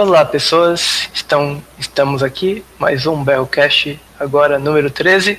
Olá, 0.00 0.24
pessoas. 0.24 1.10
Estão, 1.12 1.62
estamos 1.78 2.22
aqui, 2.22 2.64
mais 2.78 3.06
um 3.06 3.22
Berrocast, 3.22 4.00
agora 4.18 4.58
número 4.58 4.90
13. 4.90 5.38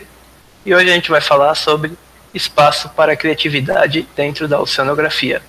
E 0.63 0.75
hoje 0.75 0.87
a 0.87 0.93
gente 0.93 1.09
vai 1.09 1.19
falar 1.19 1.55
sobre 1.55 1.97
espaço 2.31 2.87
para 2.89 3.15
criatividade 3.15 4.07
dentro 4.15 4.47
da 4.47 4.61
oceanografia. 4.61 5.41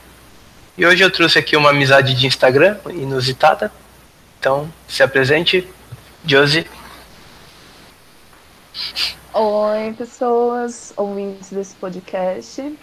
E 0.78 0.86
hoje 0.86 1.04
eu 1.04 1.10
trouxe 1.10 1.38
aqui 1.38 1.58
uma 1.58 1.68
amizade 1.68 2.14
de 2.14 2.26
Instagram 2.26 2.78
inusitada. 2.88 3.70
Então, 4.40 4.72
se 4.88 5.02
apresente, 5.02 5.68
Josie. 6.24 6.66
Oi, 9.34 9.92
pessoas, 9.92 10.94
ouvintes 10.96 11.52
desse 11.52 11.74
podcast. 11.74 12.78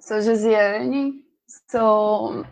Sou 0.00 0.22
Josiane, 0.22 1.14
sou 1.68 2.46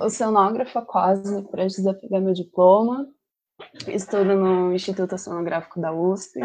oceanógrafa 0.00 0.82
quase, 0.82 1.42
prestes 1.50 1.86
a 1.86 1.94
pegar 1.94 2.20
meu 2.20 2.34
diploma. 2.34 3.06
Estudo 3.86 4.36
no 4.36 4.72
Instituto 4.72 5.14
Oceanográfico 5.14 5.80
da 5.80 5.92
USP. 5.92 6.40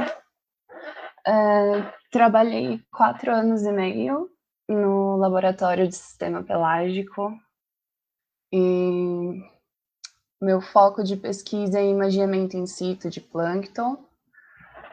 É, 1.25 1.93
trabalhei 2.11 2.81
quatro 2.91 3.31
anos 3.31 3.63
e 3.63 3.71
meio 3.71 4.29
no 4.67 5.17
laboratório 5.17 5.87
de 5.87 5.95
sistema 5.95 6.43
pelágico 6.43 7.31
e 8.51 9.41
meu 10.41 10.61
foco 10.61 11.03
de 11.03 11.15
pesquisa 11.15 11.79
é 11.79 11.85
imagiamento 11.85 12.57
in 12.57 12.65
situ 12.65 13.09
de 13.09 13.21
plâncton, 13.21 14.05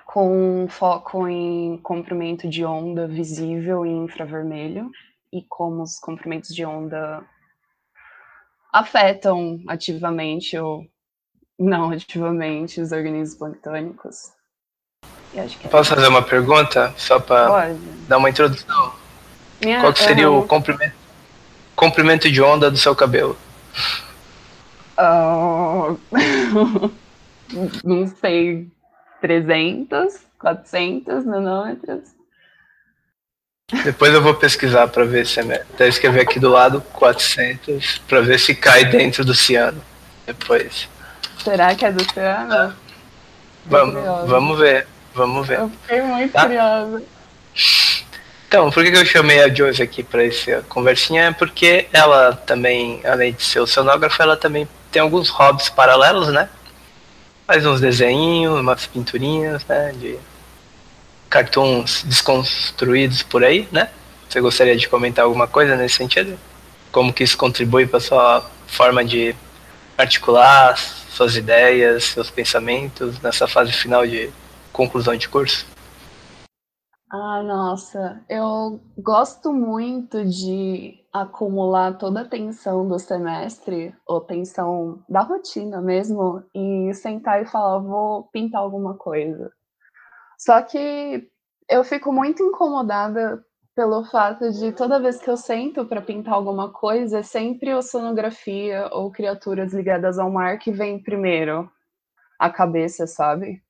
com 0.07 0.67
foco 0.69 1.27
em 1.27 1.77
comprimento 1.79 2.49
de 2.49 2.65
onda 2.65 3.09
visível 3.09 3.85
e 3.85 3.91
infravermelho 3.91 4.91
e 5.33 5.43
como 5.49 5.83
os 5.83 5.99
comprimentos 5.99 6.55
de 6.55 6.65
onda 6.65 7.25
afetam 8.73 9.61
ativamente 9.69 10.57
ou 10.59 10.85
não 11.59 11.91
ativamente 11.91 12.81
os 12.81 12.93
organismos 12.93 13.39
planctônicos. 13.39 14.33
É 15.35 15.47
Posso 15.69 15.95
fazer 15.95 16.09
uma 16.09 16.23
pergunta 16.23 16.93
só 16.97 17.21
para 17.21 17.75
dar 18.09 18.19
uma 18.19 18.31
introdução? 18.31 18.93
Minha... 19.63 19.81
Qual 19.81 19.95
seria 19.95 20.31
uhum. 20.31 20.41
o 20.41 20.47
comprimento, 20.47 20.95
comprimento 21.77 22.31
de 22.31 22.43
onda 22.43 22.71
do 22.71 22.77
seu 22.77 22.97
cabelo? 22.97 23.37
Uh... 24.99 25.99
não 27.85 28.07
sei, 28.07 28.69
300, 29.21 30.27
400 30.39 31.25
nanômetros. 31.25 32.20
Depois 33.85 34.13
eu 34.13 34.21
vou 34.21 34.35
pesquisar 34.35 34.89
para 34.89 35.05
ver 35.05 35.27
se 35.27 35.41
é. 35.41 35.65
Até 35.75 35.89
escrever 35.89 36.23
aqui 36.23 36.41
do 36.41 36.51
lado 36.51 36.81
400 36.93 38.03
para 38.09 38.21
ver 38.21 38.39
se 38.39 38.55
cai 38.55 38.85
dentro 38.85 39.25
do 39.25 39.35
ciano. 39.35 39.83
Depois. 40.27 40.89
Será 41.43 41.75
que 41.75 41.85
é 41.85 41.93
do 41.93 42.13
ciano? 42.13 42.53
Ah. 42.53 42.73
Vamos, 43.67 44.29
vamos 44.29 44.59
ver. 44.59 44.87
Vamos 45.15 45.47
ver. 45.47 45.59
Eu 45.59 45.71
fiquei 45.83 46.03
muito 46.03 46.33
tá? 46.33 46.43
curiosa. 46.43 47.03
Então, 48.49 48.71
por 48.71 48.83
que 48.83 48.91
eu 48.91 49.07
chamei 49.07 49.43
a 49.43 49.53
Joyce 49.53 49.83
aqui 49.83 50.03
para 50.03 50.25
essa 50.25 50.63
conversinha? 50.69 51.27
É 51.27 51.33
porque 51.33 51.87
ela 51.93 52.33
também, 52.35 53.01
além 53.05 53.33
de 53.33 53.43
ser 53.43 53.61
oceanógrafa, 53.61 54.23
ela 54.23 54.37
também 54.37 54.69
tem 54.91 55.01
alguns 55.01 55.29
hobbies 55.29 55.69
paralelos, 55.69 56.29
né? 56.29 56.49
Faz 57.47 57.65
uns 57.65 57.81
desenhinhos, 57.81 58.59
umas 58.59 58.87
pinturinhas, 58.87 59.65
né? 59.67 59.93
De 59.95 60.19
cartoons 61.31 62.03
desconstruídos 62.03 63.23
por 63.23 63.45
aí, 63.45 63.69
né? 63.71 63.91
Você 64.29 64.41
gostaria 64.41 64.77
de 64.77 64.89
comentar 64.89 65.25
alguma 65.25 65.47
coisa 65.47 65.77
nesse 65.77 65.97
sentido? 65.97 66.37
Como 66.93 67.13
que 67.13 67.23
isso 67.23 67.39
contribui 67.39 67.87
para 67.87 68.01
sua 68.01 68.45
forma 68.67 69.05
de 69.05 69.35
articular 69.97 70.77
suas 70.77 71.37
ideias, 71.37 72.05
seus 72.05 72.31
pensamentos 72.31 73.21
nessa 73.21 73.47
fase 73.47 73.73
final 73.73 74.07
de 74.07 74.31
conclusão 74.73 75.17
de 75.17 75.29
curso? 75.29 75.67
Ah, 77.13 77.43
nossa, 77.43 78.25
eu 78.29 78.81
gosto 78.97 79.53
muito 79.53 80.25
de 80.25 80.95
acumular 81.13 81.99
toda 81.99 82.21
a 82.21 82.29
tensão 82.29 82.87
do 82.87 83.01
semestre, 83.01 83.93
ou 84.07 84.21
tensão 84.21 85.03
da 85.09 85.21
rotina 85.21 85.81
mesmo, 85.81 86.45
e 86.55 86.95
sentar 86.95 87.43
e 87.43 87.47
falar, 87.47 87.81
vou 87.81 88.29
pintar 88.33 88.61
alguma 88.61 88.95
coisa. 88.95 89.51
Só 90.41 90.63
que 90.63 91.29
eu 91.69 91.85
fico 91.85 92.11
muito 92.11 92.43
incomodada 92.43 93.45
pelo 93.77 94.07
fato 94.07 94.51
de 94.51 94.73
toda 94.73 94.99
vez 94.99 95.21
que 95.21 95.29
eu 95.29 95.37
sento 95.37 95.85
para 95.85 96.01
pintar 96.01 96.33
alguma 96.33 96.73
coisa, 96.73 97.19
é 97.19 97.23
sempre 97.23 97.75
oceanografia 97.75 98.89
ou 98.91 99.13
criaturas 99.13 99.75
ligadas 99.75 100.19
ao 100.19 100.31
mar 100.31 100.59
que 100.59 100.73
vem 100.73 100.99
primeiro 100.99 101.71
à 102.39 102.49
cabeça, 102.49 103.07
sabe? 103.07 103.63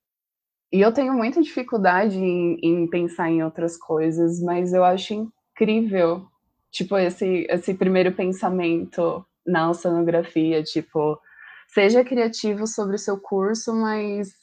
E 0.72 0.80
eu 0.80 0.92
tenho 0.92 1.12
muita 1.12 1.42
dificuldade 1.42 2.16
em, 2.16 2.56
em 2.62 2.88
pensar 2.88 3.28
em 3.28 3.42
outras 3.42 3.76
coisas, 3.76 4.40
mas 4.40 4.72
eu 4.72 4.84
acho 4.84 5.12
incrível, 5.12 6.24
tipo, 6.70 6.96
esse, 6.96 7.48
esse 7.50 7.74
primeiro 7.74 8.12
pensamento 8.12 9.26
na 9.44 9.70
oceanografia, 9.70 10.62
tipo, 10.62 11.20
seja 11.66 12.04
criativo 12.04 12.64
sobre 12.64 12.94
o 12.94 12.98
seu 12.98 13.18
curso, 13.20 13.74
mas 13.74 14.39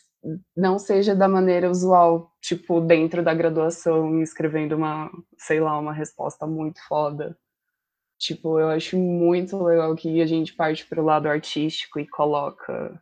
não 0.55 0.77
seja 0.79 1.15
da 1.15 1.27
maneira 1.27 1.69
usual, 1.69 2.31
tipo, 2.41 2.81
dentro 2.81 3.23
da 3.23 3.33
graduação, 3.33 4.21
escrevendo 4.21 4.75
uma, 4.75 5.11
sei 5.37 5.59
lá, 5.59 5.77
uma 5.79 5.93
resposta 5.93 6.45
muito 6.45 6.79
foda. 6.87 7.37
Tipo, 8.17 8.59
eu 8.59 8.69
acho 8.69 8.97
muito 8.97 9.61
legal 9.63 9.95
que 9.95 10.21
a 10.21 10.25
gente 10.25 10.53
parte 10.53 10.85
para 10.85 11.01
o 11.01 11.05
lado 11.05 11.27
artístico 11.27 11.99
e 11.99 12.07
coloca, 12.07 12.99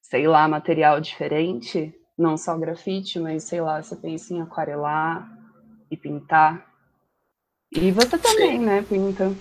sei 0.00 0.26
lá, 0.26 0.48
material 0.48 1.00
diferente, 1.00 1.94
não 2.16 2.36
só 2.36 2.56
grafite, 2.56 3.20
mas 3.20 3.44
sei 3.44 3.60
lá, 3.60 3.82
você 3.82 3.94
pensa 3.94 4.32
em 4.32 4.40
aquarelar 4.40 5.30
e 5.90 5.96
pintar. 5.96 6.66
E 7.70 7.90
você 7.92 8.16
também, 8.16 8.58
Sim. 8.58 8.64
né, 8.64 8.82
pinta. 8.88 9.32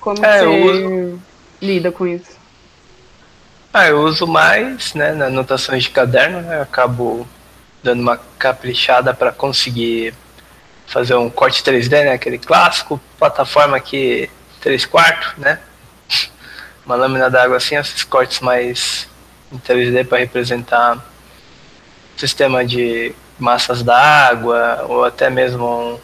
Como 0.00 0.24
é, 0.24 0.40
você 0.40 0.46
uso... 0.46 1.22
lida 1.62 1.90
com 1.90 2.06
isso? 2.06 2.39
Ah, 3.72 3.86
eu 3.86 4.00
uso 4.02 4.26
mais, 4.26 4.94
né, 4.94 5.12
nas 5.12 5.28
anotações 5.28 5.84
de 5.84 5.90
caderno, 5.90 6.40
né, 6.42 6.60
acabo 6.60 7.24
dando 7.84 8.00
uma 8.00 8.16
caprichada 8.36 9.14
para 9.14 9.30
conseguir 9.30 10.12
fazer 10.88 11.14
um 11.14 11.30
corte 11.30 11.62
3D, 11.62 12.04
né, 12.04 12.12
aquele 12.12 12.36
clássico, 12.36 13.00
plataforma 13.16 13.76
aqui 13.76 14.28
3 14.60 14.84
quartos, 14.86 15.34
né, 15.38 15.60
uma 16.84 16.96
lâmina 16.96 17.30
d'água 17.30 17.58
assim, 17.58 17.76
esses 17.76 18.02
cortes 18.02 18.40
mais 18.40 19.08
em 19.52 19.58
3D 19.58 20.04
para 20.04 20.18
representar 20.18 20.98
sistema 22.16 22.64
de 22.66 23.14
massas 23.38 23.84
d'água 23.84 24.84
ou 24.88 25.04
até 25.04 25.30
mesmo 25.30 25.64
um, 25.64 26.00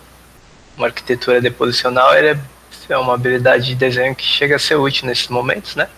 uma 0.77 0.87
arquitetura 0.87 1.41
deposicional, 1.41 2.15
ele 2.15 2.29
é, 2.29 2.39
é 2.91 2.97
uma 2.97 3.15
habilidade 3.15 3.67
de 3.67 3.75
desenho 3.75 4.15
que 4.15 4.25
chega 4.25 4.55
a 4.55 4.59
ser 4.59 4.77
útil 4.77 5.07
nesses 5.09 5.27
momentos, 5.27 5.75
né? 5.75 5.89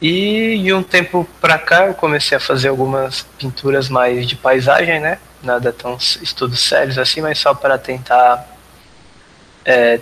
E 0.00 0.60
de 0.62 0.72
um 0.74 0.82
tempo 0.82 1.26
para 1.40 1.58
cá 1.58 1.86
eu 1.86 1.94
comecei 1.94 2.36
a 2.36 2.40
fazer 2.40 2.68
algumas 2.68 3.22
pinturas 3.38 3.88
mais 3.88 4.26
de 4.26 4.36
paisagem, 4.36 5.00
né? 5.00 5.18
Nada 5.42 5.72
tão 5.72 5.96
estudos 5.96 6.60
sérios 6.60 6.98
assim, 6.98 7.20
mas 7.20 7.38
só 7.38 7.54
para 7.54 7.78
tentar 7.78 8.46
é, 9.64 10.00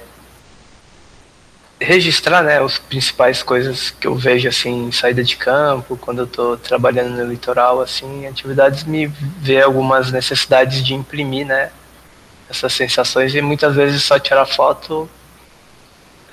registrar, 1.80 2.42
né, 2.42 2.62
as 2.62 2.78
principais 2.78 3.42
coisas 3.42 3.90
que 3.90 4.06
eu 4.06 4.14
vejo 4.14 4.48
assim 4.48 4.86
em 4.86 4.92
saída 4.92 5.22
de 5.22 5.36
campo, 5.36 5.96
quando 5.96 6.20
eu 6.20 6.24
estou 6.24 6.56
trabalhando 6.56 7.16
no 7.16 7.30
litoral, 7.30 7.80
assim, 7.80 8.26
atividades 8.26 8.84
me 8.84 9.06
vê 9.06 9.60
algumas 9.62 10.10
necessidades 10.10 10.84
de 10.84 10.94
imprimir, 10.94 11.46
né, 11.46 11.70
essas 12.48 12.72
sensações 12.72 13.34
e 13.34 13.40
muitas 13.40 13.74
vezes 13.74 14.02
só 14.02 14.18
tirar 14.18 14.46
foto 14.46 15.08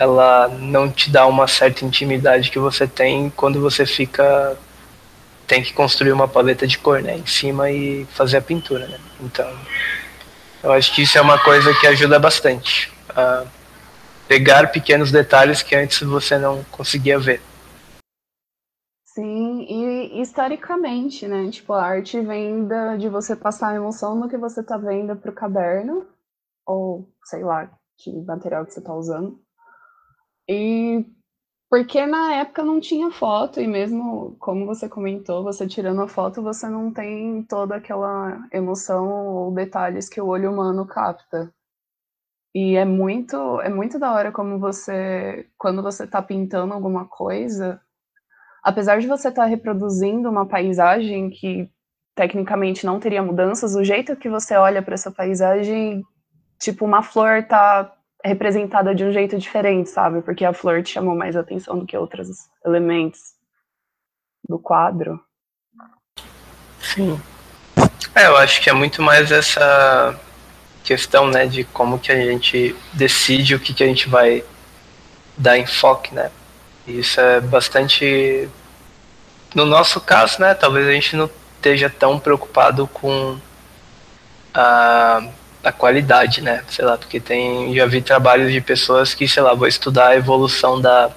ela 0.01 0.47
não 0.47 0.89
te 0.91 1.11
dá 1.11 1.27
uma 1.27 1.47
certa 1.47 1.85
intimidade 1.85 2.49
que 2.49 2.57
você 2.57 2.87
tem 2.87 3.29
quando 3.29 3.61
você 3.61 3.85
fica 3.85 4.57
tem 5.45 5.61
que 5.61 5.73
construir 5.73 6.11
uma 6.11 6.27
paleta 6.27 6.65
de 6.65 6.79
cor, 6.79 7.03
né, 7.03 7.17
em 7.17 7.25
cima 7.27 7.69
e 7.69 8.05
fazer 8.05 8.37
a 8.37 8.41
pintura, 8.41 8.87
né? 8.87 8.97
Então, 9.19 9.47
eu 10.63 10.71
acho 10.71 10.95
que 10.95 11.03
isso 11.03 11.19
é 11.19 11.21
uma 11.21 11.37
coisa 11.43 11.71
que 11.79 11.85
ajuda 11.85 12.17
bastante 12.17 12.91
a 13.09 13.45
pegar 14.27 14.71
pequenos 14.71 15.11
detalhes 15.11 15.61
que 15.61 15.75
antes 15.75 16.01
você 16.01 16.39
não 16.39 16.63
conseguia 16.71 17.19
ver. 17.19 17.39
Sim, 19.05 19.67
e 19.69 20.21
historicamente, 20.21 21.27
né? 21.27 21.51
Tipo, 21.51 21.73
a 21.73 21.83
arte 21.83 22.19
vem 22.21 22.65
da, 22.65 22.95
de 22.95 23.07
você 23.07 23.35
passar 23.35 23.69
a 23.69 23.75
emoção 23.75 24.15
no 24.15 24.29
que 24.29 24.37
você 24.37 24.63
tá 24.63 24.77
vendo 24.77 25.15
pro 25.15 25.33
caderno, 25.33 26.07
ou 26.65 27.07
sei 27.25 27.43
lá, 27.43 27.69
que 27.97 28.11
material 28.23 28.65
que 28.65 28.73
você 28.73 28.81
tá 28.81 28.95
usando. 28.95 29.39
E 30.51 31.05
porque 31.69 32.05
na 32.05 32.35
época 32.35 32.63
não 32.65 32.81
tinha 32.81 33.09
foto, 33.11 33.61
e 33.61 33.67
mesmo 33.67 34.35
como 34.39 34.65
você 34.65 34.89
comentou, 34.89 35.41
você 35.43 35.65
tirando 35.65 36.01
a 36.01 36.07
foto, 36.07 36.41
você 36.41 36.67
não 36.67 36.91
tem 36.91 37.43
toda 37.43 37.77
aquela 37.77 38.45
emoção 38.51 39.07
ou 39.09 39.53
detalhes 39.53 40.09
que 40.09 40.19
o 40.19 40.27
olho 40.27 40.51
humano 40.51 40.85
capta. 40.85 41.53
E 42.53 42.75
é 42.75 42.83
muito, 42.83 43.61
é 43.61 43.69
muito 43.69 43.97
da 43.97 44.11
hora 44.11 44.31
como 44.33 44.59
você, 44.59 45.47
quando 45.57 45.81
você 45.81 46.03
está 46.03 46.21
pintando 46.21 46.73
alguma 46.73 47.05
coisa, 47.07 47.79
apesar 48.61 48.99
de 48.99 49.07
você 49.07 49.29
estar 49.29 49.43
tá 49.43 49.47
reproduzindo 49.47 50.29
uma 50.29 50.45
paisagem 50.45 51.29
que 51.29 51.71
tecnicamente 52.13 52.85
não 52.85 52.99
teria 52.99 53.23
mudanças, 53.23 53.75
o 53.75 53.83
jeito 53.85 54.17
que 54.17 54.29
você 54.29 54.55
olha 54.57 54.81
para 54.81 54.95
essa 54.95 55.09
paisagem, 55.09 56.03
tipo, 56.59 56.83
uma 56.83 57.01
flor 57.01 57.45
tá 57.47 57.95
representada 58.23 58.93
de 58.93 59.03
um 59.03 59.11
jeito 59.11 59.37
diferente, 59.37 59.89
sabe? 59.89 60.21
Porque 60.21 60.45
a 60.45 60.53
flor 60.53 60.83
te 60.83 60.91
chamou 60.91 61.15
mais 61.15 61.35
atenção 61.35 61.79
do 61.79 61.85
que 61.85 61.97
outros 61.97 62.29
elementos 62.65 63.19
do 64.47 64.59
quadro. 64.59 65.19
Sim. 66.79 67.19
É, 68.15 68.27
eu 68.27 68.37
acho 68.37 68.61
que 68.61 68.69
é 68.69 68.73
muito 68.73 69.01
mais 69.01 69.31
essa 69.31 70.19
questão, 70.83 71.27
né, 71.27 71.45
de 71.45 71.63
como 71.63 71.99
que 71.99 72.11
a 72.11 72.15
gente 72.15 72.75
decide 72.93 73.55
o 73.55 73.59
que 73.59 73.73
que 73.73 73.83
a 73.83 73.87
gente 73.87 74.09
vai 74.09 74.43
dar 75.37 75.57
enfoque, 75.57 76.13
né? 76.13 76.31
Isso 76.87 77.21
é 77.21 77.39
bastante 77.39 78.49
no 79.53 79.65
nosso 79.65 79.99
caso, 80.01 80.41
né, 80.41 80.53
talvez 80.53 80.87
a 80.87 80.91
gente 80.91 81.15
não 81.15 81.29
esteja 81.55 81.89
tão 81.89 82.19
preocupado 82.19 82.87
com 82.87 83.37
a, 84.53 85.21
a 85.63 85.71
qualidade, 85.71 86.41
né? 86.41 86.63
Sei 86.69 86.83
lá, 86.83 86.97
porque 86.97 87.19
tem 87.19 87.73
já 87.75 87.85
vi 87.85 88.01
trabalhos 88.01 88.51
de 88.51 88.61
pessoas 88.61 89.13
que, 89.13 89.27
sei 89.27 89.43
lá, 89.43 89.53
vou 89.53 89.67
estudar 89.67 90.09
a 90.09 90.15
evolução 90.15 90.81
da, 90.81 91.11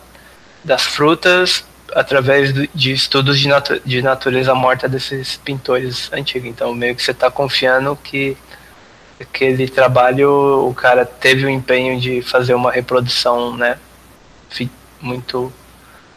das 0.63 0.83
frutas 0.83 1.65
através 1.95 2.53
de 2.53 2.93
estudos 2.93 3.39
de, 3.39 3.49
natu 3.49 3.81
de 3.85 4.03
natureza 4.03 4.55
morta 4.55 4.89
desses 4.89 5.37
pintores 5.37 6.11
antigos. 6.13 6.49
Então, 6.49 6.75
meio 6.75 6.95
que 6.95 7.03
você 7.03 7.13
está 7.13 7.31
confiando 7.31 7.97
que 7.97 8.37
aquele 9.21 9.69
trabalho 9.69 10.67
o 10.69 10.75
cara 10.75 11.07
teve 11.07 11.47
o 11.47 11.51
empenho 11.51 12.01
de 12.01 12.21
fazer 12.21 12.55
uma 12.55 12.73
reprodução, 12.73 13.57
né, 13.57 13.79
muito 15.01 15.53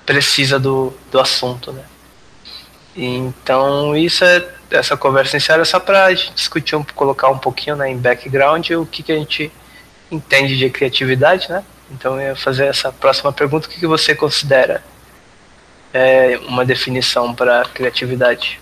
precisa 0.06 0.58
do, 0.58 0.94
do 1.12 1.20
assunto, 1.20 1.72
né. 1.72 1.84
Então, 2.96 3.96
isso 3.96 4.24
é 4.24 4.57
essa 4.72 4.98
conversa 4.98 5.38
inicial 5.38 5.60
é 5.60 5.66
só 5.66 5.80
para 5.80 6.12
discutir, 6.14 6.76
um, 6.76 6.84
colocar 6.84 7.30
um 7.30 7.38
pouquinho 7.38 7.76
né, 7.76 7.90
em 7.90 7.98
background 7.98 8.70
o 8.72 8.86
que, 8.86 9.04
que 9.04 9.12
a 9.12 9.16
gente 9.16 9.52
entende 10.12 10.58
de 10.58 10.70
criatividade, 10.70 11.50
né? 11.50 11.64
Então, 11.92 12.20
eu 12.20 12.30
ia 12.30 12.36
fazer 12.36 12.66
essa 12.66 12.92
próxima 12.92 13.32
pergunta: 13.32 13.68
o 13.68 13.70
que, 13.70 13.80
que 13.80 13.88
você 13.88 14.14
considera 14.14 14.84
é, 15.94 16.38
uma 16.40 16.66
definição 16.66 17.34
para 17.34 17.64
criatividade? 17.66 18.60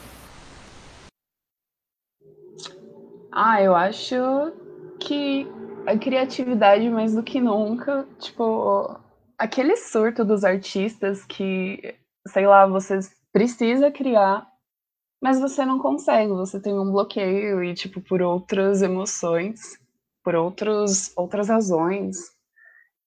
Ah, 3.31 3.61
eu 3.61 3.75
acho 3.75 4.53
que 4.99 5.47
a 5.85 5.97
criatividade, 5.97 6.89
mais 6.89 7.13
do 7.13 7.23
que 7.23 7.39
nunca, 7.41 8.07
tipo, 8.19 8.97
aquele 9.37 9.75
surto 9.75 10.23
dos 10.23 10.43
artistas 10.43 11.25
que, 11.25 11.95
sei 12.27 12.47
lá, 12.47 12.65
você 12.65 12.99
precisa 13.33 13.91
criar, 13.91 14.47
mas 15.21 15.39
você 15.39 15.65
não 15.65 15.79
consegue, 15.79 16.31
você 16.31 16.59
tem 16.59 16.77
um 16.77 16.91
bloqueio 16.91 17.63
e, 17.63 17.73
tipo, 17.73 18.01
por 18.01 18.21
outras 18.21 18.81
emoções, 18.81 19.79
por 20.23 20.35
outros, 20.35 21.11
outras 21.17 21.49
razões. 21.49 22.17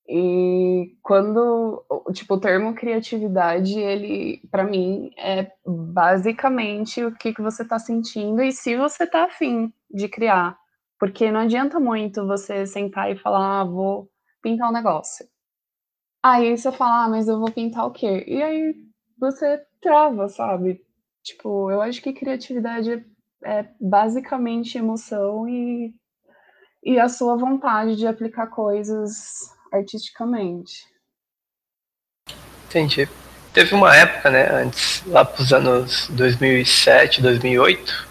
E 0.09 0.97
quando, 1.03 1.85
tipo, 2.15 2.35
o 2.35 2.41
termo 2.41 2.75
criatividade, 2.75 3.79
ele, 3.79 4.41
para 4.51 4.65
mim, 4.65 5.11
é 5.19 5.53
basicamente 5.67 7.05
o 7.05 7.15
que, 7.15 7.35
que 7.35 7.43
você 7.43 7.63
está 7.63 7.79
sentindo 7.79 8.43
e 8.43 8.51
se 8.53 8.77
você 8.77 9.05
está 9.05 9.25
afim 9.25 9.73
de 9.91 10.09
criar. 10.09 10.59
Porque 10.99 11.31
não 11.31 11.41
adianta 11.41 11.79
muito 11.79 12.27
você 12.27 12.67
sentar 12.67 13.11
e 13.13 13.19
falar, 13.19 13.61
ah, 13.61 13.65
vou 13.65 14.11
pintar 14.43 14.71
um 14.71 14.73
negócio. 14.73 15.27
Aí 16.23 16.57
você 16.57 16.73
fala, 16.73 17.05
ah, 17.05 17.09
mas 17.09 17.29
eu 17.29 17.39
vou 17.39 17.53
pintar 17.53 17.87
o 17.87 17.93
quê? 17.93 18.25
E 18.27 18.43
aí 18.43 18.75
você 19.19 19.63
trava, 19.81 20.29
sabe? 20.29 20.81
Tipo, 21.29 21.71
eu 21.71 21.83
acho 21.83 22.01
que 22.01 22.15
criatividade 22.15 23.05
é 23.45 23.67
basicamente 23.79 24.79
emoção 24.79 25.47
e, 25.47 25.93
e 26.83 26.99
a 26.99 27.07
sua 27.07 27.37
vontade 27.37 27.97
de 27.97 28.07
aplicar 28.07 28.47
coisas 28.47 29.51
artisticamente. 29.71 30.87
Entendi. 32.67 33.07
Teve 33.53 33.75
uma 33.75 33.95
época, 33.95 34.31
né, 34.31 34.49
antes, 34.51 35.03
lá 35.07 35.23
pros 35.23 35.53
anos 35.53 36.09
2007, 36.09 37.21
2008, 37.21 38.09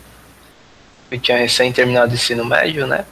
eu 1.09 1.19
tinha 1.19 1.37
recém 1.39 1.73
terminado 1.73 2.11
o 2.11 2.15
ensino 2.15 2.45
médio, 2.45 2.85
né? 2.85 3.03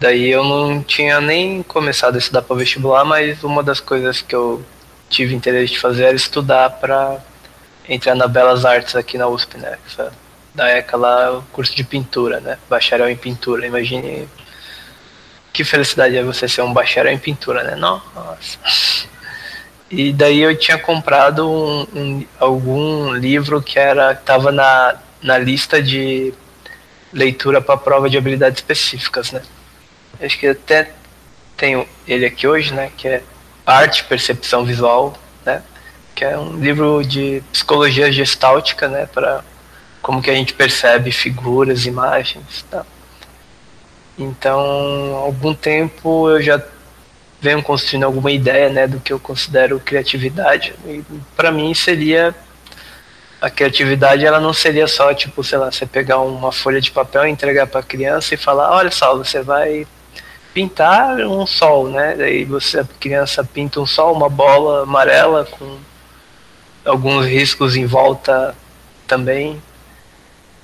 Daí 0.00 0.28
eu 0.28 0.42
não 0.42 0.82
tinha 0.82 1.20
nem 1.20 1.62
começado 1.62 2.16
a 2.16 2.18
estudar 2.18 2.42
para 2.42 2.56
vestibular, 2.56 3.04
mas 3.04 3.44
uma 3.44 3.62
das 3.62 3.78
coisas 3.78 4.20
que 4.20 4.34
eu 4.34 4.64
tive 5.08 5.34
interesse 5.34 5.74
de 5.74 5.80
fazer 5.80 6.04
era 6.04 6.16
estudar 6.16 6.70
para 6.70 7.20
entrar 7.88 8.14
na 8.14 8.28
Belas 8.28 8.64
Artes 8.64 8.94
aqui 8.94 9.16
na 9.16 9.28
USP, 9.28 9.58
né? 9.58 9.78
Essa, 9.86 10.12
da 10.54 10.68
ECA 10.68 10.96
lá, 10.96 11.42
curso 11.52 11.74
de 11.74 11.84
pintura, 11.84 12.40
né? 12.40 12.58
Bacharel 12.68 13.08
em 13.08 13.16
pintura. 13.16 13.66
Imagine 13.66 14.28
que 15.52 15.64
felicidade 15.64 16.16
é 16.16 16.22
você 16.22 16.48
ser 16.48 16.62
um 16.62 16.72
bacharel 16.72 17.12
em 17.12 17.18
pintura, 17.18 17.62
né? 17.62 17.74
Nossa. 17.74 18.58
E 19.90 20.12
daí 20.12 20.40
eu 20.40 20.56
tinha 20.56 20.76
comprado 20.78 21.50
um, 21.50 21.86
um, 21.94 22.26
algum 22.38 23.14
livro 23.14 23.62
que 23.62 23.78
era 23.78 24.14
tava 24.14 24.52
na, 24.52 24.96
na 25.22 25.38
lista 25.38 25.82
de 25.82 26.34
leitura 27.12 27.60
para 27.60 27.76
prova 27.76 28.10
de 28.10 28.18
habilidades 28.18 28.58
específicas, 28.58 29.32
né? 29.32 29.42
Acho 30.20 30.38
que 30.38 30.48
até 30.48 30.92
tenho 31.56 31.88
ele 32.06 32.26
aqui 32.26 32.46
hoje, 32.46 32.74
né? 32.74 32.90
Que 32.96 33.08
é 33.08 33.22
Arte, 33.64 34.04
Percepção 34.04 34.64
Visual, 34.64 35.16
né? 35.44 35.62
Que 36.18 36.24
é 36.24 36.36
um 36.36 36.56
livro 36.56 37.04
de 37.04 37.40
psicologia 37.52 38.10
gestáltica, 38.10 38.88
né? 38.88 39.06
Para 39.06 39.44
como 40.02 40.20
que 40.20 40.28
a 40.28 40.34
gente 40.34 40.52
percebe 40.52 41.12
figuras, 41.12 41.86
imagens, 41.86 42.66
tá? 42.68 42.84
Então, 44.18 44.58
há 45.14 45.18
algum 45.20 45.54
tempo 45.54 46.28
eu 46.28 46.42
já 46.42 46.60
venho 47.40 47.62
construindo 47.62 48.02
alguma 48.02 48.32
ideia, 48.32 48.68
né, 48.68 48.88
do 48.88 48.98
que 48.98 49.12
eu 49.12 49.20
considero 49.20 49.78
criatividade. 49.78 50.74
E 50.84 51.04
para 51.36 51.52
mim 51.52 51.72
seria 51.72 52.34
a 53.40 53.48
criatividade, 53.48 54.26
ela 54.26 54.40
não 54.40 54.52
seria 54.52 54.88
só 54.88 55.14
tipo, 55.14 55.44
sei 55.44 55.58
lá, 55.58 55.70
você 55.70 55.86
pegar 55.86 56.18
uma 56.18 56.50
folha 56.50 56.80
de 56.80 56.90
papel 56.90 57.28
e 57.28 57.30
entregar 57.30 57.68
para 57.68 57.78
a 57.78 57.84
criança 57.84 58.34
e 58.34 58.36
falar, 58.36 58.72
olha 58.72 58.90
só, 58.90 59.16
você 59.16 59.40
vai 59.40 59.86
pintar 60.52 61.20
um 61.20 61.46
sol, 61.46 61.86
né? 61.86 62.16
Daí 62.18 62.44
você 62.44 62.80
a 62.80 62.84
criança 62.98 63.44
pinta 63.44 63.80
um 63.80 63.86
sol, 63.86 64.12
uma 64.12 64.28
bola 64.28 64.82
amarela 64.82 65.44
com 65.44 65.78
alguns 66.84 67.26
riscos 67.26 67.76
em 67.76 67.86
volta 67.86 68.54
também 69.06 69.60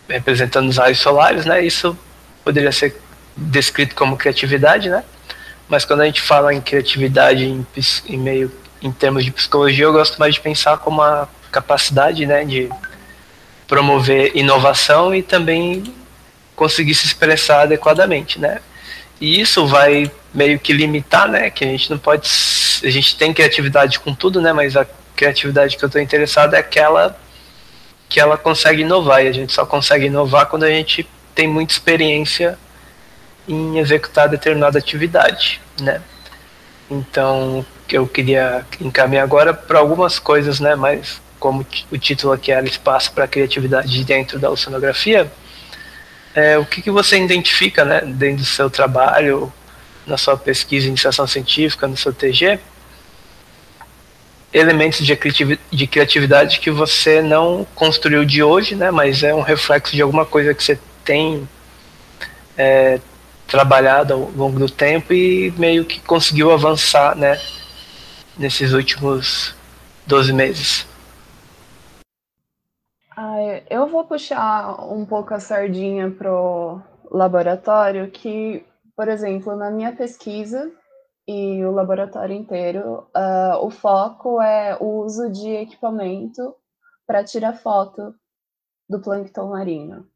representando 0.08 0.68
os 0.68 0.76
raios 0.76 0.98
solares, 0.98 1.46
né? 1.46 1.64
Isso 1.64 1.96
poderia 2.44 2.72
ser 2.72 3.00
descrito 3.36 3.94
como 3.94 4.16
criatividade, 4.16 4.88
né? 4.88 5.02
Mas 5.68 5.84
quando 5.84 6.02
a 6.02 6.06
gente 6.06 6.20
fala 6.20 6.52
em 6.52 6.60
criatividade 6.60 7.44
em, 7.44 7.66
em 8.06 8.18
meio 8.18 8.52
em 8.82 8.92
termos 8.92 9.24
de 9.24 9.30
psicologia, 9.30 9.86
eu 9.86 9.92
gosto 9.92 10.18
mais 10.18 10.34
de 10.34 10.40
pensar 10.40 10.76
como 10.76 11.00
a 11.00 11.26
capacidade, 11.50 12.26
né, 12.26 12.44
de 12.44 12.68
promover 13.66 14.32
inovação 14.36 15.14
e 15.14 15.22
também 15.22 15.94
conseguir 16.54 16.94
se 16.94 17.06
expressar 17.06 17.62
adequadamente, 17.62 18.38
né? 18.38 18.60
E 19.18 19.40
isso 19.40 19.66
vai 19.66 20.10
meio 20.34 20.58
que 20.58 20.72
limitar, 20.72 21.26
né, 21.28 21.48
que 21.48 21.64
a 21.64 21.68
gente 21.68 21.90
não 21.90 21.96
pode 21.96 22.28
a 22.82 22.90
gente 22.90 23.16
tem 23.16 23.32
criatividade 23.32 23.98
com 24.00 24.14
tudo, 24.14 24.42
né, 24.42 24.52
mas 24.52 24.76
a 24.76 24.86
criatividade 25.16 25.76
que 25.76 25.84
eu 25.84 25.86
estou 25.86 26.00
interessado 26.00 26.54
é 26.54 26.58
aquela 26.58 27.18
que 28.08 28.20
ela 28.20 28.36
consegue 28.36 28.82
inovar 28.82 29.24
e 29.24 29.28
a 29.28 29.32
gente 29.32 29.52
só 29.52 29.64
consegue 29.66 30.06
inovar 30.06 30.46
quando 30.46 30.64
a 30.64 30.68
gente 30.68 31.08
tem 31.34 31.48
muita 31.48 31.72
experiência 31.72 32.58
em 33.48 33.78
executar 33.78 34.28
determinada 34.28 34.78
atividade, 34.78 35.60
né? 35.80 36.00
Então, 36.90 37.64
eu 37.90 38.06
queria 38.06 38.64
encaminhar 38.80 39.24
agora 39.24 39.52
para 39.52 39.78
algumas 39.78 40.18
coisas, 40.18 40.60
né? 40.60 40.74
Mas 40.74 41.20
como 41.38 41.66
o 41.90 41.98
título 41.98 42.32
aqui 42.32 42.52
era 42.52 42.64
espaço 42.66 43.12
para 43.12 43.28
criatividade 43.28 44.04
dentro 44.04 44.38
da 44.38 44.50
oceanografia, 44.50 45.30
é, 46.34 46.58
o 46.58 46.64
que, 46.64 46.82
que 46.82 46.90
você 46.90 47.22
identifica, 47.22 47.84
né, 47.84 48.00
dentro 48.00 48.38
do 48.38 48.46
seu 48.46 48.68
trabalho, 48.68 49.52
na 50.06 50.16
sua 50.16 50.36
pesquisa, 50.36 50.88
iniciação 50.88 51.26
científica, 51.26 51.86
no 51.86 51.96
seu 51.96 52.12
TG, 52.12 52.58
elementos 54.54 55.04
de 55.04 55.86
criatividade 55.88 56.60
que 56.60 56.70
você 56.70 57.20
não 57.20 57.66
construiu 57.74 58.24
de 58.24 58.40
hoje, 58.40 58.76
né, 58.76 58.88
mas 58.88 59.24
é 59.24 59.34
um 59.34 59.40
reflexo 59.40 59.96
de 59.96 60.00
alguma 60.00 60.24
coisa 60.24 60.54
que 60.54 60.62
você 60.62 60.78
tem 61.04 61.48
é, 62.56 63.00
trabalhado 63.48 64.14
ao 64.14 64.20
longo 64.30 64.60
do 64.60 64.70
tempo 64.70 65.12
e 65.12 65.52
meio 65.58 65.84
que 65.84 65.98
conseguiu 66.00 66.52
avançar, 66.52 67.16
né, 67.16 67.36
nesses 68.38 68.72
últimos 68.72 69.56
12 70.06 70.32
meses. 70.32 70.86
Ah, 73.16 73.60
eu 73.68 73.88
vou 73.88 74.04
puxar 74.04 74.80
um 74.88 75.04
pouco 75.04 75.34
a 75.34 75.40
sardinha 75.40 76.10
pro 76.10 76.80
laboratório 77.10 78.08
que, 78.08 78.64
por 78.96 79.08
exemplo, 79.08 79.56
na 79.56 79.70
minha 79.70 79.92
pesquisa, 79.92 80.70
e 81.26 81.64
o 81.64 81.70
laboratório 81.70 82.36
inteiro, 82.36 83.06
uh, 83.16 83.64
o 83.64 83.70
foco 83.70 84.40
é 84.40 84.76
o 84.80 85.02
uso 85.04 85.30
de 85.30 85.50
equipamento 85.50 86.54
para 87.06 87.24
tirar 87.24 87.54
foto 87.54 88.14
do 88.88 89.00
plâncton 89.00 89.50
marinho. 89.50 90.06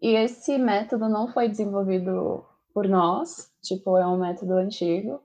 E 0.00 0.14
esse 0.14 0.58
método 0.58 1.08
não 1.08 1.28
foi 1.28 1.48
desenvolvido 1.48 2.44
por 2.74 2.88
nós, 2.88 3.50
tipo, 3.62 3.96
é 3.96 4.06
um 4.06 4.18
método 4.18 4.54
antigo, 4.54 5.20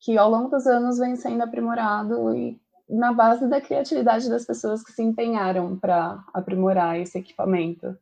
que 0.00 0.16
ao 0.16 0.30
longo 0.30 0.48
dos 0.48 0.66
anos 0.66 0.98
vem 0.98 1.16
sendo 1.16 1.42
aprimorado 1.42 2.34
e 2.34 2.60
na 2.88 3.12
base 3.12 3.48
da 3.48 3.60
criatividade 3.60 4.28
das 4.28 4.44
pessoas 4.44 4.82
que 4.82 4.92
se 4.92 5.02
empenharam 5.02 5.78
para 5.78 6.24
aprimorar 6.34 6.98
esse 6.98 7.18
equipamento. 7.18 7.96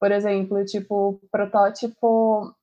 Por 0.00 0.10
exemplo, 0.10 0.64
tipo, 0.64 1.20
protótipo 1.30 2.54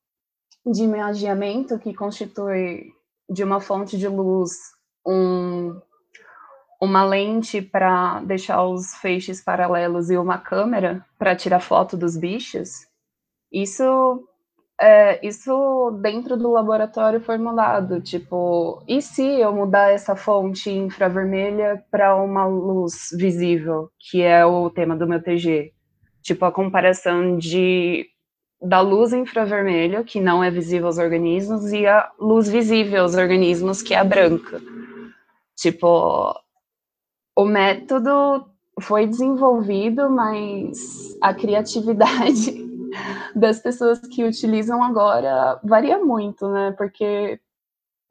de 0.65 0.83
imagiamento 0.83 1.79
que 1.79 1.93
constitui 1.93 2.91
de 3.29 3.43
uma 3.43 3.59
fonte 3.59 3.97
de 3.97 4.07
luz 4.07 4.51
um, 5.05 5.79
uma 6.81 7.03
lente 7.05 7.61
para 7.61 8.21
deixar 8.21 8.63
os 8.63 8.93
feixes 8.95 9.43
paralelos 9.43 10.09
e 10.09 10.17
uma 10.17 10.37
câmera 10.37 11.05
para 11.17 11.35
tirar 11.35 11.59
foto 11.59 11.95
dos 11.95 12.17
bichos, 12.17 12.87
isso 13.51 14.27
é, 14.81 15.23
isso 15.25 15.91
dentro 16.01 16.35
do 16.35 16.49
laboratório 16.49 17.21
formulado, 17.21 18.01
tipo, 18.01 18.83
e 18.87 18.99
se 18.99 19.23
eu 19.23 19.53
mudar 19.53 19.91
essa 19.91 20.15
fonte 20.15 20.71
infravermelha 20.71 21.85
para 21.91 22.15
uma 22.15 22.47
luz 22.47 23.09
visível, 23.15 23.91
que 23.99 24.23
é 24.23 24.43
o 24.43 24.71
tema 24.71 24.95
do 24.95 25.07
meu 25.07 25.21
TG? 25.21 25.71
Tipo, 26.23 26.45
a 26.45 26.51
comparação 26.51 27.37
de 27.37 28.07
da 28.61 28.79
luz 28.79 29.11
infravermelha, 29.11 30.03
que 30.03 30.19
não 30.19 30.43
é 30.43 30.51
visível 30.51 30.87
aos 30.87 30.97
organismos, 30.99 31.71
e 31.73 31.87
a 31.87 32.11
luz 32.19 32.47
visível 32.47 33.01
aos 33.01 33.15
organismos, 33.15 33.81
que 33.81 33.93
é 33.93 33.97
a 33.97 34.03
branca. 34.03 34.61
Tipo, 35.55 36.33
o 37.35 37.45
método 37.45 38.45
foi 38.79 39.07
desenvolvido, 39.07 40.09
mas 40.09 41.17
a 41.21 41.33
criatividade 41.33 42.53
das 43.35 43.59
pessoas 43.59 43.99
que 43.99 44.23
utilizam 44.23 44.83
agora 44.83 45.59
varia 45.63 45.97
muito, 45.97 46.47
né? 46.47 46.71
Porque, 46.77 47.39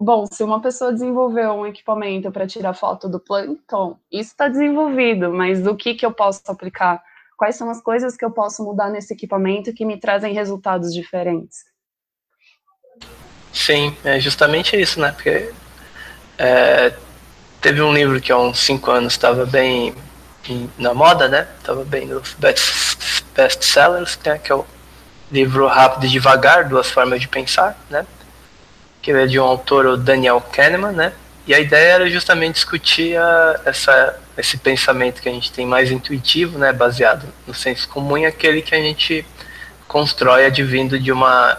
bom, 0.00 0.26
se 0.26 0.42
uma 0.42 0.60
pessoa 0.60 0.92
desenvolveu 0.92 1.52
um 1.52 1.66
equipamento 1.66 2.30
para 2.32 2.46
tirar 2.46 2.74
foto 2.74 3.08
do 3.08 3.20
plâncton, 3.20 3.96
isso 4.10 4.30
está 4.30 4.48
desenvolvido, 4.48 5.32
mas 5.32 5.62
do 5.62 5.76
que, 5.76 5.94
que 5.94 6.04
eu 6.04 6.12
posso 6.12 6.42
aplicar? 6.48 7.02
Quais 7.40 7.56
são 7.56 7.70
as 7.70 7.80
coisas 7.80 8.18
que 8.18 8.24
eu 8.24 8.30
posso 8.30 8.62
mudar 8.62 8.90
nesse 8.90 9.14
equipamento 9.14 9.72
que 9.72 9.86
me 9.86 9.98
trazem 9.98 10.34
resultados 10.34 10.92
diferentes? 10.92 11.60
Sim, 13.50 13.96
é 14.04 14.20
justamente 14.20 14.78
isso, 14.78 15.00
né? 15.00 15.10
Porque 15.10 15.50
é, 16.36 16.94
teve 17.58 17.80
um 17.80 17.94
livro 17.94 18.20
que 18.20 18.30
há 18.30 18.36
uns 18.36 18.58
5 18.58 18.90
anos 18.90 19.14
estava 19.14 19.46
bem 19.46 19.94
na 20.76 20.92
moda, 20.92 21.28
né? 21.28 21.48
Estava 21.56 21.82
bem 21.82 22.08
nos 22.08 22.34
best, 22.34 23.24
best 23.34 23.64
sellers, 23.64 24.18
né? 24.22 24.36
Que 24.36 24.52
é 24.52 24.54
o 24.54 24.66
livro 25.32 25.66
Rápido 25.66 26.04
e 26.04 26.10
Devagar, 26.10 26.68
Duas 26.68 26.90
Formas 26.90 27.22
de 27.22 27.28
Pensar, 27.28 27.74
né? 27.88 28.06
Que 29.00 29.12
é 29.12 29.26
de 29.26 29.40
um 29.40 29.44
autor, 29.44 29.86
o 29.86 29.96
Daniel 29.96 30.42
Kahneman, 30.42 30.92
né? 30.92 31.14
E 31.50 31.54
a 31.54 31.58
ideia 31.58 31.94
era 31.94 32.08
justamente 32.08 32.54
discutir 32.54 33.16
a, 33.16 33.60
essa, 33.64 34.16
esse 34.38 34.56
pensamento 34.56 35.20
que 35.20 35.28
a 35.28 35.32
gente 35.32 35.50
tem 35.50 35.66
mais 35.66 35.90
intuitivo, 35.90 36.56
né, 36.56 36.72
baseado 36.72 37.26
no 37.44 37.52
senso 37.52 37.88
comum, 37.88 38.16
e 38.16 38.24
aquele 38.24 38.62
que 38.62 38.72
a 38.72 38.78
gente 38.78 39.26
constrói 39.88 40.46
advindo 40.46 40.96
de 40.96 41.10
uma, 41.10 41.58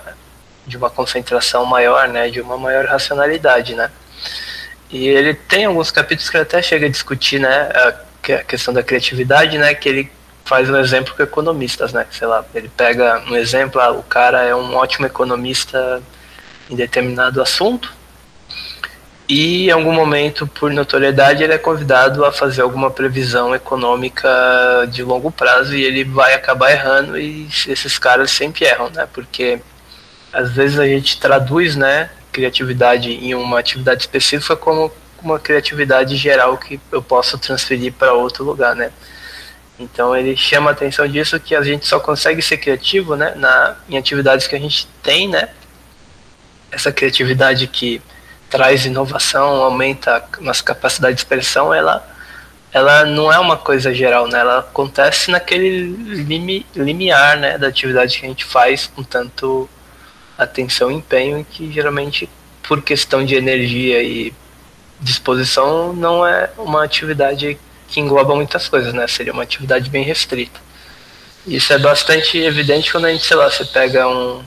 de 0.66 0.78
uma 0.78 0.90
concentração 0.90 1.66
maior, 1.66 2.08
né, 2.08 2.30
de 2.30 2.40
uma 2.40 2.58
maior 2.58 2.86
racionalidade, 2.86 3.76
né. 3.76 3.92
E 4.90 5.10
ele 5.10 5.34
tem 5.34 5.66
alguns 5.66 5.92
capítulos 5.92 6.30
que 6.30 6.38
até 6.38 6.62
chega 6.62 6.86
a 6.86 6.90
discutir, 6.90 7.42
né, 7.42 7.70
a, 7.76 7.94
a 8.36 8.44
questão 8.46 8.74
da 8.74 8.82
criatividade, 8.82 9.58
né, 9.58 9.76
que 9.76 9.90
ele 9.90 10.12
faz 10.46 10.70
um 10.70 10.78
exemplo 10.78 11.14
com 11.14 11.22
economistas, 11.22 11.92
né, 11.92 12.08
sei 12.12 12.28
lá, 12.28 12.46
ele 12.56 12.70
pega 12.70 13.22
um 13.28 13.36
exemplo, 13.36 13.82
ah, 13.82 13.92
o 13.92 14.04
cara 14.04 14.42
é 14.42 14.56
um 14.56 14.74
ótimo 14.74 15.06
economista 15.06 16.02
em 16.70 16.78
determinado 16.78 17.42
assunto, 17.42 18.00
e 19.34 19.68
em 19.68 19.72
algum 19.72 19.94
momento, 19.94 20.46
por 20.46 20.70
notoriedade, 20.74 21.42
ele 21.42 21.54
é 21.54 21.58
convidado 21.58 22.26
a 22.26 22.34
fazer 22.34 22.64
alguma 22.64 22.92
previsão 22.92 23.56
econômica 23.56 24.28
de 24.92 25.04
longo 25.04 25.32
prazo 25.32 25.74
e 25.74 25.86
ele 25.86 26.04
vai 26.04 26.34
acabar 26.34 26.70
errando 26.70 27.18
e 27.18 27.48
esses 27.66 27.98
caras 27.98 28.30
sempre 28.30 28.66
erram, 28.66 28.90
né? 28.90 29.08
Porque 29.14 29.62
às 30.34 30.52
vezes 30.52 30.78
a 30.78 30.86
gente 30.86 31.18
traduz, 31.18 31.78
né, 31.78 32.10
criatividade 32.30 33.10
em 33.10 33.34
uma 33.34 33.58
atividade 33.58 34.02
específica 34.02 34.54
como 34.58 34.92
uma 35.24 35.40
criatividade 35.40 36.18
geral 36.18 36.58
que 36.58 36.78
eu 36.92 37.02
posso 37.02 37.38
transferir 37.38 37.94
para 37.94 38.12
outro 38.12 38.44
lugar, 38.44 38.76
né? 38.76 38.92
Então 39.80 40.14
ele 40.14 40.36
chama 40.36 40.72
a 40.72 40.74
atenção 40.74 41.08
disso 41.08 41.40
que 41.40 41.56
a 41.56 41.62
gente 41.62 41.88
só 41.88 42.02
consegue 42.02 42.42
ser 42.42 42.58
criativo, 42.58 43.16
né, 43.16 43.34
na, 43.38 43.78
em 43.88 43.98
atividades 43.98 44.46
que 44.46 44.58
a 44.58 44.60
gente 44.60 44.90
tem, 45.02 45.30
né? 45.30 45.48
Essa 46.70 46.92
criatividade 46.92 47.66
que 47.68 48.02
traz 48.52 48.86
inovação, 48.86 49.64
aumenta 49.64 50.24
nossa 50.42 50.62
capacidade 50.62 51.16
de 51.16 51.22
expressão, 51.22 51.74
ela, 51.74 52.06
ela 52.72 53.06
não 53.06 53.32
é 53.32 53.40
uma 53.40 53.56
coisa 53.56 53.94
geral, 53.94 54.28
né? 54.28 54.40
Ela 54.40 54.60
acontece 54.60 55.32
naquele 55.32 55.86
limi, 56.24 56.66
limiar, 56.76 57.38
né, 57.38 57.58
da 57.58 57.68
atividade 57.68 58.20
que 58.20 58.26
a 58.26 58.30
gente 58.30 58.44
faz 58.44 58.88
com 58.88 59.02
tanto 59.04 59.70
atenção 60.38 60.92
e 60.92 60.96
empenho, 60.96 61.46
que 61.50 61.72
geralmente 61.72 62.30
por 62.62 62.82
questão 62.82 63.26
de 63.26 63.36
energia 63.36 64.04
e 64.04 64.34
disposição 65.00 65.94
não 65.94 66.26
é 66.28 66.50
uma 66.58 66.84
atividade 66.84 67.58
que 67.88 68.00
engloba 68.00 68.36
muitas 68.36 68.68
coisas, 68.68 68.94
né? 68.94 69.08
Seria 69.08 69.34
uma 69.34 69.44
atividade 69.44 69.90
bem 69.90 70.04
restrita. 70.04 70.60
Isso 71.48 71.72
é 71.74 71.80
bastante 71.80 72.38
evidente 72.38 72.92
quando 72.92 73.06
a 73.06 73.12
gente, 73.12 73.26
sei 73.26 73.38
lá, 73.38 73.50
você 73.50 73.66
pega 73.66 74.08
um, 74.08 74.44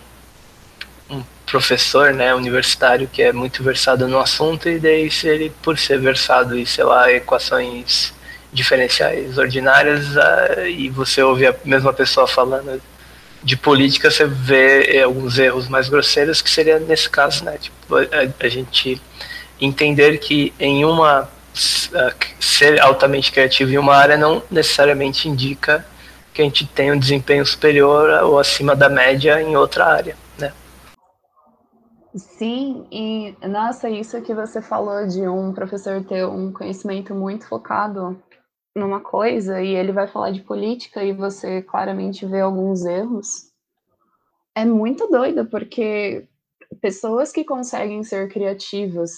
professor, 1.46 2.12
né, 2.12 2.34
universitário 2.34 3.08
que 3.10 3.22
é 3.22 3.32
muito 3.32 3.62
versado 3.62 4.08
no 4.08 4.18
assunto 4.18 4.68
e 4.68 4.78
daí 4.78 5.10
se 5.10 5.28
ele 5.28 5.52
por 5.62 5.78
ser 5.78 5.98
versado 5.98 6.58
em, 6.58 6.64
sei 6.64 6.84
lá, 6.84 7.10
equações 7.12 8.12
diferenciais 8.52 9.36
ordinárias 9.36 10.04
e 10.68 10.88
você 10.88 11.22
ouve 11.22 11.46
a 11.46 11.54
mesma 11.64 11.92
pessoa 11.92 12.26
falando 12.26 12.80
de 13.42 13.56
política, 13.56 14.10
você 14.10 14.24
vê 14.24 14.96
eh, 14.96 15.02
alguns 15.02 15.38
erros 15.38 15.68
mais 15.68 15.88
grosseiros 15.88 16.40
que 16.40 16.48
seria 16.48 16.78
nesse 16.78 17.10
caso, 17.10 17.44
né, 17.44 17.58
tipo, 17.60 17.96
a, 17.96 18.04
a 18.40 18.48
gente 18.48 19.00
entender 19.60 20.18
que 20.18 20.52
em 20.58 20.84
uma 20.84 21.28
ser 22.40 22.80
altamente 22.80 23.30
criativo 23.30 23.70
em 23.70 23.78
uma 23.78 23.94
área 23.94 24.16
não 24.16 24.42
necessariamente 24.50 25.28
indica 25.28 25.86
que 26.32 26.42
a 26.42 26.44
gente 26.44 26.66
tem 26.66 26.90
um 26.90 26.98
desempenho 26.98 27.46
superior 27.46 28.24
ou 28.24 28.40
acima 28.40 28.74
da 28.74 28.88
média 28.88 29.40
em 29.40 29.56
outra 29.56 29.86
área. 29.86 30.16
Sim, 32.16 32.87
e 32.90 33.37
nossa, 33.47 33.90
isso 33.90 34.23
que 34.23 34.33
você 34.35 34.62
falou 34.62 35.06
de 35.06 35.26
um 35.28 35.52
professor 35.52 36.02
ter 36.04 36.25
um 36.26 36.52
conhecimento 36.52 37.14
muito 37.14 37.47
focado 37.47 38.21
numa 38.76 39.00
coisa 39.00 39.62
e 39.62 39.75
ele 39.75 39.92
vai 39.92 40.06
falar 40.09 40.30
de 40.33 40.42
política 40.42 41.04
e 41.04 41.12
você 41.12 41.62
claramente 41.62 42.26
vê 42.26 42.40
alguns 42.40 42.85
erros, 42.85 43.52
é 44.54 44.64
muito 44.64 45.06
doido, 45.09 45.47
porque 45.47 46.26
pessoas 46.80 47.33
que 47.33 47.44
conseguem 47.44 48.02
ser 48.02 48.28
criativas, 48.28 49.12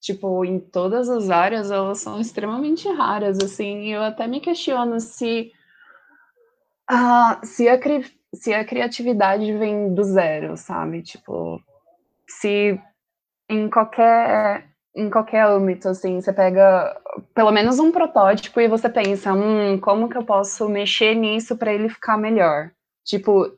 tipo, 0.00 0.44
em 0.44 0.58
todas 0.58 1.08
as 1.08 1.30
áreas, 1.30 1.70
elas 1.70 1.98
são 1.98 2.20
extremamente 2.20 2.88
raras, 2.88 3.38
assim, 3.38 3.82
e 3.84 3.92
eu 3.92 4.02
até 4.02 4.26
me 4.26 4.40
questiono 4.40 4.98
se, 5.00 5.52
uh, 6.90 7.44
se 7.44 7.68
a 7.68 7.78
se 8.34 8.52
a 8.52 8.64
criatividade 8.64 9.52
vem 9.56 9.92
do 9.92 10.02
zero, 10.04 10.56
sabe? 10.56 11.02
Tipo, 11.02 11.60
se 12.28 12.80
em 13.48 13.68
qualquer 13.68 14.68
em 14.94 15.08
qualquer 15.08 15.46
âmbito, 15.46 15.88
assim, 15.88 16.20
você 16.20 16.32
pega 16.32 17.00
pelo 17.32 17.52
menos 17.52 17.78
um 17.78 17.92
protótipo 17.92 18.60
e 18.60 18.68
você 18.68 18.88
pensa, 18.88 19.32
hum, 19.32 19.78
como 19.78 20.08
que 20.08 20.18
eu 20.18 20.24
posso 20.24 20.68
mexer 20.68 21.14
nisso 21.14 21.56
para 21.56 21.72
ele 21.72 21.88
ficar 21.88 22.16
melhor? 22.16 22.72
Tipo, 23.04 23.56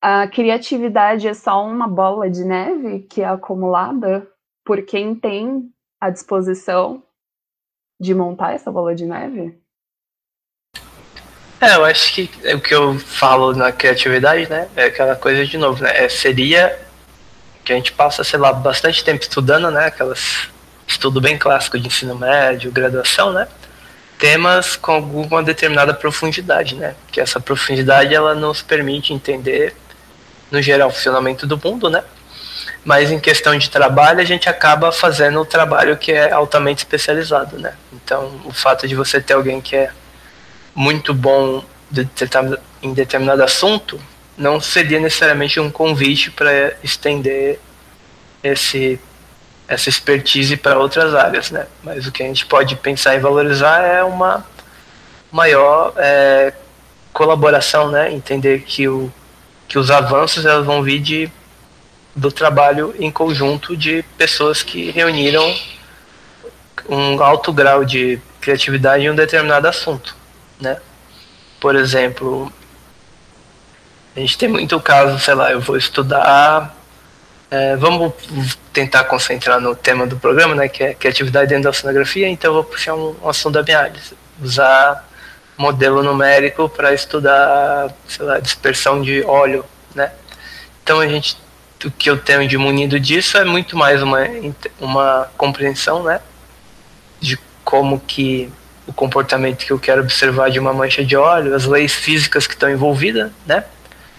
a 0.00 0.28
criatividade 0.28 1.26
é 1.26 1.34
só 1.34 1.64
uma 1.66 1.88
bola 1.88 2.28
de 2.30 2.44
neve 2.44 3.00
que 3.00 3.22
é 3.22 3.26
acumulada 3.26 4.30
por 4.64 4.84
quem 4.84 5.14
tem 5.14 5.72
a 5.98 6.10
disposição 6.10 7.02
de 7.98 8.14
montar 8.14 8.52
essa 8.52 8.70
bola 8.70 8.94
de 8.94 9.06
neve? 9.06 9.58
É, 11.60 11.74
eu 11.74 11.84
acho 11.84 12.12
que 12.12 12.30
o 12.54 12.60
que 12.60 12.74
eu 12.74 12.98
falo 12.98 13.54
na 13.54 13.72
criatividade, 13.72 14.48
né, 14.48 14.68
é 14.76 14.84
aquela 14.84 15.16
coisa 15.16 15.44
de 15.46 15.56
novo, 15.56 15.82
né, 15.82 16.04
é, 16.04 16.08
seria 16.08 16.78
que 17.64 17.72
a 17.72 17.76
gente 17.76 17.92
passa, 17.92 18.22
sei 18.22 18.38
lá, 18.38 18.52
bastante 18.52 19.02
tempo 19.02 19.22
estudando, 19.22 19.70
né, 19.70 19.86
aquelas 19.86 20.48
estudo 20.86 21.20
bem 21.20 21.36
clássico 21.36 21.78
de 21.78 21.86
ensino 21.86 22.14
médio, 22.14 22.70
graduação, 22.70 23.32
né, 23.32 23.48
temas 24.18 24.76
com 24.76 24.92
alguma 24.92 25.42
determinada 25.42 25.94
profundidade, 25.94 26.74
né, 26.74 26.94
que 27.10 27.20
essa 27.20 27.40
profundidade 27.40 28.14
ela 28.14 28.34
nos 28.34 28.60
permite 28.60 29.14
entender, 29.14 29.74
no 30.50 30.60
geral, 30.60 30.88
o 30.88 30.92
funcionamento 30.92 31.46
do 31.46 31.58
mundo, 31.58 31.88
né, 31.88 32.04
mas 32.84 33.10
em 33.10 33.18
questão 33.18 33.56
de 33.56 33.70
trabalho 33.70 34.20
a 34.20 34.24
gente 34.24 34.48
acaba 34.48 34.92
fazendo 34.92 35.40
o 35.40 35.44
trabalho 35.44 35.96
que 35.96 36.12
é 36.12 36.30
altamente 36.30 36.78
especializado, 36.78 37.58
né? 37.58 37.74
Então, 37.92 38.40
o 38.44 38.52
fato 38.52 38.86
de 38.86 38.94
você 38.94 39.20
ter 39.20 39.34
alguém 39.34 39.60
que 39.60 39.74
é 39.74 39.90
muito 40.76 41.12
bom 41.12 41.64
em 42.82 42.92
determinado 42.92 43.42
assunto 43.42 43.98
não 44.36 44.60
seria 44.60 45.00
necessariamente 45.00 45.58
um 45.58 45.70
convite 45.70 46.30
para 46.30 46.76
estender 46.84 47.58
esse 48.44 49.00
essa 49.68 49.88
expertise 49.88 50.56
para 50.56 50.78
outras 50.78 51.12
áreas, 51.12 51.50
né? 51.50 51.66
Mas 51.82 52.06
o 52.06 52.12
que 52.12 52.22
a 52.22 52.26
gente 52.26 52.46
pode 52.46 52.76
pensar 52.76 53.16
em 53.16 53.20
valorizar 53.20 53.80
é 53.80 54.04
uma 54.04 54.46
maior 55.32 55.92
é, 55.96 56.52
colaboração, 57.12 57.90
né? 57.90 58.12
Entender 58.12 58.60
que, 58.60 58.86
o, 58.86 59.12
que 59.66 59.76
os 59.76 59.90
avanços 59.90 60.46
elas 60.46 60.64
vão 60.64 60.84
vir 60.84 61.00
de, 61.00 61.32
do 62.14 62.30
trabalho 62.30 62.94
em 62.98 63.10
conjunto 63.10 63.76
de 63.76 64.04
pessoas 64.16 64.62
que 64.62 64.90
reuniram 64.92 65.52
um 66.88 67.20
alto 67.20 67.52
grau 67.52 67.84
de 67.84 68.20
criatividade 68.40 69.04
em 69.04 69.10
um 69.10 69.16
determinado 69.16 69.66
assunto, 69.66 70.14
né? 70.60 70.78
Por 71.60 71.74
exemplo, 71.74 72.52
a 74.14 74.20
gente 74.20 74.38
tem 74.38 74.48
muito 74.48 74.78
caso, 74.80 75.18
sei 75.18 75.34
lá, 75.34 75.50
eu 75.52 75.60
vou 75.60 75.76
estudar 75.76 76.76
é, 77.50 77.76
vamos 77.76 78.12
tentar 78.72 79.04
concentrar 79.04 79.60
no 79.60 79.74
tema 79.74 80.06
do 80.06 80.16
programa, 80.18 80.54
né, 80.54 80.68
que 80.68 80.82
é 80.82 80.94
criatividade 80.94 81.48
dentro 81.48 81.64
da 81.64 81.70
oceanografia, 81.70 82.28
então 82.28 82.50
eu 82.50 82.54
vou 82.54 82.64
puxar 82.64 82.94
um, 82.94 83.16
um 83.22 83.28
assunto 83.28 83.54
da 83.54 83.62
minha 83.62 83.78
área. 83.78 84.00
Usar 84.42 85.08
modelo 85.56 86.02
numérico 86.02 86.68
para 86.68 86.92
estudar, 86.92 87.90
sei 88.08 88.26
lá, 88.26 88.38
dispersão 88.40 89.00
de 89.00 89.22
óleo, 89.22 89.64
né? 89.94 90.12
Então 90.82 91.00
a 91.00 91.06
gente, 91.06 91.38
o 91.84 91.90
que 91.90 92.10
eu 92.10 92.18
tenho 92.18 92.46
de 92.46 92.58
munido 92.58 93.00
disso 93.00 93.38
é 93.38 93.44
muito 93.44 93.76
mais 93.76 94.02
uma, 94.02 94.20
uma 94.78 95.30
compreensão, 95.36 96.02
né, 96.02 96.20
de 97.20 97.38
como 97.64 98.00
que 98.00 98.52
o 98.86 98.92
comportamento 98.92 99.64
que 99.64 99.72
eu 99.72 99.78
quero 99.78 100.02
observar 100.02 100.50
de 100.50 100.58
uma 100.58 100.72
mancha 100.72 101.04
de 101.04 101.16
óleo, 101.16 101.54
as 101.54 101.64
leis 101.64 101.92
físicas 101.92 102.46
que 102.46 102.54
estão 102.54 102.70
envolvidas, 102.70 103.30
né? 103.44 103.64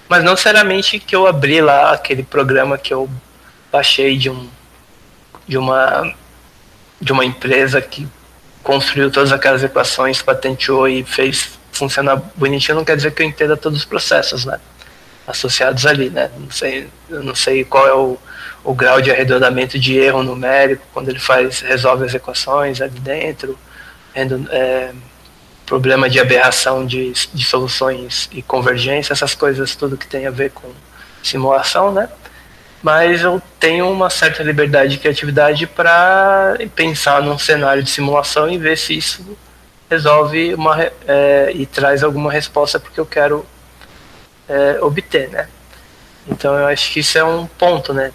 Mas 0.10 0.24
não 0.24 0.36
seriamente 0.36 1.00
que 1.00 1.16
eu 1.16 1.28
abri 1.28 1.62
lá 1.62 1.92
aquele 1.92 2.24
programa 2.24 2.78
que 2.78 2.94
eu 2.94 3.10
baixei 3.72 4.18
de 4.18 4.30
um 4.30 4.50
de 5.48 5.58
uma 5.58 6.14
de 7.00 7.12
uma 7.12 7.24
empresa 7.24 7.82
que 7.82 8.08
construiu 8.64 9.10
todas 9.12 9.32
aquelas 9.32 9.64
equações, 9.64 10.22
patenteou 10.22 10.88
e 10.88 11.04
fez 11.04 11.58
funcionar 11.72 12.22
bonitinho, 12.36 12.76
não 12.76 12.84
quer 12.84 12.98
dizer 12.98 13.12
que 13.12 13.22
eu 13.22 13.26
entenda 13.26 13.56
todos 13.56 13.80
os 13.80 13.86
processos, 13.86 14.46
né? 14.46 14.60
Associados 15.26 15.86
ali, 15.86 16.10
né? 16.10 16.32
Não 16.38 16.50
sei, 16.52 16.90
eu 17.10 17.24
não 17.24 17.36
sei 17.36 17.64
qual 17.64 17.88
é 17.88 17.94
o, 17.94 18.18
o 18.64 18.74
grau 18.74 19.00
de 19.02 19.12
arredondamento 19.12 19.78
de 19.80 19.98
erro 19.98 20.24
numérico 20.24 20.84
quando 20.92 21.10
ele 21.10 21.20
faz 21.20 21.62
resolve 21.62 22.06
as 22.06 22.14
equações 22.14 22.82
ali 22.82 23.00
dentro, 23.00 23.58
é, 24.16 24.92
problema 25.66 26.10
de 26.10 26.20
aberração 26.20 26.86
de, 26.86 27.12
de 27.12 27.44
soluções 27.44 28.30
e 28.32 28.42
convergência, 28.42 29.14
essas 29.14 29.36
coisas 29.36 29.76
tudo 29.76 29.98
que 29.98 30.08
tem 30.08 30.26
a 30.26 30.32
ver 30.32 30.52
com 30.52 30.72
simulação, 31.22 31.92
né? 31.92 32.10
Mas 32.81 33.22
eu 33.22 33.42
tenho 33.60 33.92
uma 33.92 34.10
certa 34.10 34.44
liberdade 34.44 34.92
de 34.92 34.98
criatividade 34.98 35.68
para 35.68 36.58
pensar 36.75 37.22
num 37.22 37.38
cenário 37.38 37.84
de 37.84 37.90
simulação 37.90 38.50
e 38.50 38.58
ver 38.58 38.77
se 38.77 38.98
isso 38.98 39.38
resolve 39.90 40.53
uma, 40.53 40.81
é, 41.08 41.51
e 41.53 41.66
traz 41.66 42.03
alguma 42.03 42.31
resposta 42.31 42.79
porque 42.79 43.00
eu 43.00 43.05
quero 43.05 43.46
é, 44.48 44.77
obter, 44.81 45.29
né? 45.29 45.50
Então 46.27 46.58
eu 46.58 46.68
acho 46.68 46.92
que 46.92 47.00
isso 47.00 47.18
é 47.18 47.24
um 47.24 47.46
ponto, 47.46 47.94
né? 47.94 48.12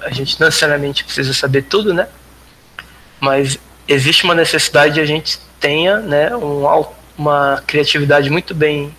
A 0.00 0.10
gente 0.10 0.38
não 0.40 0.46
necessariamente 0.46 1.04
precisa 1.04 1.34
saber 1.34 1.62
tudo, 1.62 1.92
né? 1.92 2.08
Mas 3.20 3.58
existe 3.88 4.24
uma 4.24 4.34
necessidade 4.34 4.94
de 4.94 5.00
a 5.00 5.06
gente 5.06 5.40
tenha 5.58 5.98
né, 5.98 6.36
um, 6.36 6.64
uma 7.16 7.62
criatividade 7.66 8.30
muito 8.30 8.54
bem 8.54 8.94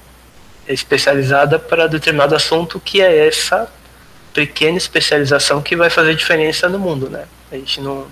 especializada 0.67 1.57
para 1.57 1.87
determinado 1.87 2.35
assunto, 2.35 2.79
que 2.79 3.01
é 3.01 3.27
essa 3.27 3.71
pequena 4.33 4.77
especialização 4.77 5.61
que 5.61 5.75
vai 5.75 5.89
fazer 5.89 6.15
diferença 6.15 6.67
no 6.69 6.77
mundo, 6.77 7.09
né? 7.09 7.25
A 7.51 7.55
gente 7.55 7.81
não 7.81 8.07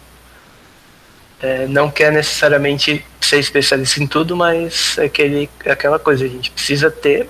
é, 1.39 1.67
não 1.67 1.91
quer 1.91 2.11
necessariamente 2.11 3.05
ser 3.21 3.37
especialista 3.37 4.01
em 4.01 4.07
tudo, 4.07 4.35
mas 4.35 4.97
é 4.97 5.05
aquele, 5.05 5.49
é 5.63 5.71
aquela 5.71 5.99
coisa, 5.99 6.25
a 6.25 6.27
gente 6.27 6.49
precisa 6.49 6.89
ter 6.89 7.29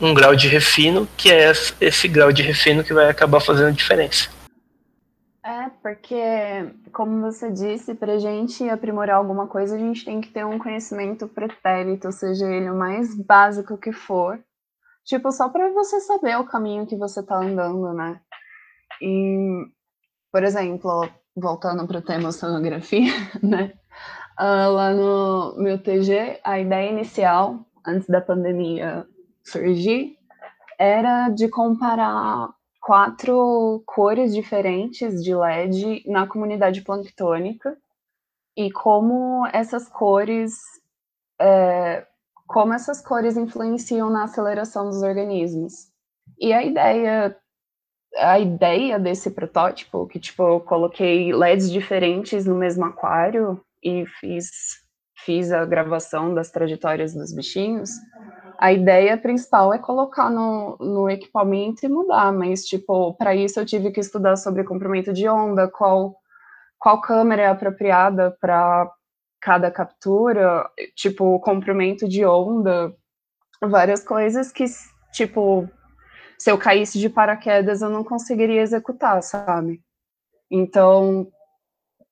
um 0.00 0.14
grau 0.14 0.36
de 0.36 0.46
refino, 0.46 1.08
que 1.16 1.32
é 1.32 1.52
esse 1.80 2.06
grau 2.06 2.30
de 2.30 2.42
refino 2.42 2.84
que 2.84 2.92
vai 2.92 3.08
acabar 3.08 3.40
fazendo 3.40 3.74
diferença. 3.74 4.28
É, 5.46 5.70
porque, 5.80 6.74
como 6.92 7.20
você 7.20 7.52
disse, 7.52 7.94
para 7.94 8.14
a 8.14 8.18
gente 8.18 8.68
aprimorar 8.68 9.18
alguma 9.18 9.46
coisa, 9.46 9.76
a 9.76 9.78
gente 9.78 10.04
tem 10.04 10.20
que 10.20 10.28
ter 10.28 10.44
um 10.44 10.58
conhecimento 10.58 11.28
pretérito, 11.28 12.10
seja 12.10 12.52
ele 12.52 12.68
o 12.68 12.74
mais 12.74 13.14
básico 13.14 13.78
que 13.78 13.92
for. 13.92 14.42
Tipo, 15.04 15.30
só 15.30 15.48
para 15.48 15.70
você 15.70 16.00
saber 16.00 16.36
o 16.36 16.46
caminho 16.46 16.84
que 16.84 16.96
você 16.96 17.20
está 17.20 17.36
andando, 17.36 17.92
né? 17.92 18.20
E, 19.00 19.66
por 20.32 20.42
exemplo, 20.42 21.08
voltando 21.36 21.86
para 21.86 21.98
o 21.98 22.02
tema 22.02 22.32
sonografia, 22.32 23.12
né? 23.40 23.72
Uh, 24.40 24.72
lá 24.72 24.92
no 24.92 25.54
meu 25.58 25.80
TG, 25.80 26.40
a 26.42 26.58
ideia 26.58 26.90
inicial, 26.90 27.64
antes 27.86 28.08
da 28.08 28.20
pandemia 28.20 29.06
surgir, 29.44 30.18
era 30.76 31.28
de 31.28 31.48
comparar 31.48 32.55
quatro 32.86 33.82
cores 33.84 34.32
diferentes 34.32 35.20
de 35.20 35.34
LED 35.34 36.04
na 36.06 36.24
comunidade 36.24 36.82
planctônica 36.82 37.76
e 38.56 38.70
como 38.70 39.44
essas 39.52 39.88
cores 39.88 40.60
é, 41.40 42.06
como 42.46 42.72
essas 42.72 43.00
cores 43.00 43.36
influenciam 43.36 44.08
na 44.08 44.22
aceleração 44.22 44.88
dos 44.88 45.02
organismos. 45.02 45.88
E 46.38 46.52
a 46.52 46.62
ideia 46.62 47.36
a 48.18 48.38
ideia 48.38 49.00
desse 49.00 49.32
protótipo, 49.32 50.06
que 50.06 50.20
tipo, 50.20 50.44
eu 50.44 50.60
coloquei 50.60 51.32
LEDs 51.32 51.68
diferentes 51.68 52.46
no 52.46 52.54
mesmo 52.54 52.84
aquário 52.84 53.60
e 53.82 54.06
fiz, 54.06 54.48
fiz 55.24 55.50
a 55.50 55.64
gravação 55.64 56.32
das 56.32 56.52
trajetórias 56.52 57.12
dos 57.12 57.34
bichinhos, 57.34 57.90
a 58.58 58.72
ideia 58.72 59.16
principal 59.16 59.72
é 59.72 59.78
colocar 59.78 60.30
no, 60.30 60.76
no 60.78 61.10
equipamento 61.10 61.84
e 61.84 61.88
mudar, 61.88 62.32
mas, 62.32 62.64
tipo, 62.64 63.14
para 63.14 63.34
isso 63.34 63.60
eu 63.60 63.66
tive 63.66 63.90
que 63.90 64.00
estudar 64.00 64.36
sobre 64.36 64.64
comprimento 64.64 65.12
de 65.12 65.28
onda, 65.28 65.68
qual, 65.68 66.16
qual 66.78 67.00
câmera 67.00 67.42
é 67.42 67.46
apropriada 67.46 68.36
para 68.40 68.90
cada 69.40 69.70
captura, 69.70 70.68
tipo, 70.94 71.38
comprimento 71.40 72.08
de 72.08 72.24
onda, 72.24 72.94
várias 73.60 74.02
coisas 74.02 74.50
que, 74.50 74.64
tipo, 75.12 75.68
se 76.38 76.50
eu 76.50 76.58
caísse 76.58 76.98
de 76.98 77.08
paraquedas 77.08 77.82
eu 77.82 77.90
não 77.90 78.04
conseguiria 78.04 78.62
executar, 78.62 79.22
sabe? 79.22 79.80
Então, 80.50 81.28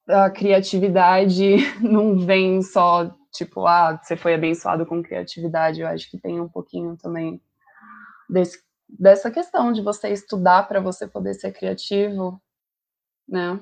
a 0.08 0.30
criatividade 0.30 1.56
não 1.80 2.18
vem 2.18 2.62
só 2.62 3.14
tipo, 3.34 3.66
ah, 3.66 4.00
você 4.00 4.16
foi 4.16 4.34
abençoado 4.34 4.86
com 4.86 5.02
criatividade. 5.02 5.80
Eu 5.80 5.88
acho 5.88 6.08
que 6.10 6.16
tem 6.16 6.40
um 6.40 6.48
pouquinho 6.48 6.96
também 6.96 7.40
desse, 8.30 8.62
dessa 8.88 9.30
questão 9.30 9.72
de 9.72 9.82
você 9.82 10.08
estudar 10.08 10.68
para 10.68 10.80
você 10.80 11.06
poder 11.06 11.34
ser 11.34 11.52
criativo, 11.52 12.40
né? 13.28 13.60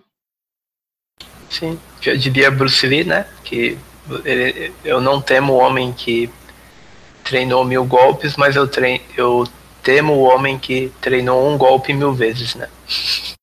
Sim, 1.51 1.79
já 2.01 2.15
diria 2.15 2.51
Bruce 2.51 2.87
Lee, 2.87 3.05
né? 3.05 3.25
Que 3.45 3.79
ele, 4.25 4.75
eu 4.85 5.01
não 5.01 5.21
temo 5.21 5.55
o 5.55 5.59
homem 5.59 5.93
que 5.93 6.31
treinou 7.25 7.65
mil 7.65 7.85
golpes, 7.85 8.37
mas 8.37 8.57
eu, 8.57 8.69
treino, 8.69 9.05
eu 9.17 9.45
temo 9.83 10.15
o 10.15 10.23
homem 10.23 10.59
que 10.59 10.93
treinou 11.01 11.49
um 11.49 11.57
golpe 11.57 11.93
mil 11.93 12.13
vezes, 12.13 12.55
né? 12.55 12.69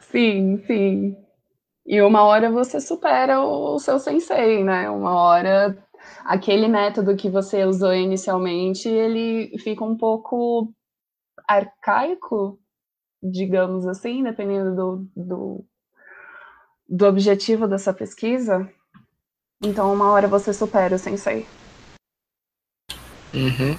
sim, 0.00 0.62
sim. 0.66 1.27
E 1.88 2.02
uma 2.02 2.22
hora 2.22 2.50
você 2.50 2.82
supera 2.82 3.40
o 3.40 3.78
seu 3.78 3.98
sensei, 3.98 4.62
né? 4.62 4.90
Uma 4.90 5.14
hora 5.14 5.74
aquele 6.22 6.68
método 6.68 7.16
que 7.16 7.30
você 7.30 7.64
usou 7.64 7.94
inicialmente, 7.94 8.86
ele 8.86 9.56
fica 9.58 9.82
um 9.82 9.96
pouco 9.96 10.70
arcaico, 11.48 12.60
digamos 13.22 13.86
assim, 13.86 14.22
dependendo 14.22 14.76
do, 14.76 15.08
do, 15.16 15.64
do 16.86 17.06
objetivo 17.06 17.66
dessa 17.66 17.94
pesquisa. 17.94 18.70
Então, 19.64 19.90
uma 19.90 20.12
hora 20.12 20.28
você 20.28 20.52
supera 20.52 20.94
o 20.94 20.98
sensei. 20.98 21.46
Uhum. 23.32 23.78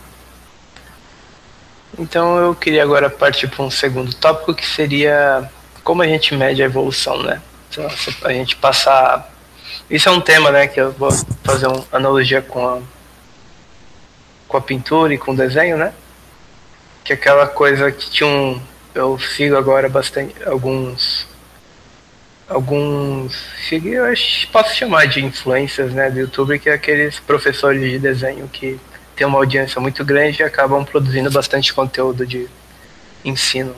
Então, 2.00 2.40
eu 2.40 2.56
queria 2.56 2.82
agora 2.82 3.08
partir 3.08 3.48
para 3.48 3.64
um 3.64 3.70
segundo 3.70 4.16
tópico 4.16 4.56
que 4.56 4.66
seria 4.66 5.48
como 5.84 6.02
a 6.02 6.08
gente 6.08 6.34
mede 6.34 6.64
a 6.64 6.66
evolução, 6.66 7.22
né? 7.22 7.40
A 8.24 8.34
gente 8.34 8.56
passar. 8.56 9.32
Isso 9.90 10.10
é 10.10 10.12
um 10.12 10.22
tema, 10.22 10.52
né? 10.52 10.68
Que 10.68 10.82
eu 10.82 10.92
vou 10.92 11.12
fazer 11.44 11.68
uma 11.68 11.86
analogia 11.92 12.42
com 12.42 12.68
a, 12.68 12.80
com 14.48 14.58
a 14.58 14.62
pintura 14.62 15.14
e 15.14 15.18
com 15.18 15.32
o 15.32 15.36
desenho, 15.36 15.78
né? 15.78 15.94
que 17.10 17.14
aquela 17.14 17.48
coisa 17.48 17.92
que 17.92 18.08
tinha 18.12 18.30
um. 18.30 18.62
Eu 18.94 19.18
sigo 19.18 19.56
agora 19.56 19.90
bastante 19.90 20.36
alguns. 20.46 21.28
Alguns. 22.48 23.36
Eu 23.72 24.06
acho, 24.06 24.48
posso 24.50 24.76
chamar 24.76 25.08
de 25.08 25.26
influências 25.26 25.92
né, 25.92 26.12
do 26.12 26.20
YouTube, 26.20 26.60
que 26.60 26.70
é 26.70 26.74
aqueles 26.74 27.20
professores 27.20 27.82
de 27.82 27.98
desenho 27.98 28.48
que 28.48 28.80
tem 29.16 29.26
uma 29.26 29.40
audiência 29.40 29.82
muito 29.82 30.06
grande 30.06 30.42
e 30.42 30.46
acabam 30.46 30.86
produzindo 30.86 31.32
bastante 31.32 31.74
conteúdo 31.74 32.28
de 32.28 32.48
ensino 33.26 33.76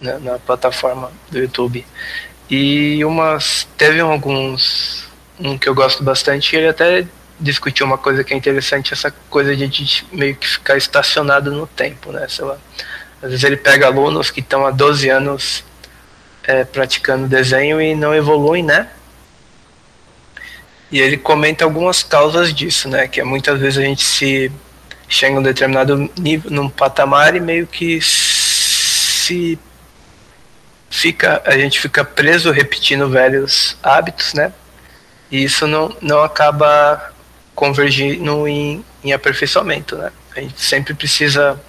né, 0.00 0.18
na 0.20 0.38
plataforma 0.38 1.12
do 1.30 1.38
YouTube. 1.38 1.86
E 2.50 3.04
umas. 3.04 3.66
Teve 3.76 4.00
alguns. 4.00 5.06
Um 5.38 5.58
que 5.58 5.68
eu 5.68 5.74
gosto 5.74 6.02
bastante, 6.02 6.56
ele 6.56 6.68
até 6.68 7.06
discutir 7.38 7.82
uma 7.82 7.98
coisa 7.98 8.24
que 8.24 8.32
é 8.32 8.36
interessante, 8.36 8.94
essa 8.94 9.10
coisa 9.28 9.54
de 9.54 9.64
a 9.64 9.66
gente 9.66 10.06
meio 10.10 10.34
que 10.34 10.48
ficar 10.48 10.78
estacionado 10.78 11.52
no 11.52 11.66
tempo, 11.66 12.10
né? 12.10 12.26
Sei 12.28 12.44
lá. 12.44 12.56
Às 13.22 13.30
vezes 13.30 13.44
ele 13.44 13.56
pega 13.56 13.86
alunos 13.86 14.30
que 14.30 14.40
estão 14.40 14.66
há 14.66 14.70
12 14.70 15.08
anos 15.08 15.64
é, 16.42 16.64
praticando 16.64 17.28
desenho 17.28 17.80
e 17.80 17.94
não 17.94 18.14
evoluem, 18.14 18.62
né? 18.62 18.88
E 20.90 21.00
ele 21.00 21.16
comenta 21.16 21.64
algumas 21.64 22.02
causas 22.02 22.54
disso, 22.54 22.88
né? 22.88 23.08
Que 23.08 23.20
é 23.20 23.24
muitas 23.24 23.58
vezes 23.60 23.78
a 23.78 23.82
gente 23.82 24.04
se 24.04 24.50
chega 25.08 25.34
em 25.34 25.38
um 25.38 25.42
determinado 25.42 26.10
nível, 26.18 26.50
num 26.50 26.68
patamar 26.68 27.34
e 27.34 27.40
meio 27.40 27.66
que 27.66 28.00
se 28.00 29.58
fica, 30.96 31.42
a 31.44 31.58
gente 31.58 31.78
fica 31.78 32.02
preso 32.02 32.50
repetindo 32.50 33.08
velhos 33.08 33.76
hábitos, 33.82 34.32
né? 34.32 34.50
E 35.30 35.44
isso 35.44 35.66
não, 35.66 35.94
não 36.00 36.22
acaba 36.22 37.12
convergindo 37.54 38.48
em, 38.48 38.82
em 39.04 39.12
aperfeiçoamento, 39.12 39.96
né? 39.96 40.10
A 40.34 40.40
gente 40.40 40.60
sempre 40.60 40.94
precisa 40.94 41.60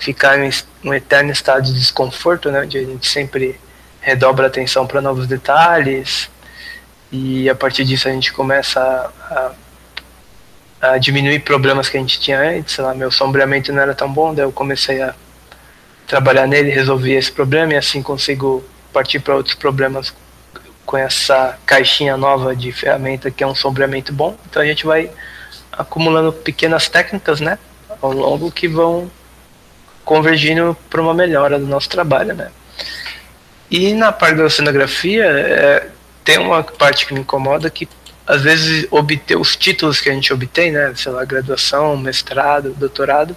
ficar 0.00 0.38
em 0.38 0.50
um 0.84 0.92
eterno 0.92 1.30
estado 1.30 1.62
de 1.62 1.74
desconforto, 1.74 2.50
né? 2.50 2.62
Onde 2.62 2.78
a 2.78 2.82
gente 2.82 3.08
sempre 3.08 3.58
redobra 4.00 4.46
a 4.46 4.48
atenção 4.48 4.84
para 4.84 5.00
novos 5.00 5.28
detalhes 5.28 6.28
e 7.12 7.48
a 7.48 7.54
partir 7.54 7.84
disso 7.84 8.08
a 8.08 8.12
gente 8.12 8.32
começa 8.32 8.80
a, 8.80 9.52
a, 10.80 10.92
a, 10.92 10.98
diminuir 10.98 11.40
problemas 11.40 11.88
que 11.88 11.96
a 11.96 12.00
gente 12.00 12.18
tinha 12.18 12.40
antes. 12.40 12.74
Sei 12.74 12.84
lá, 12.84 12.94
meu 12.94 13.12
sombreamento 13.12 13.72
não 13.72 13.80
era 13.80 13.94
tão 13.94 14.12
bom, 14.12 14.34
daí 14.34 14.44
eu 14.44 14.52
comecei 14.52 15.00
a 15.02 15.14
trabalhar 16.06 16.46
nele, 16.46 16.70
resolver 16.70 17.14
esse 17.14 17.30
problema 17.30 17.74
e 17.74 17.76
assim 17.76 18.02
consigo 18.02 18.64
partir 18.92 19.18
para 19.18 19.34
outros 19.34 19.54
problemas 19.54 20.14
com 20.84 20.96
essa 20.96 21.58
caixinha 21.66 22.16
nova 22.16 22.54
de 22.54 22.70
ferramenta 22.70 23.30
que 23.30 23.42
é 23.42 23.46
um 23.46 23.54
sombreamento 23.54 24.12
bom. 24.12 24.36
Então 24.48 24.62
a 24.62 24.66
gente 24.66 24.86
vai 24.86 25.10
acumulando 25.72 26.32
pequenas 26.32 26.88
técnicas, 26.88 27.40
né, 27.40 27.58
ao 28.00 28.12
longo 28.12 28.50
que 28.50 28.68
vão 28.68 29.10
convergindo 30.04 30.76
para 30.88 31.02
uma 31.02 31.12
melhora 31.12 31.58
do 31.58 31.66
nosso 31.66 31.88
trabalho, 31.88 32.34
né. 32.34 32.50
E 33.68 33.92
na 33.92 34.12
parte 34.12 34.36
da 34.36 34.44
oceanografia, 34.44 35.24
é, 35.24 35.88
tem 36.24 36.38
uma 36.38 36.62
parte 36.62 37.04
que 37.04 37.12
me 37.12 37.20
incomoda 37.20 37.68
que 37.68 37.88
às 38.26 38.42
vezes 38.42 38.86
obter 38.90 39.36
os 39.36 39.56
títulos 39.56 40.00
que 40.00 40.08
a 40.08 40.12
gente 40.12 40.32
obtém, 40.32 40.72
né, 40.72 40.92
sei 40.96 41.12
lá, 41.12 41.24
graduação, 41.24 41.96
mestrado, 41.96 42.74
doutorado, 42.74 43.36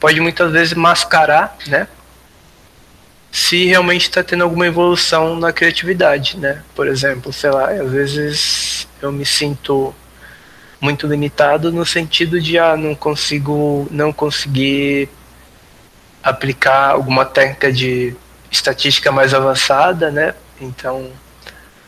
pode 0.00 0.18
muitas 0.20 0.50
vezes 0.50 0.72
mascarar, 0.72 1.56
né, 1.66 1.86
se 3.30 3.66
realmente 3.66 4.02
está 4.02 4.24
tendo 4.24 4.42
alguma 4.42 4.66
evolução 4.66 5.36
na 5.38 5.52
criatividade, 5.52 6.36
né? 6.36 6.62
Por 6.74 6.88
exemplo, 6.88 7.32
sei 7.32 7.50
lá, 7.50 7.70
às 7.70 7.90
vezes 7.90 8.88
eu 9.00 9.12
me 9.12 9.24
sinto 9.24 9.94
muito 10.80 11.06
limitado 11.06 11.70
no 11.70 11.86
sentido 11.86 12.40
de 12.40 12.58
ah, 12.58 12.76
não 12.76 12.94
consigo 12.94 13.86
não 13.90 14.12
conseguir 14.12 15.08
aplicar 16.22 16.90
alguma 16.90 17.24
técnica 17.24 17.72
de 17.72 18.16
estatística 18.50 19.12
mais 19.12 19.32
avançada, 19.32 20.10
né? 20.10 20.34
Então, 20.60 21.10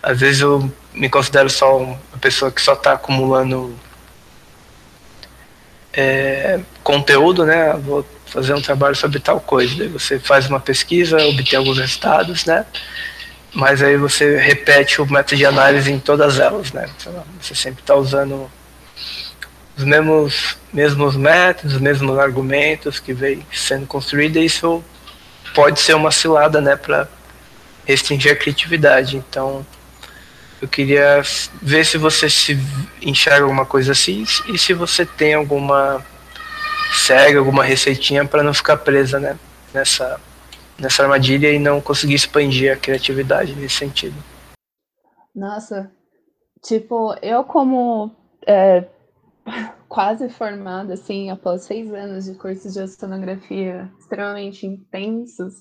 às 0.02 0.20
vezes 0.20 0.42
eu 0.42 0.70
me 0.94 1.08
considero 1.08 1.50
só 1.50 1.76
uma 1.78 1.98
pessoa 2.20 2.52
que 2.52 2.62
só 2.62 2.74
está 2.74 2.92
acumulando 2.92 3.74
é, 5.92 6.60
conteúdo, 6.82 7.44
né? 7.44 7.74
Vou 7.74 8.06
fazer 8.26 8.54
um 8.54 8.62
trabalho 8.62 8.96
sobre 8.96 9.20
tal 9.20 9.40
coisa. 9.40 9.74
Daí 9.76 9.88
você 9.88 10.18
faz 10.18 10.48
uma 10.48 10.60
pesquisa, 10.60 11.16
obtém 11.26 11.58
alguns 11.58 11.78
resultados, 11.78 12.44
né? 12.46 12.64
Mas 13.54 13.82
aí 13.82 13.96
você 13.96 14.38
repete 14.38 15.02
o 15.02 15.06
método 15.06 15.36
de 15.36 15.44
análise 15.44 15.92
em 15.92 15.98
todas 15.98 16.38
elas, 16.38 16.72
né? 16.72 16.88
Você 17.40 17.54
sempre 17.54 17.82
está 17.82 17.94
usando 17.94 18.50
os 19.76 19.84
mesmos, 19.84 20.56
mesmos 20.72 21.16
métodos, 21.16 21.74
os 21.74 21.80
mesmos 21.80 22.18
argumentos 22.18 22.98
que 22.98 23.12
vem 23.12 23.46
sendo 23.52 23.86
construído, 23.86 24.38
e 24.38 24.44
isso 24.44 24.82
pode 25.54 25.80
ser 25.80 25.94
uma 25.94 26.10
cilada, 26.10 26.60
né, 26.60 26.76
para 26.76 27.08
restringir 27.84 28.32
a 28.32 28.36
criatividade. 28.36 29.16
Então, 29.16 29.66
eu 30.62 30.68
queria 30.68 31.20
ver 31.60 31.84
se 31.84 31.98
você 31.98 32.30
se 32.30 32.56
enxerga 33.02 33.42
alguma 33.42 33.66
coisa 33.66 33.90
assim 33.90 34.22
e 34.48 34.56
se 34.56 34.72
você 34.72 35.04
tem 35.04 35.34
alguma 35.34 36.00
segue 37.04 37.36
alguma 37.36 37.64
receitinha 37.64 38.24
para 38.24 38.44
não 38.44 38.54
ficar 38.54 38.76
presa 38.76 39.18
né, 39.18 39.36
nessa, 39.74 40.20
nessa 40.78 41.02
armadilha 41.02 41.50
e 41.50 41.58
não 41.58 41.80
conseguir 41.80 42.14
expandir 42.14 42.72
a 42.72 42.76
criatividade 42.76 43.56
nesse 43.56 43.76
sentido. 43.76 44.14
Nossa, 45.34 45.90
tipo, 46.62 47.16
eu 47.22 47.42
como 47.42 48.14
é, 48.46 48.86
quase 49.88 50.28
formada, 50.28 50.94
assim, 50.94 51.30
após 51.30 51.62
seis 51.62 51.92
anos 51.92 52.26
de 52.26 52.34
cursos 52.34 52.74
de 52.74 52.80
oceanografia 52.80 53.90
extremamente 53.98 54.66
intensos, 54.66 55.54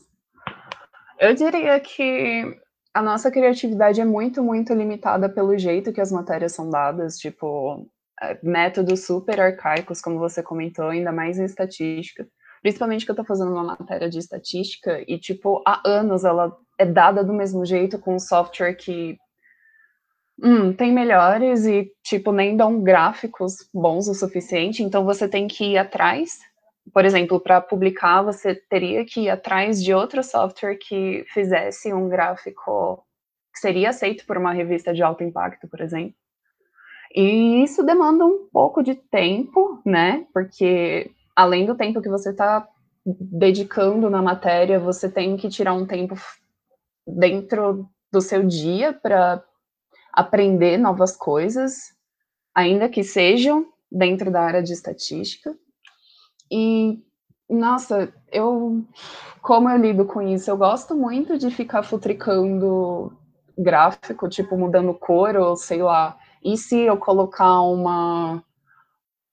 eu 1.19 1.33
diria 1.33 1.79
que 1.79 2.59
a 2.93 3.01
nossa 3.01 3.31
criatividade 3.31 4.01
é 4.01 4.05
muito, 4.05 4.43
muito 4.43 4.73
limitada 4.73 5.29
pelo 5.29 5.57
jeito 5.57 5.93
que 5.93 6.01
as 6.01 6.11
matérias 6.11 6.53
são 6.53 6.69
dadas, 6.69 7.17
tipo, 7.17 7.87
é, 8.21 8.37
métodos 8.43 9.05
super 9.05 9.39
arcaicos, 9.39 10.01
como 10.01 10.19
você 10.19 10.43
comentou, 10.43 10.89
ainda 10.89 11.11
mais 11.11 11.39
em 11.39 11.45
estatística. 11.45 12.27
Principalmente 12.61 13.05
que 13.05 13.11
eu 13.11 13.13
estou 13.13 13.25
fazendo 13.25 13.51
uma 13.51 13.63
matéria 13.63 14.09
de 14.09 14.19
estatística 14.19 15.03
e, 15.07 15.17
tipo, 15.17 15.63
há 15.65 15.81
anos 15.85 16.23
ela 16.23 16.55
é 16.77 16.85
dada 16.85 17.23
do 17.23 17.33
mesmo 17.33 17.65
jeito 17.65 17.97
com 17.97 18.15
um 18.15 18.19
software 18.19 18.75
que 18.75 19.17
hum, 20.43 20.73
tem 20.73 20.91
melhores 20.91 21.65
e, 21.65 21.91
tipo, 22.03 22.31
nem 22.31 22.57
dão 22.57 22.81
gráficos 22.81 23.55
bons 23.73 24.07
o 24.07 24.13
suficiente, 24.13 24.83
então 24.83 25.05
você 25.05 25.27
tem 25.27 25.47
que 25.47 25.63
ir 25.71 25.77
atrás. 25.77 26.39
Por 26.93 27.05
exemplo, 27.05 27.39
para 27.39 27.61
publicar, 27.61 28.21
você 28.21 28.53
teria 28.55 29.05
que 29.05 29.21
ir 29.21 29.29
atrás 29.29 29.81
de 29.83 29.93
outro 29.93 30.23
software 30.23 30.75
que 30.75 31.25
fizesse 31.33 31.93
um 31.93 32.09
gráfico 32.09 33.05
que 33.53 33.59
seria 33.59 33.89
aceito 33.89 34.25
por 34.25 34.37
uma 34.37 34.53
revista 34.53 34.93
de 34.93 35.01
alto 35.01 35.23
impacto, 35.23 35.67
por 35.67 35.81
exemplo. 35.81 36.15
E 37.13 37.63
isso 37.63 37.83
demanda 37.83 38.25
um 38.25 38.47
pouco 38.51 38.81
de 38.81 38.95
tempo, 38.95 39.81
né? 39.85 40.25
Porque 40.33 41.11
além 41.35 41.65
do 41.65 41.75
tempo 41.75 42.01
que 42.01 42.09
você 42.09 42.29
está 42.29 42.67
dedicando 43.05 44.09
na 44.09 44.21
matéria, 44.21 44.79
você 44.79 45.09
tem 45.09 45.35
que 45.35 45.49
tirar 45.49 45.73
um 45.73 45.85
tempo 45.85 46.15
dentro 47.05 47.89
do 48.11 48.21
seu 48.21 48.45
dia 48.45 48.93
para 48.93 49.43
aprender 50.13 50.77
novas 50.77 51.15
coisas, 51.15 51.93
ainda 52.53 52.89
que 52.89 53.03
sejam 53.03 53.65
dentro 53.91 54.31
da 54.31 54.41
área 54.41 54.63
de 54.63 54.73
estatística. 54.73 55.55
E 56.51 56.99
nossa, 57.49 58.13
eu 58.31 58.83
como 59.41 59.69
eu 59.69 59.77
lido 59.77 60.05
com 60.05 60.21
isso? 60.21 60.49
Eu 60.51 60.57
gosto 60.57 60.95
muito 60.95 61.37
de 61.37 61.49
ficar 61.49 61.83
futricando 61.83 63.11
gráfico, 63.57 64.29
tipo 64.29 64.57
mudando 64.57 64.93
cor 64.93 65.35
ou 65.35 65.55
sei 65.55 65.81
lá, 65.81 66.17
e 66.43 66.57
se 66.57 66.79
eu 66.81 66.97
colocar 66.97 67.61
uma 67.61 68.43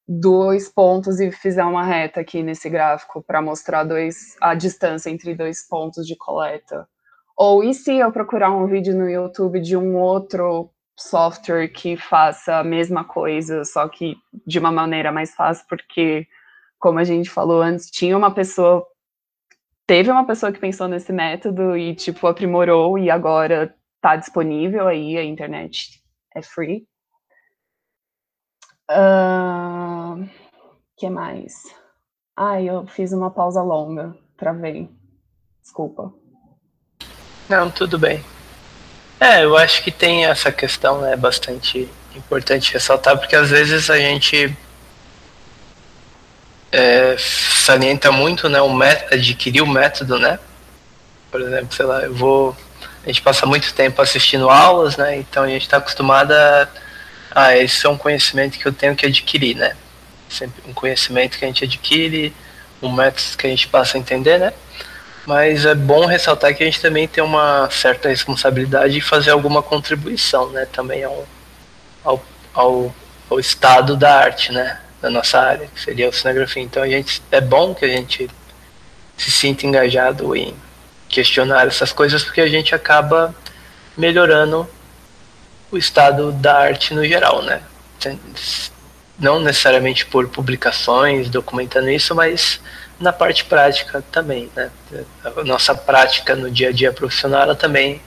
dois 0.09 0.69
pontos 0.71 1.21
e 1.21 1.31
fizer 1.31 1.65
uma 1.65 1.85
reta 1.85 2.21
aqui 2.21 2.43
nesse 2.43 2.71
gráfico 2.71 3.23
para 3.23 3.43
mostrar 3.43 3.85
dois, 3.85 4.37
a 4.41 4.55
distância 4.55 5.11
entre 5.11 5.35
dois 5.35 5.67
pontos 5.69 6.07
de 6.07 6.17
coleta? 6.17 6.89
Ou 7.37 7.63
e 7.63 7.75
se 7.75 7.97
eu 7.97 8.11
procurar 8.13 8.51
um 8.51 8.67
vídeo 8.67 8.97
no 8.97 9.09
YouTube 9.09 9.61
de 9.61 9.77
um 9.77 9.97
outro 9.97 10.71
software 10.99 11.69
que 11.69 11.97
faça 11.97 12.57
a 12.59 12.65
mesma 12.65 13.05
coisa, 13.05 13.65
só 13.65 13.89
que 13.89 14.17
de 14.47 14.59
uma 14.59 14.73
maneira 14.73 15.13
mais 15.13 15.35
fácil, 15.35 15.65
porque, 15.69 16.27
como 16.79 16.99
a 16.99 17.05
gente 17.05 17.29
falou 17.29 17.61
antes, 17.61 17.91
tinha 17.91 18.17
uma 18.17 18.33
pessoa, 18.33 18.87
teve 19.87 20.11
uma 20.11 20.27
pessoa 20.27 20.53
que 20.53 20.61
pensou 20.61 20.89
nesse 20.89 21.13
método 21.13 21.77
e, 21.77 21.95
tipo, 21.95 22.27
aprimorou 22.27 22.99
e 22.99 23.11
agora 23.11 23.75
está 23.97 24.17
disponível 24.17 24.87
aí, 24.87 25.17
a 25.17 25.25
internet 25.25 26.03
é 26.35 26.43
free. 26.43 26.87
Uh, 28.91 30.29
que 30.97 31.11
mais? 31.11 31.55
Ai, 32.37 32.69
eu 32.69 32.87
fiz 32.87 33.13
uma 33.13 33.31
pausa 33.31 33.63
longa 33.63 34.17
para 34.37 34.53
ver. 34.53 34.89
Desculpa. 35.61 36.15
Não, 37.49 37.71
tudo 37.71 37.99
bem. 37.99 38.25
É, 39.21 39.45
eu 39.45 39.57
acho 39.57 39.83
que 39.83 39.91
tem 39.91 40.27
essa 40.27 40.53
questão, 40.53 41.01
né, 41.01 41.17
bastante 41.17 41.89
importante 42.15 42.73
ressaltar, 42.73 43.19
porque 43.19 43.35
às 43.35 43.51
vezes 43.51 43.91
a 43.91 43.99
gente 43.99 44.57
é, 46.73 47.17
salienta 47.19 48.13
muito, 48.13 48.49
né, 48.49 48.61
o 48.61 48.73
método, 48.73 49.15
adquirir 49.15 49.63
o 49.63 49.67
método, 49.67 50.19
né? 50.19 50.39
Por 51.31 51.41
exemplo, 51.41 51.75
sei 51.75 51.87
lá, 51.87 52.03
eu 52.03 52.15
vou, 52.15 52.57
a 53.05 53.07
gente 53.07 53.23
passa 53.23 53.47
muito 53.47 53.73
tempo 53.75 54.01
assistindo 54.01 54.49
aulas, 54.49 54.97
né? 54.97 55.17
Então 55.17 55.43
a 55.43 55.49
gente 55.49 55.63
está 55.63 55.79
acostumada 55.79 56.71
a, 57.31 57.47
ah, 57.47 57.57
esse 57.57 57.87
é 57.87 57.89
um 57.89 57.97
conhecimento 57.97 58.59
que 58.59 58.67
eu 58.67 58.73
tenho 58.73 58.97
que 58.97 59.07
adquirir, 59.07 59.57
né? 59.57 59.77
Sempre 60.29 60.63
um 60.69 60.75
conhecimento 60.75 61.39
que 61.39 61.45
a 61.45 61.49
gente 61.49 61.65
adquire, 61.65 62.35
um 62.83 62.93
método 62.93 63.37
que 63.37 63.47
a 63.47 63.51
gente 63.51 63.69
passa 63.69 63.97
a 63.97 64.01
entender, 64.01 64.39
né? 64.39 64.53
Mas 65.27 65.67
é 65.67 65.75
bom 65.75 66.07
ressaltar 66.07 66.55
que 66.55 66.63
a 66.63 66.67
gente 66.67 66.81
também 66.81 67.07
tem 67.07 67.23
uma 67.23 67.69
certa 67.71 68.09
responsabilidade 68.09 68.95
de 68.95 69.01
fazer 69.01 69.31
alguma 69.31 69.63
contribuição, 69.63 70.51
né? 70.51 70.67
Também 70.73 71.05
ao, 71.05 71.27
ao, 72.03 72.25
ao, 72.55 72.95
ao 73.29 73.39
estado 73.39 73.97
da 73.97 74.15
arte, 74.15 74.53
né? 74.53 74.81
Da 75.01 75.11
nossa 75.11 75.39
área, 75.39 75.69
que 75.73 75.81
seria 75.81 76.07
a 76.07 76.09
oceanografia. 76.09 76.63
Então 76.63 76.83
a 76.83 76.89
gente 76.89 77.23
é 77.31 77.41
bom 77.41 77.75
que 77.75 77.85
a 77.85 77.89
gente 77.89 78.29
se 79.17 79.31
sinta 79.31 79.67
engajado 79.67 80.35
em 80.35 80.55
questionar 81.09 81.67
essas 81.67 81.93
coisas, 81.93 82.23
porque 82.23 82.41
a 82.41 82.49
gente 82.49 82.75
acaba 82.75 83.35
melhorando 83.97 84.69
o 85.71 85.79
estado 85.79 86.33
da 86.33 86.57
arte 86.57 86.95
no 86.95 87.05
geral, 87.05 87.43
né? 87.43 87.63
Não 89.19 89.41
necessariamente 89.41 90.07
por 90.07 90.29
publicações 90.29 91.29
documentando 91.29 91.91
isso, 91.91 92.15
mas 92.15 92.61
na 92.99 93.13
parte 93.13 93.45
prática 93.45 94.03
também, 94.11 94.51
né? 94.55 94.71
A 95.25 95.45
nossa 95.45 95.75
prática 95.75 96.35
no 96.35 96.51
dia 96.51 96.69
a 96.69 96.73
dia 96.73 96.93
profissional 96.93 97.43
ela 97.43 97.57
também 97.57 98.01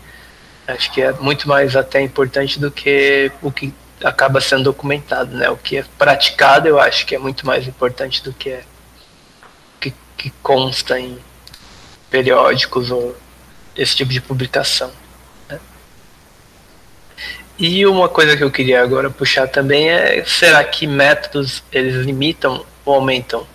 acho 0.67 0.91
que 0.91 1.01
é 1.01 1.11
muito 1.13 1.47
mais 1.47 1.75
até 1.75 2.01
importante 2.01 2.59
do 2.59 2.71
que 2.71 3.31
o 3.41 3.51
que 3.51 3.73
acaba 4.03 4.41
sendo 4.41 4.63
documentado, 4.63 5.35
né? 5.35 5.49
O 5.49 5.57
que 5.57 5.77
é 5.77 5.85
praticado 5.97 6.67
eu 6.67 6.79
acho 6.79 7.05
que 7.05 7.15
é 7.15 7.19
muito 7.19 7.45
mais 7.45 7.67
importante 7.67 8.23
do 8.23 8.33
que 8.33 8.49
é 8.49 8.63
que, 9.79 9.93
que 10.17 10.29
consta 10.41 10.99
em 10.99 11.17
periódicos 12.09 12.91
ou 12.91 13.15
esse 13.75 13.95
tipo 13.95 14.11
de 14.11 14.21
publicação. 14.21 14.91
Né? 15.47 15.59
E 17.57 17.85
uma 17.85 18.09
coisa 18.09 18.35
que 18.35 18.43
eu 18.43 18.51
queria 18.51 18.81
agora 18.81 19.09
puxar 19.09 19.47
também 19.47 19.89
é 19.89 20.23
será 20.25 20.63
que 20.63 20.85
métodos 20.85 21.63
eles 21.71 22.05
limitam 22.05 22.65
ou 22.85 22.95
aumentam 22.95 23.47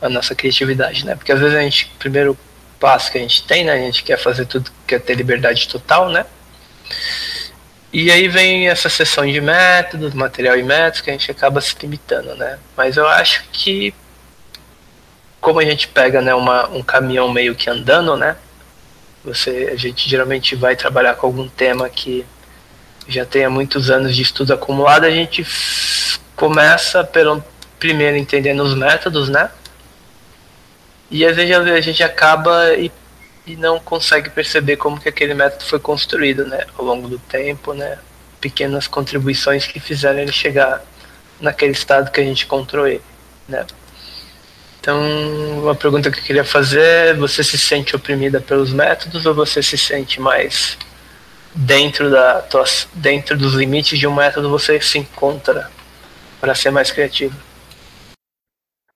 a 0.00 0.08
nossa 0.08 0.34
criatividade, 0.34 1.06
né? 1.06 1.14
Porque 1.14 1.32
às 1.32 1.40
vezes 1.40 1.56
a 1.56 1.62
gente, 1.62 1.90
primeiro 1.98 2.38
passo 2.78 3.10
que 3.10 3.18
a 3.18 3.20
gente 3.20 3.42
tem, 3.44 3.64
né? 3.64 3.72
A 3.72 3.78
gente 3.78 4.02
quer 4.02 4.18
fazer 4.18 4.44
tudo, 4.46 4.70
quer 4.86 5.00
ter 5.00 5.14
liberdade 5.14 5.66
total, 5.68 6.10
né? 6.10 6.26
E 7.98 8.12
aí 8.12 8.28
vem 8.28 8.68
essa 8.68 8.90
sessão 8.90 9.24
de 9.24 9.40
métodos, 9.40 10.12
material 10.12 10.54
e 10.58 10.62
métodos, 10.62 11.00
que 11.00 11.08
a 11.08 11.14
gente 11.14 11.30
acaba 11.30 11.62
se 11.62 11.74
limitando, 11.80 12.34
né? 12.34 12.58
Mas 12.76 12.98
eu 12.98 13.08
acho 13.08 13.44
que 13.50 13.94
como 15.40 15.60
a 15.60 15.64
gente 15.64 15.88
pega 15.88 16.20
né, 16.20 16.34
uma, 16.34 16.68
um 16.68 16.82
caminhão 16.82 17.32
meio 17.32 17.54
que 17.54 17.70
andando, 17.70 18.14
né? 18.14 18.36
Você, 19.24 19.70
a 19.72 19.76
gente 19.76 20.10
geralmente 20.10 20.54
vai 20.54 20.76
trabalhar 20.76 21.14
com 21.14 21.26
algum 21.26 21.48
tema 21.48 21.88
que 21.88 22.26
já 23.08 23.24
tenha 23.24 23.48
muitos 23.48 23.90
anos 23.90 24.14
de 24.14 24.20
estudo 24.20 24.52
acumulado, 24.52 25.04
a 25.04 25.10
gente 25.10 25.46
começa 26.36 27.02
pelo 27.02 27.42
primeiro 27.78 28.18
entendendo 28.18 28.62
os 28.62 28.74
métodos, 28.74 29.30
né? 29.30 29.50
E 31.10 31.24
às 31.24 31.34
vezes 31.34 31.56
a 31.56 31.80
gente 31.80 32.04
acaba 32.04 32.76
e, 33.46 33.56
não 33.56 33.78
consegue 33.78 34.30
perceber 34.30 34.76
como 34.76 35.00
que 35.00 35.08
aquele 35.08 35.34
método 35.34 35.64
foi 35.64 35.78
construído, 35.78 36.46
né? 36.46 36.66
Ao 36.76 36.84
longo 36.84 37.08
do 37.08 37.18
tempo, 37.18 37.72
né? 37.72 37.98
Pequenas 38.40 38.86
contribuições 38.86 39.66
que 39.66 39.80
fizeram 39.80 40.18
ele 40.18 40.32
chegar 40.32 40.82
naquele 41.40 41.72
estado 41.72 42.10
que 42.10 42.20
a 42.20 42.24
gente 42.24 42.44
encontrou 42.44 42.86
ele, 42.86 43.02
né? 43.48 43.66
Então, 44.80 45.00
uma 45.62 45.74
pergunta 45.74 46.10
que 46.10 46.20
eu 46.20 46.22
queria 46.22 46.44
fazer 46.44 46.80
é: 46.80 47.14
você 47.14 47.42
se 47.42 47.58
sente 47.58 47.96
oprimida 47.96 48.40
pelos 48.40 48.72
métodos 48.72 49.26
ou 49.26 49.34
você 49.34 49.62
se 49.62 49.76
sente 49.76 50.20
mais 50.20 50.78
dentro 51.54 52.10
da 52.10 52.44
dentro 52.94 53.36
dos 53.36 53.54
limites 53.54 53.98
de 53.98 54.06
um 54.06 54.14
método 54.14 54.50
você 54.50 54.80
se 54.80 54.98
encontra 54.98 55.70
para 56.40 56.54
ser 56.54 56.70
mais 56.70 56.90
criativo? 56.90 57.34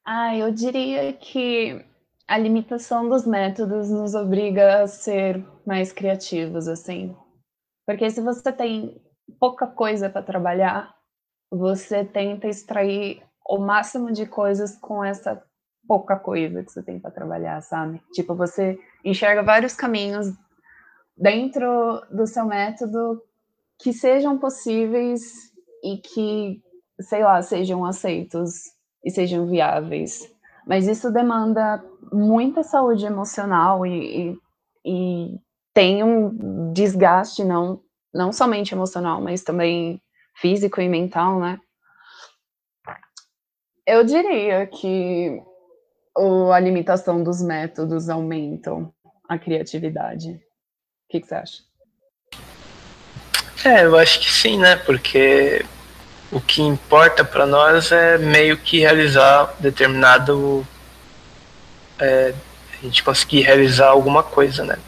Ah, 0.04 0.36
eu 0.36 0.52
diria 0.52 1.12
que 1.12 1.84
a 2.30 2.38
limitação 2.38 3.08
dos 3.08 3.26
métodos 3.26 3.90
nos 3.90 4.14
obriga 4.14 4.84
a 4.84 4.86
ser 4.86 5.44
mais 5.66 5.92
criativos, 5.92 6.68
assim. 6.68 7.12
Porque 7.84 8.08
se 8.08 8.20
você 8.20 8.52
tem 8.52 9.02
pouca 9.40 9.66
coisa 9.66 10.08
para 10.08 10.22
trabalhar, 10.22 10.94
você 11.50 12.04
tenta 12.04 12.46
extrair 12.46 13.20
o 13.44 13.58
máximo 13.58 14.12
de 14.12 14.26
coisas 14.26 14.76
com 14.76 15.04
essa 15.04 15.42
pouca 15.88 16.16
coisa 16.16 16.62
que 16.62 16.70
você 16.70 16.84
tem 16.84 17.00
para 17.00 17.10
trabalhar, 17.10 17.60
sabe? 17.62 18.00
Tipo, 18.12 18.36
você 18.36 18.78
enxerga 19.04 19.42
vários 19.42 19.74
caminhos 19.74 20.28
dentro 21.16 22.00
do 22.12 22.28
seu 22.28 22.44
método 22.44 23.20
que 23.76 23.92
sejam 23.92 24.38
possíveis 24.38 25.52
e 25.82 25.96
que, 25.96 26.62
sei 27.00 27.24
lá, 27.24 27.42
sejam 27.42 27.84
aceitos 27.84 28.66
e 29.04 29.10
sejam 29.10 29.48
viáveis. 29.48 30.32
Mas 30.70 30.86
isso 30.86 31.10
demanda 31.10 31.84
muita 32.12 32.62
saúde 32.62 33.04
emocional 33.04 33.84
e, 33.84 34.30
e, 34.30 34.38
e 34.84 35.40
tem 35.74 36.04
um 36.04 36.72
desgaste 36.72 37.42
não, 37.42 37.82
não 38.14 38.32
somente 38.32 38.72
emocional, 38.72 39.20
mas 39.20 39.42
também 39.42 40.00
físico 40.36 40.80
e 40.80 40.88
mental, 40.88 41.40
né? 41.40 41.58
Eu 43.84 44.04
diria 44.04 44.64
que 44.64 45.42
a 46.54 46.60
limitação 46.60 47.20
dos 47.20 47.42
métodos 47.42 48.08
aumentam 48.08 48.94
a 49.28 49.36
criatividade? 49.36 50.34
O 50.34 50.40
que, 51.08 51.20
que 51.20 51.26
você 51.26 51.34
acha? 51.34 51.62
É, 53.64 53.84
eu 53.86 53.98
acho 53.98 54.20
que 54.20 54.30
sim, 54.30 54.56
né? 54.56 54.76
Porque 54.76 55.66
o 56.30 56.40
que 56.40 56.62
importa 56.62 57.24
para 57.24 57.44
nós 57.44 57.90
é 57.90 58.16
meio 58.18 58.56
que 58.56 58.80
realizar 58.80 59.54
determinado. 59.58 60.66
É, 61.98 62.32
a 62.80 62.84
gente 62.84 63.02
conseguir 63.02 63.42
realizar 63.42 63.88
alguma 63.88 64.22
coisa, 64.22 64.64
né? 64.64 64.78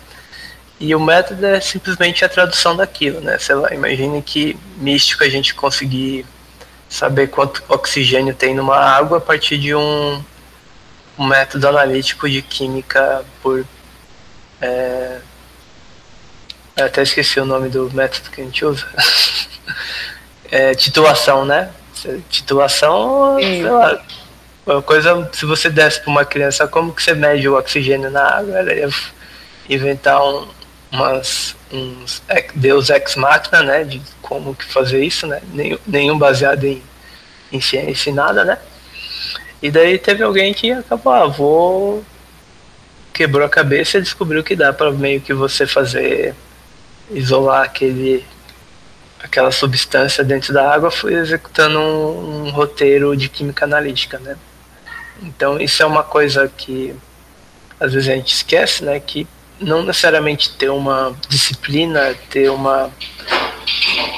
E 0.81 0.94
o 0.94 1.00
método 1.00 1.44
é 1.44 1.61
simplesmente 1.61 2.24
a 2.24 2.28
tradução 2.28 2.74
daquilo, 2.74 3.20
né? 3.20 3.38
Sei 3.38 3.55
lá, 3.55 3.72
imagine 3.74 4.22
que 4.22 4.59
místico 4.76 5.22
a 5.22 5.28
gente 5.28 5.55
conseguir 5.55 6.24
saber 6.88 7.28
quanto 7.28 7.62
oxigênio 7.68 8.35
tem 8.35 8.55
numa 8.55 8.76
água 8.76 9.18
a 9.18 9.20
partir 9.20 9.59
de 9.59 9.74
um, 9.74 10.22
um 11.18 11.26
método 11.26 11.68
analítico 11.68 12.28
de 12.28 12.40
química 12.42 13.24
por. 13.42 13.64
É, 14.61 15.20
até 16.76 17.02
esqueci 17.02 17.38
o 17.38 17.44
nome 17.44 17.68
do 17.68 17.90
método 17.92 18.31
que 18.31 18.40
a 18.40 18.44
gente 18.44 18.64
usa. 18.64 18.87
é, 20.52 20.74
titulação, 20.74 21.46
né? 21.46 21.70
Titulação, 22.28 23.38
sei 23.40 23.62
lá. 23.62 24.04
Uma 24.66 24.82
coisa, 24.82 25.28
se 25.32 25.46
você 25.46 25.70
desse 25.70 26.00
para 26.00 26.10
uma 26.10 26.24
criança 26.26 26.68
como 26.68 26.92
que 26.92 27.02
você 27.02 27.14
mede 27.14 27.48
o 27.48 27.56
oxigênio 27.56 28.10
na 28.10 28.22
água, 28.22 28.58
ela 28.58 28.72
ia 28.72 28.88
inventar 29.68 30.22
um, 30.22 30.46
umas, 30.92 31.56
uns 31.72 32.22
Deus 32.54 32.90
ex 32.90 33.16
machina, 33.16 33.62
né? 33.62 33.82
De 33.82 34.00
como 34.20 34.54
que 34.54 34.64
fazer 34.66 35.02
isso, 35.02 35.26
né? 35.26 35.40
Nenhum, 35.54 35.78
nenhum 35.86 36.18
baseado 36.18 36.64
em, 36.64 36.82
em 37.50 37.60
ciência 37.60 38.10
e 38.10 38.12
nada, 38.12 38.44
né? 38.44 38.58
E 39.62 39.70
daí 39.70 39.96
teve 39.98 40.22
alguém 40.22 40.52
que 40.52 40.70
acabou, 40.70 41.12
ah, 41.12 41.26
vou. 41.26 42.04
Quebrou 43.12 43.46
a 43.46 43.48
cabeça 43.48 43.98
e 43.98 44.02
descobriu 44.02 44.44
que 44.44 44.54
dá 44.54 44.72
para 44.72 44.90
meio 44.90 45.20
que 45.20 45.32
você 45.32 45.66
fazer. 45.66 46.34
isolar 47.10 47.62
aquele. 47.64 48.24
Aquela 49.22 49.52
substância 49.52 50.24
dentro 50.24 50.52
da 50.52 50.72
água, 50.72 50.90
foi 50.90 51.14
executando 51.14 51.78
um, 51.78 52.46
um 52.46 52.50
roteiro 52.50 53.16
de 53.16 53.28
química 53.28 53.64
analítica, 53.64 54.18
né? 54.18 54.37
Então 55.22 55.61
isso 55.61 55.82
é 55.82 55.87
uma 55.87 56.02
coisa 56.02 56.50
que 56.56 56.94
às 57.78 57.92
vezes 57.92 58.08
a 58.08 58.14
gente 58.14 58.35
esquece, 58.35 58.85
né? 58.85 58.98
Que 59.00 59.26
não 59.61 59.82
necessariamente 59.82 60.54
ter 60.56 60.70
uma 60.70 61.14
disciplina, 61.28 62.14
ter 62.28 62.50
uma, 62.50 62.90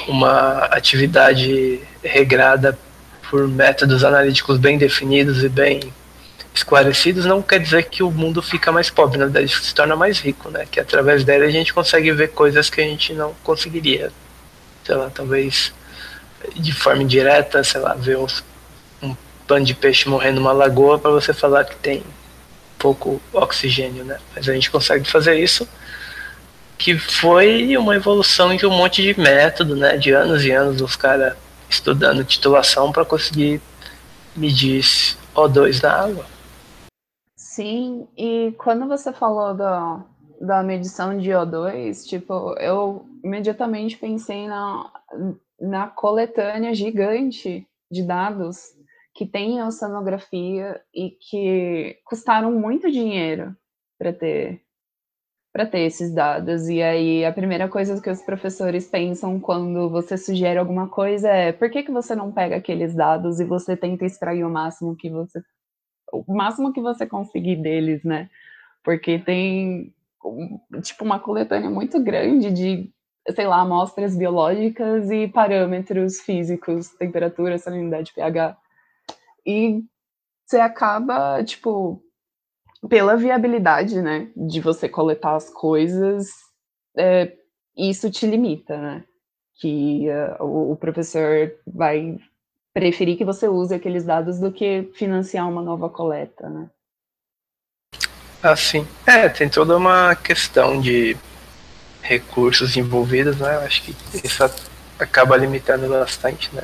uma 0.07 0.65
atividade 0.65 1.79
regrada 2.03 2.77
por 3.29 3.47
métodos 3.47 4.03
analíticos 4.03 4.57
bem 4.57 4.77
definidos 4.77 5.43
e 5.43 5.49
bem 5.49 5.81
esclarecidos, 6.53 7.25
não 7.25 7.41
quer 7.41 7.59
dizer 7.59 7.83
que 7.83 8.01
o 8.01 8.09
mundo 8.09 8.41
fica 8.41 8.71
mais 8.71 8.89
pobre, 8.89 9.17
na 9.17 9.25
verdade 9.25 9.49
se 9.49 9.75
torna 9.75 9.95
mais 9.95 10.19
rico, 10.19 10.49
né? 10.49 10.65
Que 10.69 10.79
através 10.79 11.23
dela 11.23 11.43
a 11.45 11.49
gente 11.49 11.73
consegue 11.73 12.11
ver 12.13 12.29
coisas 12.29 12.69
que 12.69 12.79
a 12.79 12.83
gente 12.83 13.13
não 13.13 13.35
conseguiria, 13.43 14.11
sei 14.85 14.95
lá, 14.95 15.09
talvez 15.09 15.73
de 16.55 16.71
forma 16.71 17.03
indireta, 17.03 17.63
sei 17.63 17.81
lá, 17.81 17.93
ver 17.93 18.17
uns, 18.17 18.43
um 19.01 19.15
pano 19.47 19.65
de 19.65 19.73
peixe 19.73 20.07
morrendo 20.07 20.39
numa 20.39 20.51
lagoa 20.51 20.99
para 20.99 21.11
você 21.11 21.33
falar 21.33 21.65
que 21.65 21.75
tem 21.77 22.03
pouco 22.77 23.19
oxigênio, 23.33 24.03
né? 24.03 24.19
Mas 24.35 24.47
a 24.47 24.53
gente 24.53 24.69
consegue 24.69 25.09
fazer 25.09 25.39
isso, 25.39 25.67
que 26.77 26.97
foi 26.97 27.75
uma 27.77 27.95
evolução 27.95 28.55
de 28.55 28.65
um 28.65 28.71
monte 28.71 29.01
de 29.01 29.19
método, 29.19 29.75
né? 29.75 29.97
De 29.97 30.11
anos 30.11 30.45
e 30.45 30.51
anos 30.51 30.81
os 30.81 30.95
caras 30.95 31.35
estudando 31.67 32.23
titulação 32.23 32.91
para 32.91 33.03
conseguir 33.03 33.59
medir 34.35 34.83
O2 35.33 35.81
na 35.81 35.91
água. 35.91 36.25
Sim, 37.35 38.07
e 38.17 38.53
quando 38.57 38.87
você 38.87 39.11
falou 39.13 39.53
da, 39.53 39.99
da 40.39 40.63
medição 40.63 41.17
de 41.17 41.29
O2, 41.29 42.07
tipo, 42.07 42.53
eu 42.59 43.05
imediatamente 43.23 43.97
pensei 43.97 44.47
na, 44.47 44.91
na 45.59 45.87
coletânea 45.87 46.73
gigante 46.73 47.67
de 47.91 48.03
dados 48.03 48.75
que 49.13 49.25
tem 49.25 49.63
oceanografia 49.63 50.81
e 50.93 51.11
que 51.11 51.97
custaram 52.05 52.51
muito 52.51 52.91
dinheiro 52.91 53.55
para 53.97 54.11
ter 54.11 54.61
para 55.53 55.65
ter 55.65 55.79
esses 55.83 56.13
dados. 56.13 56.67
E 56.67 56.83
aí 56.83 57.23
a 57.23 57.31
primeira 57.31 57.69
coisa 57.69 58.01
que 58.01 58.09
os 58.09 58.21
professores 58.21 58.89
pensam 58.89 59.39
quando 59.39 59.89
você 59.89 60.17
sugere 60.17 60.59
alguma 60.59 60.89
coisa 60.89 61.29
é 61.29 61.53
por 61.53 61.69
que, 61.69 61.81
que 61.81 61.91
você 61.93 62.13
não 62.13 62.29
pega 62.29 62.57
aqueles 62.57 62.93
dados 62.93 63.39
e 63.39 63.45
você 63.45 63.77
tenta 63.77 64.03
extrair 64.03 64.43
o 64.43 64.49
máximo 64.49 64.97
que 64.97 65.09
você 65.09 65.41
o 66.11 66.35
máximo 66.35 66.73
que 66.73 66.81
você 66.81 67.07
conseguir 67.07 67.55
deles, 67.55 68.03
né? 68.03 68.29
Porque 68.83 69.17
tem 69.17 69.94
tipo 70.81 71.03
uma 71.03 71.19
coletânea 71.19 71.69
muito 71.69 72.01
grande 72.01 72.51
de 72.51 72.93
sei 73.33 73.47
lá, 73.47 73.61
amostras 73.61 74.15
biológicas 74.15 75.09
e 75.09 75.27
parâmetros 75.27 76.19
físicos, 76.21 76.89
temperatura, 76.89 77.57
salinidade, 77.57 78.13
pH. 78.13 78.55
E 79.45 79.83
você 80.45 80.59
acaba, 80.59 81.43
tipo, 81.43 82.01
pela 82.87 83.17
viabilidade, 83.17 84.01
né, 84.01 84.29
de 84.35 84.59
você 84.59 84.87
coletar 84.87 85.35
as 85.35 85.49
coisas, 85.49 86.29
é, 86.95 87.35
isso 87.75 88.11
te 88.11 88.27
limita, 88.27 88.77
né? 88.77 89.03
Que 89.59 90.07
uh, 90.09 90.43
o, 90.43 90.71
o 90.73 90.75
professor 90.75 91.51
vai 91.65 92.17
preferir 92.73 93.17
que 93.17 93.25
você 93.25 93.47
use 93.47 93.73
aqueles 93.73 94.05
dados 94.05 94.39
do 94.39 94.51
que 94.51 94.89
financiar 94.93 95.49
uma 95.49 95.61
nova 95.61 95.89
coleta, 95.89 96.49
né? 96.49 96.69
Assim, 98.51 98.87
é, 99.07 99.27
tem 99.27 99.49
toda 99.49 99.75
uma 99.75 100.15
questão 100.15 100.79
de 100.79 101.17
recursos 102.01 102.77
envolvidos, 102.77 103.37
né? 103.37 103.57
Acho 103.65 103.81
que 103.81 103.95
isso 104.23 104.43
acaba 104.99 105.35
limitando 105.35 105.89
bastante, 105.89 106.49
né? 106.53 106.63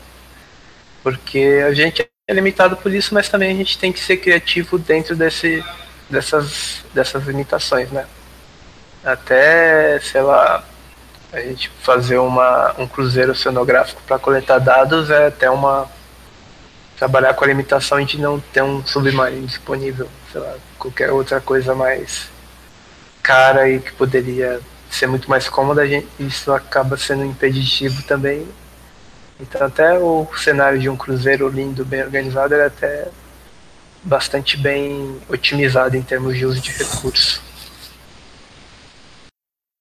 Porque 1.01 1.63
a 1.67 1.73
gente 1.73 2.07
é 2.27 2.33
limitado 2.33 2.77
por 2.77 2.93
isso, 2.93 3.13
mas 3.13 3.29
também 3.29 3.51
a 3.51 3.55
gente 3.55 3.79
tem 3.79 3.91
que 3.91 3.99
ser 3.99 4.17
criativo 4.17 4.77
dentro 4.77 5.15
desse, 5.15 5.63
dessas, 6.09 6.83
dessas 6.93 7.25
limitações, 7.25 7.89
né? 7.89 8.05
Até, 9.03 9.99
sei 10.01 10.21
lá, 10.21 10.63
a 11.33 11.39
gente 11.39 11.71
fazer 11.81 12.19
uma, 12.19 12.75
um 12.77 12.87
cruzeiro 12.87 13.31
oceanográfico 13.31 14.01
para 14.05 14.19
coletar 14.19 14.59
dados 14.59 15.09
é 15.09 15.27
até 15.27 15.49
uma. 15.49 15.89
Trabalhar 17.01 17.33
com 17.33 17.43
a 17.43 17.47
limitação 17.47 18.05
de 18.05 18.21
não 18.21 18.39
ter 18.39 18.61
um 18.61 18.85
submarino 18.85 19.47
disponível, 19.47 20.07
sei 20.31 20.39
lá, 20.39 20.55
qualquer 20.77 21.11
outra 21.11 21.41
coisa 21.41 21.73
mais 21.73 22.29
cara 23.23 23.67
e 23.67 23.79
que 23.79 23.91
poderia 23.93 24.61
ser 24.87 25.07
muito 25.07 25.27
mais 25.27 25.49
cômoda, 25.49 25.81
isso 26.19 26.53
acaba 26.53 26.95
sendo 26.97 27.25
impeditivo 27.25 28.03
também. 28.03 28.47
Então 29.39 29.65
até 29.65 29.97
o 29.97 30.27
cenário 30.37 30.79
de 30.79 30.89
um 30.89 30.95
cruzeiro 30.95 31.49
lindo, 31.49 31.83
bem 31.83 32.03
organizado, 32.03 32.53
é 32.53 32.67
até 32.67 33.07
bastante 34.03 34.55
bem 34.55 35.19
otimizado 35.27 35.97
em 35.97 36.03
termos 36.03 36.37
de 36.37 36.45
uso 36.45 36.61
de 36.61 36.71
recursos. 36.71 37.41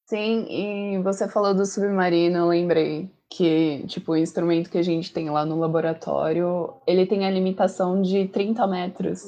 Sim, 0.07 0.47
e 0.49 1.03
você 1.03 1.29
falou 1.29 1.53
do 1.53 1.67
submarino, 1.67 2.39
eu 2.39 2.49
lembrei 2.49 3.11
que, 3.31 3.85
tipo, 3.87 4.13
o 4.13 4.17
instrumento 4.17 4.69
que 4.69 4.79
a 4.79 4.83
gente 4.83 5.13
tem 5.13 5.31
lá 5.31 5.47
no 5.47 5.59
laboratório, 5.59 6.75
ele 6.87 7.07
tem 7.07 7.25
a 7.25 7.31
limitação 7.31 8.03
de 8.03 8.27
30 8.29 8.67
metros 8.67 9.23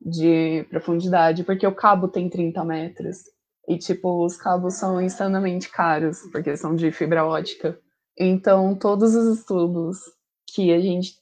de 0.00 0.64
profundidade, 0.70 1.44
porque 1.44 1.66
o 1.66 1.74
cabo 1.74 2.08
tem 2.08 2.30
30 2.30 2.64
metros. 2.64 3.18
E, 3.68 3.76
tipo, 3.76 4.24
os 4.24 4.36
cabos 4.36 4.74
são 4.74 5.00
insanamente 5.00 5.68
caros, 5.68 6.18
porque 6.32 6.56
são 6.56 6.74
de 6.74 6.90
fibra 6.90 7.24
ótica. 7.24 7.78
Então, 8.18 8.74
todos 8.74 9.14
os 9.14 9.38
estudos 9.38 9.98
que 10.54 10.72
a 10.72 10.80
gente 10.80 11.12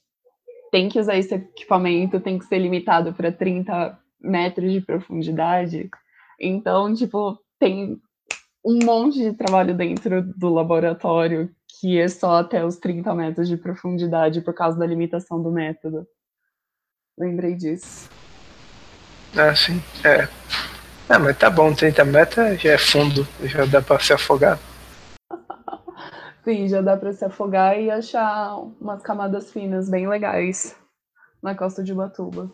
tem 0.71 0.87
que 0.87 0.99
usar 0.99 1.17
esse 1.17 1.35
equipamento 1.35 2.19
tem 2.19 2.39
que 2.39 2.45
ser 2.45 2.59
limitado 2.59 3.13
para 3.13 3.31
30 3.31 3.99
metros 4.21 4.71
de 4.71 4.81
profundidade. 4.81 5.89
Então, 6.39 6.93
tipo, 6.93 7.37
tem 7.59 8.01
um 8.63 8.79
monte 8.83 9.19
de 9.19 9.33
trabalho 9.33 9.75
dentro 9.75 10.21
do 10.21 10.49
laboratório 10.49 11.49
que 11.79 11.97
é 11.99 12.07
só 12.07 12.39
até 12.39 12.65
os 12.65 12.77
30 12.77 13.13
metros 13.15 13.47
de 13.47 13.55
profundidade 13.55 14.41
por 14.41 14.53
causa 14.53 14.77
da 14.77 14.85
limitação 14.85 15.41
do 15.41 15.51
método. 15.51 16.05
Lembrei 17.17 17.55
disso. 17.55 18.09
Ah, 19.35 19.55
sim. 19.55 19.81
É. 20.03 20.27
Ah, 21.07 21.19
mas 21.19 21.37
tá 21.37 21.49
bom, 21.49 21.73
30 21.73 22.03
metros 22.05 22.61
já 22.61 22.71
é 22.73 22.77
fundo, 22.77 23.27
já 23.43 23.65
dá 23.65 23.81
pra 23.81 23.99
se 23.99 24.13
afogar. 24.13 24.59
Sim, 26.43 26.67
já 26.67 26.81
dá 26.81 26.95
pra 26.95 27.11
se 27.13 27.23
afogar 27.25 27.79
e 27.79 27.91
achar 27.91 28.55
umas 28.79 29.03
camadas 29.03 29.51
finas 29.51 29.89
bem 29.89 30.07
legais 30.07 30.75
na 31.43 31.53
costa 31.53 31.83
de 31.83 31.91
Ubatuba. 31.91 32.49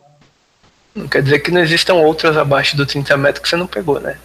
Não 0.94 1.06
quer 1.06 1.22
dizer 1.22 1.38
que 1.38 1.50
não 1.50 1.60
existam 1.60 1.94
outras 1.94 2.36
abaixo 2.36 2.76
do 2.76 2.84
30 2.84 3.16
metros 3.16 3.42
que 3.42 3.48
você 3.48 3.56
não 3.56 3.66
pegou, 3.66 4.00
né? 4.00 4.18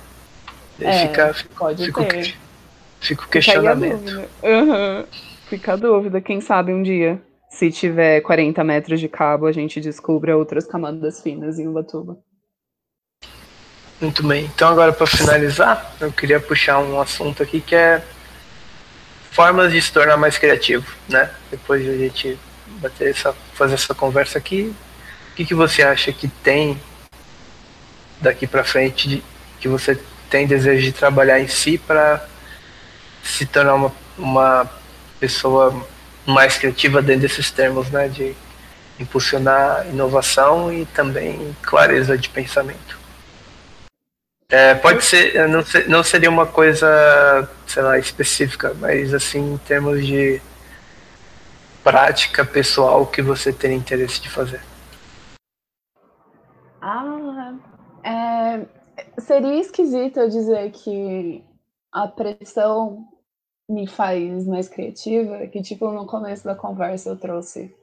É, 0.85 1.07
fica, 1.07 1.35
pode 1.57 1.85
fica, 1.85 2.05
ter. 2.05 2.35
Fica 2.99 3.23
o 3.23 3.27
questionamento. 3.27 4.09
Fica 4.09 4.29
a, 4.43 4.49
uhum. 4.49 5.05
fica 5.47 5.73
a 5.73 5.75
dúvida, 5.75 6.21
quem 6.21 6.39
sabe 6.39 6.73
um 6.73 6.83
dia, 6.83 7.21
se 7.49 7.71
tiver 7.71 8.21
40 8.21 8.63
metros 8.63 8.99
de 8.99 9.07
cabo, 9.07 9.45
a 9.45 9.51
gente 9.51 9.81
descubra 9.81 10.37
outras 10.37 10.65
camadas 10.65 11.21
finas 11.21 11.59
em 11.59 11.67
Ubatuba. 11.67 12.17
Muito 13.99 14.25
bem. 14.25 14.45
Então 14.45 14.69
agora 14.69 14.91
para 14.93 15.05
finalizar, 15.05 15.93
eu 15.99 16.11
queria 16.11 16.39
puxar 16.39 16.79
um 16.79 16.99
assunto 16.99 17.43
aqui 17.43 17.61
que 17.61 17.75
é 17.75 18.01
formas 19.31 19.71
de 19.71 19.81
se 19.81 19.91
tornar 19.91 20.17
mais 20.17 20.37
criativo, 20.37 20.85
né? 21.07 21.29
Depois 21.51 21.83
de 21.83 21.89
a 21.89 21.97
gente 21.97 22.39
bater 22.79 23.11
essa, 23.11 23.33
fazer 23.53 23.75
essa 23.75 23.93
conversa 23.93 24.37
aqui, 24.37 24.73
o 25.31 25.35
que, 25.35 25.45
que 25.45 25.53
você 25.53 25.83
acha 25.83 26.11
que 26.11 26.27
tem 26.27 26.79
daqui 28.19 28.47
para 28.47 28.63
frente 28.63 29.07
de, 29.07 29.23
que 29.59 29.67
você 29.67 29.99
tem 30.31 30.47
desejo 30.47 30.81
de 30.81 30.93
trabalhar 30.93 31.39
em 31.41 31.47
si 31.47 31.77
para 31.77 32.25
se 33.21 33.45
tornar 33.45 33.75
uma, 33.75 33.91
uma 34.17 34.71
pessoa 35.19 35.85
mais 36.25 36.57
criativa 36.57 37.01
dentro 37.01 37.23
desses 37.23 37.51
termos, 37.51 37.91
né? 37.91 38.07
De 38.07 38.33
impulsionar 38.97 39.85
inovação 39.87 40.71
e 40.71 40.85
também 40.85 41.55
clareza 41.61 42.17
de 42.17 42.29
pensamento. 42.29 42.99
É, 44.47 44.73
pode 44.75 45.03
ser, 45.03 45.47
não, 45.47 45.63
ser, 45.63 45.87
não 45.87 46.03
seria 46.03 46.29
uma 46.29 46.45
coisa, 46.45 47.49
sei 47.67 47.83
lá, 47.83 47.97
específica, 47.97 48.73
mas 48.79 49.13
assim, 49.13 49.53
em 49.53 49.57
termos 49.57 50.05
de 50.05 50.41
prática 51.83 52.45
pessoal 52.45 53.05
que 53.05 53.21
você 53.21 53.51
tem 53.51 53.75
interesse 53.75 54.21
de 54.21 54.29
fazer. 54.29 54.61
Ah, 56.81 57.53
é, 58.03 58.59
seria 59.17 59.59
esquisito 59.59 60.19
eu 60.19 60.29
dizer 60.29 60.71
que 60.71 61.43
a 61.91 62.07
pressão 62.07 63.07
me 63.69 63.87
faz 63.87 64.45
mais 64.47 64.67
criativa, 64.67 65.47
que 65.47 65.61
tipo, 65.61 65.89
no 65.91 66.05
começo 66.05 66.43
da 66.43 66.55
conversa 66.55 67.09
eu 67.09 67.17
trouxe 67.17 67.73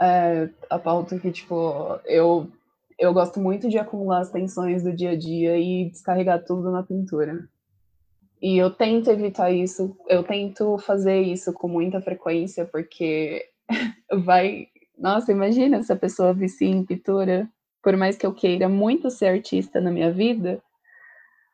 é, 0.00 0.48
a 0.70 0.78
pauta 0.78 1.18
que, 1.18 1.30
tipo, 1.30 2.00
eu 2.04 2.50
eu 2.98 3.12
gosto 3.12 3.40
muito 3.40 3.68
de 3.68 3.78
acumular 3.78 4.20
as 4.20 4.30
tensões 4.30 4.84
do 4.84 4.92
dia 4.92 5.10
a 5.10 5.16
dia 5.16 5.58
e 5.58 5.90
descarregar 5.90 6.44
tudo 6.44 6.70
na 6.70 6.84
pintura. 6.84 7.48
E 8.40 8.56
eu 8.58 8.70
tento 8.70 9.10
evitar 9.10 9.50
isso, 9.50 9.96
eu 10.08 10.22
tento 10.22 10.78
fazer 10.78 11.20
isso 11.20 11.52
com 11.52 11.68
muita 11.68 12.00
frequência, 12.00 12.64
porque 12.64 13.44
vai. 14.24 14.68
Nossa, 14.96 15.32
imagina 15.32 15.82
se 15.82 15.92
a 15.92 15.96
pessoa 15.96 16.32
vicia 16.32 16.68
em 16.68 16.84
pintura. 16.84 17.48
Por 17.82 17.96
mais 17.96 18.16
que 18.16 18.24
eu 18.26 18.34
queira 18.34 18.68
muito 18.68 19.10
ser 19.10 19.26
artista 19.26 19.80
na 19.80 19.90
minha 19.90 20.12
vida, 20.12 20.62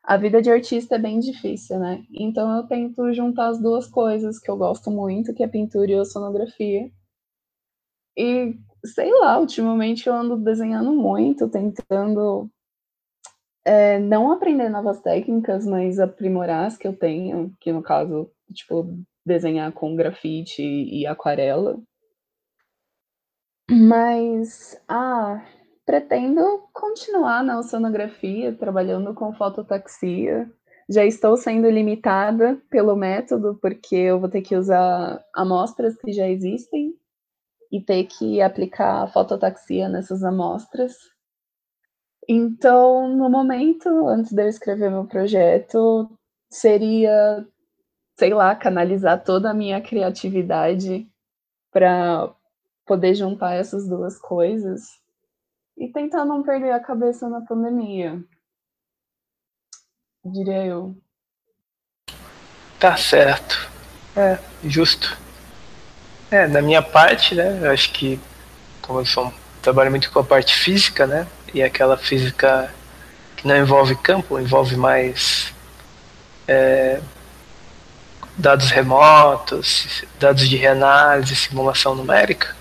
a 0.03 0.17
vida 0.17 0.41
de 0.41 0.49
artista 0.49 0.95
é 0.95 0.99
bem 0.99 1.19
difícil, 1.19 1.79
né? 1.79 2.03
Então 2.11 2.55
eu 2.57 2.63
tento 2.67 3.13
juntar 3.13 3.49
as 3.49 3.59
duas 3.61 3.87
coisas 3.87 4.39
que 4.39 4.49
eu 4.49 4.57
gosto 4.57 4.89
muito, 4.89 5.33
que 5.33 5.43
é 5.43 5.47
pintura 5.47 5.91
e 5.91 6.05
sonografia. 6.05 6.89
E 8.17 8.55
sei 8.85 9.11
lá, 9.11 9.39
ultimamente 9.39 10.07
eu 10.07 10.13
ando 10.13 10.37
desenhando 10.37 10.93
muito, 10.93 11.49
tentando 11.49 12.49
é, 13.65 13.99
não 13.99 14.31
aprender 14.31 14.69
novas 14.69 15.01
técnicas, 15.01 15.65
mas 15.65 15.99
aprimorar 15.99 16.65
as 16.65 16.77
que 16.77 16.87
eu 16.87 16.95
tenho, 16.95 17.53
que 17.59 17.71
no 17.71 17.83
caso, 17.83 18.31
tipo, 18.53 18.97
desenhar 19.25 19.71
com 19.73 19.95
grafite 19.95 20.61
e 20.63 21.05
aquarela. 21.05 21.79
Mas, 23.69 24.81
ah, 24.87 25.45
pretendo 25.89 26.69
continuar 26.71 27.43
na 27.43 27.57
oceanografia, 27.57 28.53
trabalhando 28.53 29.11
com 29.15 29.33
fototaxia. 29.33 30.47
Já 30.87 31.03
estou 31.03 31.35
sendo 31.35 31.67
limitada 31.67 32.61
pelo 32.69 32.95
método, 32.95 33.57
porque 33.59 33.95
eu 33.95 34.19
vou 34.19 34.29
ter 34.29 34.43
que 34.43 34.55
usar 34.55 35.19
amostras 35.33 35.97
que 35.97 36.11
já 36.11 36.29
existem 36.29 36.93
e 37.71 37.81
ter 37.81 38.03
que 38.03 38.39
aplicar 38.39 39.11
fototaxia 39.11 39.89
nessas 39.89 40.23
amostras. 40.23 40.93
Então, 42.27 43.07
no 43.07 43.27
momento, 43.27 43.89
antes 44.09 44.31
de 44.31 44.43
eu 44.43 44.47
escrever 44.47 44.91
meu 44.91 45.07
projeto, 45.07 46.07
seria, 46.51 47.43
sei 48.15 48.31
lá, 48.31 48.55
canalizar 48.55 49.23
toda 49.23 49.49
a 49.49 49.55
minha 49.55 49.81
criatividade 49.81 51.09
para 51.71 52.31
poder 52.85 53.15
juntar 53.15 53.55
essas 53.55 53.89
duas 53.89 54.19
coisas 54.19 54.98
e 55.79 55.87
tentar 55.87 56.25
não 56.25 56.43
perder 56.43 56.71
a 56.71 56.79
cabeça 56.79 57.29
na 57.29 57.41
pandemia. 57.41 58.21
Diria 60.25 60.65
eu. 60.65 60.95
Tá 62.77 62.97
certo. 62.97 63.69
É, 64.15 64.37
justo. 64.63 65.17
É, 66.29 66.47
da 66.47 66.61
minha 66.61 66.81
parte, 66.81 67.33
né, 67.33 67.59
eu 67.63 67.71
acho 67.71 67.91
que 67.93 68.19
como 68.89 68.99
eu 69.01 69.05
sou, 69.05 69.31
trabalho 69.61 69.91
muito 69.91 70.11
com 70.11 70.19
a 70.19 70.23
parte 70.23 70.55
física, 70.55 71.05
né, 71.05 71.27
e 71.53 71.61
aquela 71.61 71.95
física 71.95 72.73
que 73.37 73.47
não 73.47 73.55
envolve 73.55 73.95
campo, 73.95 74.39
envolve 74.39 74.75
mais 74.75 75.53
é, 76.47 76.99
dados 78.35 78.71
remotos, 78.71 80.03
dados 80.19 80.49
de 80.49 80.57
reanálise, 80.57 81.35
simulação 81.35 81.93
numérica. 81.93 82.55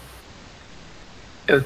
Eu 1.47 1.65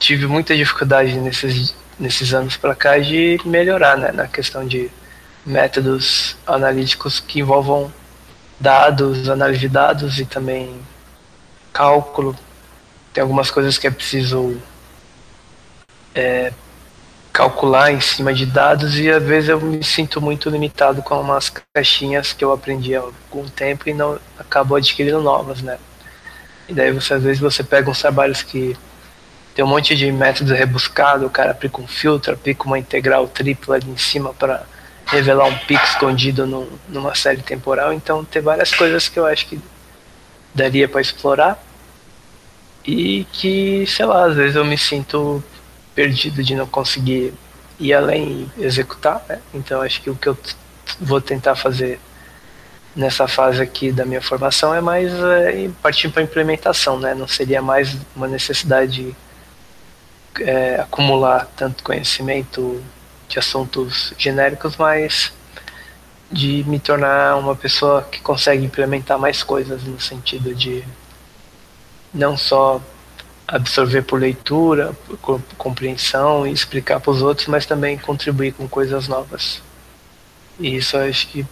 tive 0.00 0.26
muita 0.26 0.56
dificuldade 0.56 1.16
nesses, 1.18 1.76
nesses 1.98 2.32
anos 2.32 2.56
para 2.56 2.74
cá 2.74 2.98
de 2.98 3.38
melhorar 3.44 3.96
né, 3.98 4.10
na 4.10 4.26
questão 4.26 4.66
de 4.66 4.90
métodos 5.44 6.36
analíticos 6.46 7.20
que 7.20 7.40
envolvam 7.40 7.92
dados, 8.58 9.28
análise 9.28 9.60
de 9.60 9.68
dados 9.68 10.18
e 10.18 10.24
também 10.24 10.74
cálculo. 11.72 12.34
Tem 13.12 13.20
algumas 13.20 13.50
coisas 13.50 13.76
que 13.76 13.86
é 13.86 13.90
preciso 13.90 14.56
é, 16.14 16.52
calcular 17.30 17.92
em 17.92 18.00
cima 18.00 18.32
de 18.32 18.46
dados 18.46 18.98
e 18.98 19.10
às 19.10 19.22
vezes 19.22 19.50
eu 19.50 19.60
me 19.60 19.84
sinto 19.84 20.20
muito 20.20 20.48
limitado 20.48 21.02
com 21.02 21.20
umas 21.20 21.52
caixinhas 21.74 22.32
que 22.32 22.42
eu 22.42 22.52
aprendi 22.52 22.94
há 22.96 23.00
algum 23.00 23.46
tempo 23.50 23.88
e 23.88 23.92
não 23.94 24.18
acabo 24.38 24.76
adquirindo 24.76 25.20
novas, 25.20 25.60
né? 25.60 25.78
E 26.68 26.72
daí 26.72 26.90
você 26.90 27.14
às 27.14 27.22
vezes 27.22 27.38
você 27.38 27.62
pega 27.62 27.90
uns 27.90 28.00
trabalhos 28.00 28.42
que 28.42 28.76
tem 29.54 29.64
um 29.64 29.68
monte 29.68 29.96
de 29.96 30.10
método 30.12 30.54
rebuscado, 30.54 31.26
o 31.26 31.30
cara 31.30 31.50
aplica 31.50 31.80
um 31.80 31.86
filtro, 31.86 32.34
aplica 32.34 32.64
uma 32.64 32.78
integral 32.78 33.26
tripla 33.28 33.76
ali 33.76 33.90
em 33.90 33.96
cima 33.96 34.32
para 34.32 34.64
revelar 35.06 35.46
um 35.46 35.58
pico 35.58 35.84
escondido 35.84 36.46
no, 36.46 36.68
numa 36.88 37.14
série 37.14 37.42
temporal. 37.42 37.92
Então 37.92 38.24
tem 38.24 38.40
várias 38.40 38.72
coisas 38.72 39.08
que 39.08 39.18
eu 39.18 39.26
acho 39.26 39.46
que 39.46 39.60
daria 40.54 40.88
para 40.88 41.00
explorar 41.00 41.62
e 42.84 43.26
que, 43.32 43.84
sei 43.86 44.06
lá, 44.06 44.26
às 44.26 44.36
vezes 44.36 44.56
eu 44.56 44.64
me 44.64 44.78
sinto 44.78 45.42
perdido 45.94 46.42
de 46.42 46.54
não 46.54 46.66
conseguir 46.66 47.34
ir 47.78 47.92
além 47.92 48.50
e 48.56 48.64
executar, 48.64 49.24
né? 49.28 49.40
Então 49.52 49.82
acho 49.82 50.00
que 50.00 50.10
o 50.10 50.14
que 50.14 50.28
eu 50.28 50.38
vou 51.00 51.20
tentar 51.20 51.56
fazer 51.56 51.98
nessa 52.94 53.28
fase 53.28 53.62
aqui 53.62 53.92
da 53.92 54.04
minha 54.04 54.20
formação 54.20 54.74
é 54.74 54.80
mais 54.80 55.12
é, 55.12 55.68
partir 55.82 56.08
para 56.08 56.22
implementação, 56.22 56.98
né? 56.98 57.14
Não 57.14 57.26
seria 57.26 57.60
mais 57.62 57.96
uma 58.14 58.28
necessidade 58.28 59.14
é, 60.40 60.80
acumular 60.80 61.46
tanto 61.56 61.82
conhecimento 61.82 62.82
de 63.28 63.38
assuntos 63.38 64.12
genéricos, 64.18 64.76
mas 64.76 65.32
de 66.30 66.64
me 66.64 66.78
tornar 66.78 67.36
uma 67.36 67.56
pessoa 67.56 68.02
que 68.02 68.20
consegue 68.20 68.64
implementar 68.64 69.18
mais 69.18 69.42
coisas 69.42 69.82
no 69.82 70.00
sentido 70.00 70.54
de 70.54 70.84
não 72.14 72.36
só 72.36 72.80
absorver 73.46 74.02
por 74.02 74.20
leitura, 74.20 74.92
por 75.22 75.42
compreensão 75.58 76.46
e 76.46 76.52
explicar 76.52 77.00
para 77.00 77.10
os 77.10 77.20
outros, 77.20 77.48
mas 77.48 77.66
também 77.66 77.98
contribuir 77.98 78.52
com 78.52 78.68
coisas 78.68 79.08
novas. 79.08 79.60
E 80.58 80.76
isso 80.76 80.96
eu 80.96 81.08
acho 81.08 81.26
que 81.28 81.44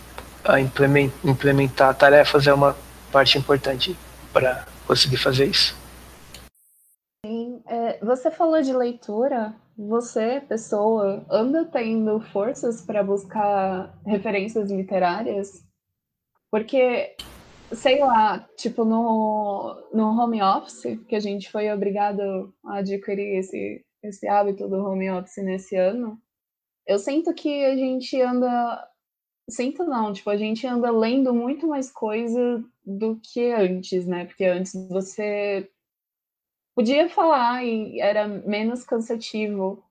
a 0.45 0.61
implementar 0.61 1.95
tarefas 1.95 2.47
é 2.47 2.55
uma 2.55 2.76
parte 3.11 3.36
importante 3.36 3.97
para 4.32 4.64
conseguir 4.86 5.16
fazer 5.16 5.47
isso. 5.47 5.74
É, 7.69 8.05
você 8.05 8.31
falou 8.31 8.61
de 8.62 8.73
leitura. 8.73 9.55
Você, 9.77 10.41
pessoa, 10.49 11.25
anda 11.31 11.64
tendo 11.64 12.21
forças 12.21 12.83
para 12.83 13.03
buscar 13.03 13.97
referências 14.05 14.71
literárias? 14.71 15.64
Porque 16.51 17.14
sei 17.73 18.01
lá, 18.01 18.41
tipo 18.57 18.85
no, 18.85 19.77
no 19.93 20.19
home 20.19 20.43
office, 20.43 20.99
que 21.07 21.14
a 21.14 21.21
gente 21.21 21.51
foi 21.51 21.71
obrigado 21.71 22.53
a 22.64 22.79
adquirir 22.79 23.39
esse, 23.39 23.85
esse 24.03 24.27
hábito 24.27 24.66
do 24.69 24.77
home 24.85 25.11
office 25.11 25.45
nesse 25.45 25.77
ano, 25.77 26.19
eu 26.87 26.99
sinto 26.99 27.35
que 27.35 27.64
a 27.66 27.77
gente 27.77 28.21
anda. 28.21 28.85
Sinto 29.51 29.85
não, 29.85 30.12
tipo, 30.12 30.29
a 30.29 30.37
gente 30.37 30.66
anda 30.66 30.91
lendo 30.91 31.33
muito 31.33 31.66
mais 31.66 31.91
coisa 31.91 32.62
do 32.85 33.19
que 33.23 33.51
antes, 33.51 34.07
né? 34.07 34.27
Porque 34.27 34.45
antes 34.45 34.75
você 34.91 35.71
podia 36.79 37.09
falar 37.09 37.64
e 37.64 37.99
era 37.99 38.29
menos 38.29 38.85
cansativo. 38.85 39.83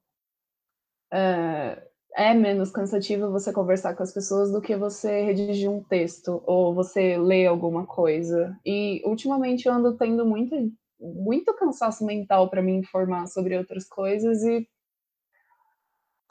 Uh, 1.13 1.85
é 2.15 2.33
menos 2.33 2.71
cansativo 2.71 3.29
você 3.29 3.51
conversar 3.51 3.93
com 3.93 4.03
as 4.03 4.13
pessoas 4.13 4.53
do 4.53 4.61
que 4.61 4.73
você 4.77 5.21
redigir 5.21 5.69
um 5.69 5.83
texto 5.83 6.41
ou 6.45 6.73
você 6.73 7.17
ler 7.17 7.47
alguma 7.47 7.85
coisa. 7.85 8.57
E 8.65 9.01
ultimamente 9.05 9.67
eu 9.67 9.73
ando 9.73 9.97
tendo 9.97 10.25
muito, 10.25 10.55
muito 10.97 11.53
cansaço 11.55 12.05
mental 12.05 12.49
para 12.49 12.61
me 12.61 12.71
informar 12.71 13.27
sobre 13.27 13.57
outras 13.57 13.83
coisas 13.83 14.41
e 14.43 14.65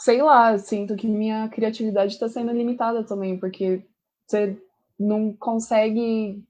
sei 0.01 0.23
lá, 0.23 0.57
sinto 0.57 0.97
que 0.97 1.07
minha 1.07 1.51
criatividade 1.51 2.15
está 2.15 2.31
sendo 2.31 2.51
limitada 2.53 3.05
também, 3.05 3.39
porque 3.39 3.85
você 4.27 4.59
não 4.99 5.35
consegue 5.35 6.43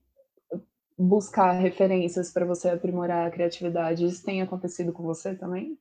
buscar 0.99 1.53
referências 1.53 2.33
para 2.33 2.47
você 2.47 2.71
aprimorar 2.71 3.27
a 3.27 3.31
criatividade. 3.31 4.05
Isso 4.05 4.25
tem 4.25 4.43
acontecido 4.43 4.93
com 4.93 5.03
você 5.03 5.35
também? 5.35 5.79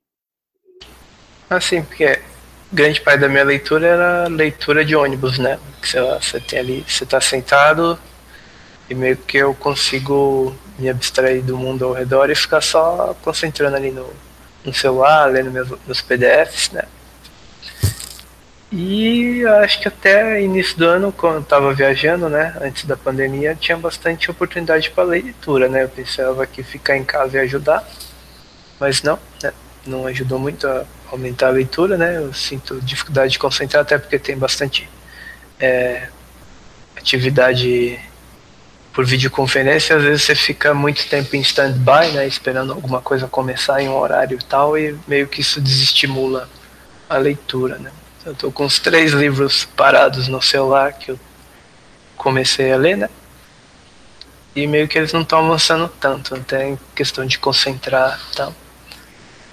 Assim, 1.49 1.83
porque 1.83 2.19
grande 2.71 2.99
parte 3.01 3.21
da 3.21 3.29
minha 3.29 3.43
leitura 3.43 3.87
era 3.87 4.27
leitura 4.27 4.83
de 4.83 4.95
ônibus, 4.95 5.37
né? 5.37 5.59
Sei 5.83 6.01
lá, 6.01 6.19
você 6.19 6.39
tem 6.39 6.59
ali, 6.59 6.85
você 6.87 7.05
tá 7.05 7.21
sentado 7.21 7.97
e 8.89 8.95
meio 8.95 9.17
que 9.17 9.37
eu 9.37 9.53
consigo 9.55 10.55
me 10.77 10.89
abstrair 10.89 11.43
do 11.43 11.57
mundo 11.57 11.85
ao 11.85 11.93
redor 11.93 12.29
e 12.29 12.35
ficar 12.35 12.61
só 12.61 13.15
concentrando 13.23 13.75
ali 13.75 13.91
no, 13.91 14.11
no 14.63 14.73
celular, 14.73 15.31
lendo 15.31 15.51
meus, 15.51 15.69
meus 15.85 16.01
PDFs, 16.01 16.71
né? 16.71 16.83
E 18.77 19.41
acho 19.63 19.79
que 19.79 19.87
até 19.87 20.41
início 20.41 20.77
do 20.77 20.85
ano, 20.85 21.09
quando 21.09 21.35
eu 21.35 21.41
estava 21.41 21.73
viajando, 21.73 22.27
né, 22.27 22.53
antes 22.59 22.83
da 22.83 22.97
pandemia, 22.97 23.55
tinha 23.55 23.77
bastante 23.77 24.29
oportunidade 24.29 24.89
para 24.89 25.05
leitura, 25.05 25.69
né? 25.69 25.83
Eu 25.83 25.89
pensava 25.89 26.45
que 26.45 26.61
ficar 26.61 26.97
em 26.97 27.05
casa 27.05 27.37
ia 27.37 27.43
ajudar, 27.43 27.87
mas 28.77 29.01
não, 29.01 29.17
né? 29.41 29.53
Não 29.87 30.05
ajudou 30.07 30.37
muito 30.37 30.67
a 30.67 30.83
aumentar 31.09 31.47
a 31.47 31.51
leitura, 31.51 31.95
né? 31.95 32.17
Eu 32.17 32.33
sinto 32.33 32.81
dificuldade 32.81 33.31
de 33.31 33.39
concentrar, 33.39 33.81
até 33.83 33.97
porque 33.97 34.19
tem 34.19 34.37
bastante 34.37 34.89
é, 35.57 36.09
atividade 36.97 37.97
por 38.91 39.05
videoconferência. 39.05 39.95
Às 39.95 40.03
vezes 40.03 40.23
você 40.23 40.35
fica 40.35 40.73
muito 40.73 41.07
tempo 41.07 41.33
em 41.33 41.39
stand-by, 41.39 42.11
né? 42.13 42.27
Esperando 42.27 42.73
alguma 42.73 42.99
coisa 42.99 43.25
começar 43.25 43.81
em 43.81 43.87
um 43.87 43.95
horário 43.95 44.37
e 44.37 44.43
tal, 44.43 44.77
e 44.77 44.97
meio 45.07 45.27
que 45.27 45.39
isso 45.39 45.61
desestimula 45.61 46.49
a 47.09 47.17
leitura, 47.17 47.77
né? 47.77 47.89
Eu 48.25 48.33
tô 48.33 48.51
com 48.51 48.65
os 48.65 48.79
três 48.79 49.11
livros 49.11 49.65
parados 49.65 50.27
no 50.27 50.41
celular 50.41 50.93
que 50.93 51.11
eu 51.11 51.19
comecei 52.17 52.73
a 52.73 52.77
ler, 52.77 52.97
né? 52.97 53.07
E 54.55 54.65
meio 54.65 54.87
que 54.87 54.97
eles 54.97 55.13
não 55.13 55.21
estão 55.21 55.45
avançando 55.45 55.87
tanto, 55.99 56.33
até 56.33 56.69
em 56.69 56.79
questão 56.95 57.23
de 57.23 57.37
concentrar 57.37 58.19
e 58.31 58.35
tal. 58.35 58.55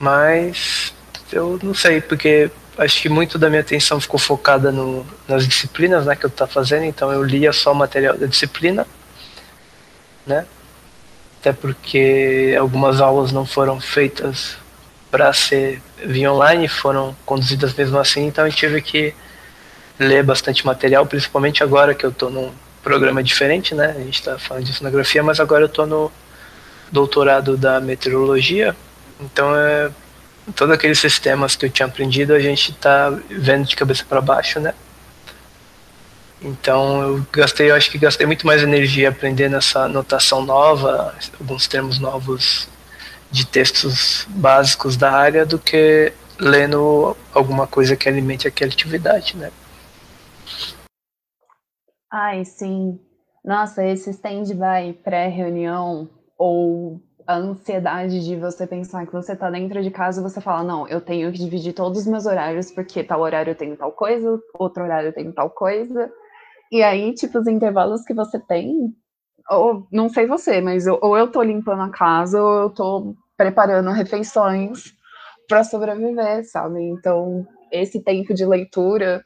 Mas 0.01 0.95
eu 1.31 1.61
não 1.63 1.75
sei, 1.75 2.01
porque 2.01 2.51
acho 2.79 3.03
que 3.03 3.11
muito 3.11 3.39
da 3.39 3.51
minha 3.51 3.61
atenção 3.61 4.01
ficou 4.01 4.19
focada 4.19 4.73
no, 4.73 5.07
nas 5.29 5.47
disciplinas 5.47 6.07
né, 6.07 6.17
que 6.17 6.25
eu 6.25 6.29
estava 6.29 6.51
fazendo, 6.51 6.85
então 6.85 7.13
eu 7.13 7.23
lia 7.23 7.53
só 7.53 7.73
o 7.73 7.75
material 7.75 8.17
da 8.17 8.27
disciplina, 8.27 8.87
né? 10.27 10.47
Até 11.41 11.53
porque 11.53 12.57
algumas 12.59 13.03
aulas 13.03 13.33
não 13.33 13.45
foram 13.45 13.79
feitas 13.79 14.62
para 15.13 15.31
ser 15.35 15.83
via 16.03 16.33
online, 16.33 16.67
foram 16.67 17.15
conduzidas 17.27 17.75
mesmo 17.75 17.99
assim, 17.99 18.27
então 18.27 18.47
eu 18.47 18.53
tive 18.53 18.81
que 18.81 19.15
ler 19.99 20.25
bastante 20.25 20.65
material, 20.65 21.05
principalmente 21.05 21.63
agora 21.63 21.95
que 21.95 22.05
eu 22.05 22.09
estou 22.09 22.31
num 22.31 22.51
programa 22.83 23.23
diferente, 23.23 23.75
né? 23.75 23.95
A 23.95 24.01
gente 24.01 24.19
está 24.19 24.39
falando 24.39 24.65
de 24.65 24.73
sonografia, 24.73 25.23
mas 25.23 25.39
agora 25.39 25.65
eu 25.65 25.67
estou 25.67 25.87
no 25.87 26.11
doutorado 26.91 27.59
da 27.59 27.79
meteorologia, 27.79 28.75
então 29.21 29.55
é 29.55 29.91
todos 30.57 30.75
aqueles 30.75 30.99
sistemas 30.99 31.55
que 31.55 31.67
eu 31.67 31.71
tinha 31.71 31.87
aprendido 31.87 32.33
a 32.33 32.41
gente 32.41 32.71
está 32.73 33.11
vendo 33.31 33.67
de 33.67 33.77
cabeça 33.77 34.05
para 34.09 34.21
baixo, 34.21 34.59
né? 34.61 34.73
Então 36.41 37.03
eu 37.03 37.27
gastei, 37.31 37.71
eu 37.71 37.75
acho 37.75 37.91
que 37.91 37.99
gastei 37.99 38.27
muito 38.27 38.47
mais 38.47 38.63
energia 38.63 39.11
aprendendo 39.11 39.57
essa 39.57 39.87
notação 39.87 40.43
nova, 40.43 41.15
alguns 41.39 41.69
termos 41.69 41.99
novos 41.99 42.72
de 43.33 43.47
textos 43.47 44.27
básicos 44.29 44.97
da 44.97 45.11
área 45.11 45.47
do 45.47 45.59
que 45.59 46.13
lendo 46.39 47.17
alguma 47.33 47.67
coisa 47.67 47.97
que 47.97 48.09
alimente 48.09 48.47
aquela 48.47 48.71
atividade, 48.71 49.37
né? 49.37 49.51
Ai, 52.11 52.45
sim. 52.45 53.01
Nossa, 53.43 53.85
esse 53.85 54.11
stand-by 54.11 54.93
pré-reunião 55.03 56.09
ou 56.37 57.01
a 57.27 57.37
ansiedade 57.37 58.23
de 58.25 58.37
você 58.37 58.67
pensar 58.67 59.07
que 59.07 59.13
você 59.13 59.35
tá 59.35 59.51
dentro 59.51 59.83
de 59.83 59.91
casa 59.91 60.21
e 60.21 60.23
você 60.23 60.41
fala, 60.41 60.63
não, 60.63 60.87
eu 60.89 61.01
tenho 61.01 61.33
que 61.33 61.39
dividir 61.39 61.73
todos 61.73 62.01
os 62.01 62.07
meus 62.07 62.27
horários, 62.27 62.71
porque 62.71 63.03
tal 63.03 63.21
horário 63.21 63.53
eu 63.53 63.55
tenho 63.55 63.77
tal 63.77 63.93
coisa, 63.93 64.39
outro 64.59 64.83
horário 64.83 65.09
eu 65.09 65.15
tenho 65.15 65.33
tal 65.33 65.49
coisa. 65.49 66.13
E 66.71 66.83
aí, 66.83 67.15
tipo, 67.15 67.39
os 67.39 67.47
intervalos 67.47 68.03
que 68.05 68.13
você 68.13 68.39
tem, 68.39 68.95
ou 69.49 69.87
não 69.91 70.09
sei 70.09 70.27
você, 70.27 70.61
mas 70.61 70.87
eu, 70.87 70.99
ou 71.01 71.17
eu 71.17 71.31
tô 71.31 71.43
limpando 71.43 71.83
a 71.83 71.91
casa, 71.91 72.43
ou 72.43 72.63
eu 72.63 72.71
tô 72.71 73.15
preparando 73.37 73.91
refeições 73.91 74.95
para 75.49 75.65
sobreviver, 75.65 76.45
sabe? 76.49 76.81
Então, 76.81 77.47
esse 77.71 78.03
tempo 78.03 78.35
de 78.35 78.45
leitura, 78.45 79.25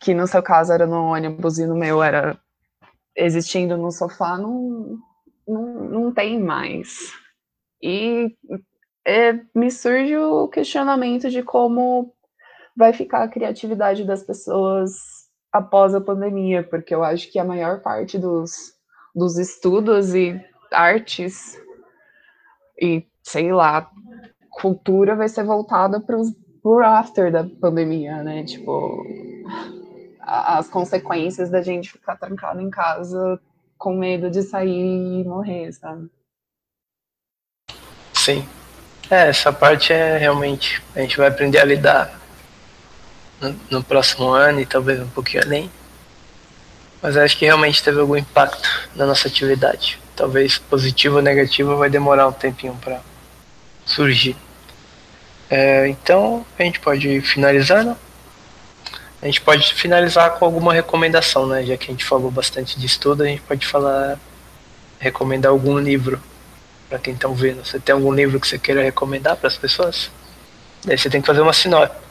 que 0.00 0.14
no 0.14 0.26
seu 0.26 0.42
caso 0.42 0.72
era 0.72 0.86
no 0.86 1.12
ônibus 1.12 1.58
e 1.58 1.66
no 1.66 1.76
meu 1.76 2.02
era 2.02 2.38
existindo 3.16 3.76
no 3.76 3.90
sofá, 3.90 4.36
não, 4.36 4.98
não, 5.46 5.64
não 5.84 6.12
tem 6.12 6.40
mais. 6.40 7.12
E 7.82 8.36
é, 9.06 9.34
me 9.54 9.70
surge 9.70 10.16
o 10.16 10.48
questionamento 10.48 11.30
de 11.30 11.42
como 11.42 12.14
vai 12.76 12.92
ficar 12.92 13.22
a 13.22 13.28
criatividade 13.28 14.04
das 14.04 14.22
pessoas 14.22 14.92
após 15.52 15.94
a 15.94 16.00
pandemia, 16.00 16.62
porque 16.64 16.94
eu 16.94 17.04
acho 17.04 17.30
que 17.30 17.38
a 17.38 17.44
maior 17.44 17.80
parte 17.80 18.18
dos, 18.18 18.72
dos 19.14 19.38
estudos 19.38 20.14
e 20.14 20.40
artes 20.72 21.56
e, 22.80 23.06
sei 23.22 23.52
lá, 23.52 23.90
cultura 24.50 25.14
vai 25.14 25.28
ser 25.28 25.44
voltada 25.44 26.00
para 26.00 26.16
o 26.16 26.78
after 26.80 27.30
da 27.30 27.44
pandemia, 27.44 28.22
né? 28.22 28.44
Tipo, 28.44 29.04
as 30.20 30.68
consequências 30.68 31.50
da 31.50 31.62
gente 31.62 31.92
ficar 31.92 32.16
trancado 32.16 32.60
em 32.60 32.70
casa 32.70 33.40
com 33.76 33.94
medo 33.94 34.30
de 34.30 34.42
sair 34.42 35.20
e 35.20 35.24
morrer, 35.24 35.72
sabe? 35.72 36.08
Sim. 38.12 38.46
É, 39.10 39.28
essa 39.28 39.52
parte 39.52 39.92
é 39.92 40.16
realmente. 40.16 40.82
A 40.96 41.00
gente 41.00 41.18
vai 41.18 41.28
aprender 41.28 41.58
a 41.58 41.64
lidar 41.64 42.18
no, 43.40 43.54
no 43.70 43.84
próximo 43.84 44.28
ano 44.28 44.60
e 44.60 44.66
talvez 44.66 45.00
um 45.00 45.08
pouquinho 45.10 45.42
além. 45.44 45.70
Mas 47.02 47.16
acho 47.18 47.36
que 47.36 47.44
realmente 47.44 47.84
teve 47.84 48.00
algum 48.00 48.16
impacto 48.16 48.88
na 48.94 49.04
nossa 49.04 49.28
atividade. 49.28 50.00
Talvez 50.16 50.58
positivo 50.58 51.16
ou 51.16 51.22
negativo 51.22 51.76
vai 51.76 51.90
demorar 51.90 52.28
um 52.28 52.32
tempinho 52.32 52.78
para 52.82 53.00
surgir. 53.84 54.36
É, 55.50 55.88
então 55.88 56.44
a 56.58 56.62
gente 56.62 56.80
pode 56.80 57.08
ir 57.08 57.20
finalizando. 57.22 57.96
A 59.20 59.26
gente 59.26 59.40
pode 59.40 59.72
finalizar 59.74 60.32
com 60.32 60.44
alguma 60.44 60.72
recomendação, 60.72 61.46
né? 61.46 61.64
Já 61.64 61.76
que 61.76 61.86
a 61.86 61.90
gente 61.90 62.04
falou 62.04 62.30
bastante 62.30 62.78
de 62.78 62.86
estudo, 62.86 63.22
a 63.22 63.26
gente 63.26 63.42
pode 63.42 63.66
falar 63.66 64.18
recomendar 64.98 65.50
algum 65.50 65.78
livro 65.78 66.20
para 66.88 66.98
quem 66.98 67.14
está 67.14 67.28
ouvindo. 67.28 67.64
Você 67.64 67.78
tem 67.78 67.94
algum 67.94 68.12
livro 68.12 68.38
que 68.38 68.46
você 68.46 68.58
queira 68.58 68.82
recomendar 68.82 69.36
para 69.36 69.48
as 69.48 69.56
pessoas? 69.56 70.10
Daí 70.84 70.98
você 70.98 71.08
tem 71.08 71.20
que 71.20 71.26
fazer 71.26 71.40
uma 71.40 71.52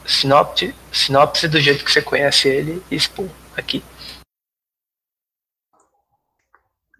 sinopse, 0.04 0.74
sinopse 0.92 1.48
do 1.48 1.60
jeito 1.60 1.84
que 1.84 1.92
você 1.92 2.02
conhece 2.02 2.48
ele 2.48 2.82
e 2.90 2.96
expor 2.96 3.28
aqui. 3.56 3.82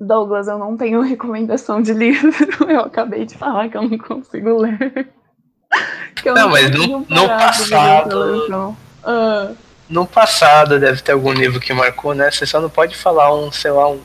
Douglas, 0.00 0.48
eu 0.48 0.58
não 0.58 0.76
tenho 0.76 1.00
recomendação 1.02 1.80
de 1.80 1.92
livro. 1.92 2.30
Eu 2.68 2.80
acabei 2.80 3.24
de 3.24 3.36
falar 3.36 3.68
que 3.68 3.76
eu 3.76 3.82
não 3.82 3.98
consigo 3.98 4.58
ler. 4.58 5.08
não, 6.24 6.34
não 6.34 6.48
mas 6.50 6.70
no, 6.70 7.06
no 7.08 7.28
passado. 7.28 8.76
Uh, 9.04 9.56
no 9.88 10.06
passado 10.06 10.78
deve 10.78 11.02
ter 11.02 11.12
algum 11.12 11.32
livro 11.32 11.60
que 11.60 11.72
marcou, 11.72 12.14
né? 12.14 12.30
Você 12.30 12.46
só 12.46 12.60
não 12.60 12.70
pode 12.70 12.96
falar 12.96 13.34
um, 13.34 13.52
sei 13.52 13.70
lá, 13.70 13.88
um, 13.88 14.00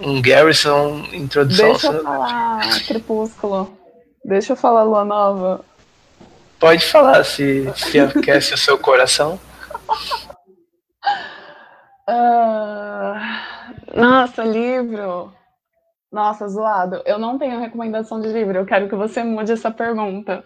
um 0.00 0.22
Garrison 0.22 1.04
introdução. 1.12 1.72
Deixa 1.72 1.86
eu 1.88 2.02
falar 2.02 2.84
Crepúsculo. 2.86 3.78
Deixa 4.24 4.52
eu 4.52 4.56
falar 4.56 4.82
Lua 4.82 5.04
Nova. 5.04 5.64
Pode 6.58 6.84
falar, 6.86 7.22
se, 7.24 7.70
se 7.76 8.00
aquece 8.00 8.54
o 8.54 8.58
seu 8.58 8.78
coração. 8.78 9.38
Uh, 12.08 14.00
nossa, 14.00 14.44
livro. 14.44 15.32
Nossa, 16.12 16.48
zoado. 16.48 17.02
Eu 17.04 17.18
não 17.18 17.38
tenho 17.38 17.60
recomendação 17.60 18.20
de 18.20 18.28
livro. 18.28 18.58
Eu 18.58 18.66
quero 18.66 18.88
que 18.88 18.94
você 18.94 19.24
mude 19.24 19.52
essa 19.52 19.70
pergunta. 19.70 20.44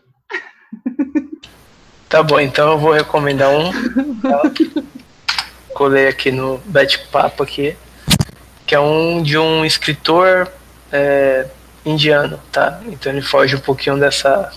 Tá 2.09 2.25
bom, 2.25 2.41
então 2.41 2.73
eu 2.73 2.79
vou 2.79 2.93
recomendar 2.93 3.51
um. 3.51 3.71
Colei 5.73 6.09
aqui 6.09 6.33
no 6.33 6.59
bate-papo 6.65 7.45
aqui. 7.45 7.77
Que 8.67 8.75
é 8.75 8.81
um 8.81 9.23
de 9.23 9.39
um 9.39 9.65
escritor 9.65 10.51
é, 10.91 11.47
indiano, 11.87 12.41
tá? 12.51 12.81
Então 12.87 13.13
ele 13.13 13.23
foge 13.23 13.55
um 13.55 13.61
pouquinho 13.61 13.97
dessa 13.97 14.53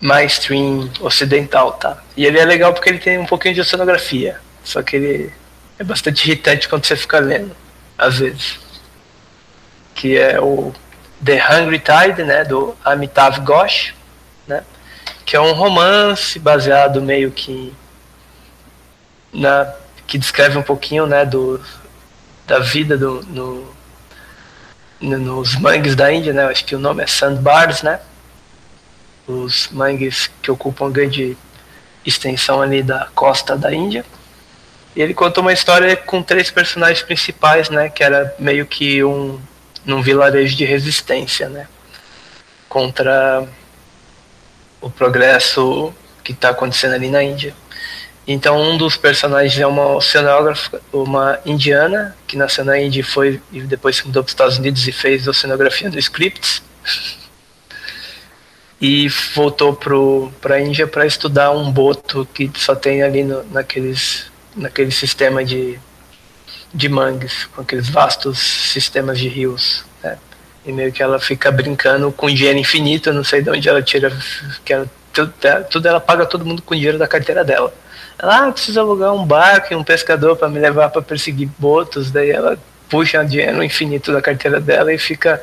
mainstream 0.00 0.90
ocidental, 1.02 1.72
tá? 1.72 2.02
E 2.16 2.24
ele 2.24 2.38
é 2.38 2.44
legal 2.46 2.72
porque 2.72 2.88
ele 2.88 2.98
tem 2.98 3.18
um 3.18 3.26
pouquinho 3.26 3.54
de 3.54 3.60
oceanografia. 3.60 4.40
Só 4.64 4.82
que 4.82 4.96
ele 4.96 5.32
é 5.78 5.84
bastante 5.84 6.24
irritante 6.28 6.68
quando 6.68 6.84
você 6.84 6.96
fica 6.96 7.18
lendo, 7.18 7.54
às 7.96 8.18
vezes. 8.18 8.60
Que 9.94 10.16
é 10.16 10.40
o 10.40 10.72
The 11.24 11.42
Hungry 11.50 11.80
Tide, 11.80 12.24
né? 12.24 12.44
Do 12.44 12.76
Amitav 12.84 13.40
Ghosh, 13.40 13.94
né? 14.46 14.62
que 15.24 15.36
é 15.36 15.40
um 15.40 15.52
romance 15.52 16.38
baseado 16.38 17.00
meio 17.00 17.30
que 17.30 17.72
na 19.32 19.72
que 20.06 20.18
descreve 20.18 20.58
um 20.58 20.62
pouquinho 20.62 21.06
né 21.06 21.24
do 21.24 21.60
da 22.46 22.58
vida 22.58 22.98
do, 22.98 23.22
no, 23.22 23.74
no, 25.00 25.18
nos 25.18 25.56
mangues 25.56 25.96
da 25.96 26.12
Índia 26.12 26.32
né 26.32 26.44
acho 26.44 26.64
que 26.64 26.74
o 26.74 26.78
nome 26.78 27.02
é 27.02 27.06
sandbars 27.06 27.82
né 27.82 28.00
os 29.26 29.68
mangues 29.70 30.30
que 30.42 30.50
ocupam 30.50 30.90
grande 30.90 31.36
extensão 32.04 32.60
ali 32.60 32.82
da 32.82 33.08
costa 33.14 33.56
da 33.56 33.72
Índia 33.72 34.04
e 34.94 35.02
ele 35.02 35.14
conta 35.14 35.40
uma 35.40 35.52
história 35.52 35.96
com 35.96 36.22
três 36.22 36.50
personagens 36.50 37.02
principais 37.02 37.70
né 37.70 37.88
que 37.88 38.02
era 38.02 38.34
meio 38.38 38.66
que 38.66 39.02
um 39.02 39.40
num 39.84 40.02
vilarejo 40.02 40.56
de 40.56 40.64
resistência 40.64 41.48
né 41.48 41.66
contra 42.68 43.46
o 44.80 44.90
progresso 44.90 45.94
que 46.24 46.32
está 46.32 46.50
acontecendo 46.50 46.94
ali 46.94 47.08
na 47.08 47.22
Índia. 47.22 47.54
Então 48.26 48.60
um 48.60 48.78
dos 48.78 48.96
personagens 48.96 49.58
é 49.58 49.66
uma 49.66 49.96
oceanógrafa, 49.96 50.80
uma 50.92 51.38
indiana 51.44 52.16
que 52.26 52.36
nasceu 52.36 52.64
na 52.64 52.78
Índia 52.80 53.00
e 53.00 53.02
foi 53.02 53.40
e 53.52 53.60
depois 53.60 53.96
se 53.96 54.06
mudou 54.06 54.22
para 54.22 54.28
os 54.28 54.32
Estados 54.32 54.58
Unidos 54.58 54.88
e 54.88 54.92
fez 54.92 55.28
oceanografia 55.28 55.90
no 55.90 55.98
Scripts 55.98 56.62
e 58.80 59.08
voltou 59.34 59.78
para 60.40 60.54
a 60.54 60.60
Índia 60.60 60.86
para 60.86 61.04
estudar 61.04 61.50
um 61.50 61.70
boto 61.70 62.26
que 62.32 62.50
só 62.54 62.74
tem 62.74 63.02
ali 63.02 63.22
no, 63.24 63.44
naqueles 63.50 64.31
naquele 64.56 64.90
sistema 64.90 65.44
de 65.44 65.78
de 66.72 66.88
mangues, 66.88 67.44
com 67.54 67.60
aqueles 67.60 67.88
vastos 67.88 68.38
sistemas 68.38 69.18
de 69.18 69.28
rios. 69.28 69.84
Né? 70.02 70.16
E 70.64 70.72
meio 70.72 70.92
que 70.92 71.02
ela 71.02 71.18
fica 71.18 71.50
brincando 71.50 72.10
com 72.12 72.28
dinheiro 72.28 72.58
infinito, 72.58 73.10
eu 73.10 73.14
não 73.14 73.24
sei 73.24 73.42
de 73.42 73.50
onde 73.50 73.68
ela 73.68 73.82
tira, 73.82 74.16
que 74.64 74.72
ela, 74.72 74.86
tudo, 75.12 75.32
tudo 75.70 75.88
ela 75.88 76.00
paga 76.00 76.24
todo 76.24 76.46
mundo 76.46 76.62
com 76.62 76.74
dinheiro 76.74 76.98
da 76.98 77.06
carteira 77.06 77.44
dela. 77.44 77.72
Ela 78.18 78.46
ah, 78.46 78.52
precisa 78.52 78.80
alugar 78.80 79.12
um 79.12 79.26
barco 79.26 79.72
e 79.72 79.76
um 79.76 79.84
pescador 79.84 80.36
para 80.36 80.48
me 80.48 80.58
levar 80.58 80.88
para 80.90 81.02
perseguir 81.02 81.48
botos, 81.58 82.10
daí 82.10 82.30
ela 82.30 82.58
puxa 82.88 83.24
dinheiro 83.24 83.62
infinito 83.62 84.12
da 84.12 84.22
carteira 84.22 84.60
dela 84.60 84.92
e 84.92 84.98
fica 84.98 85.42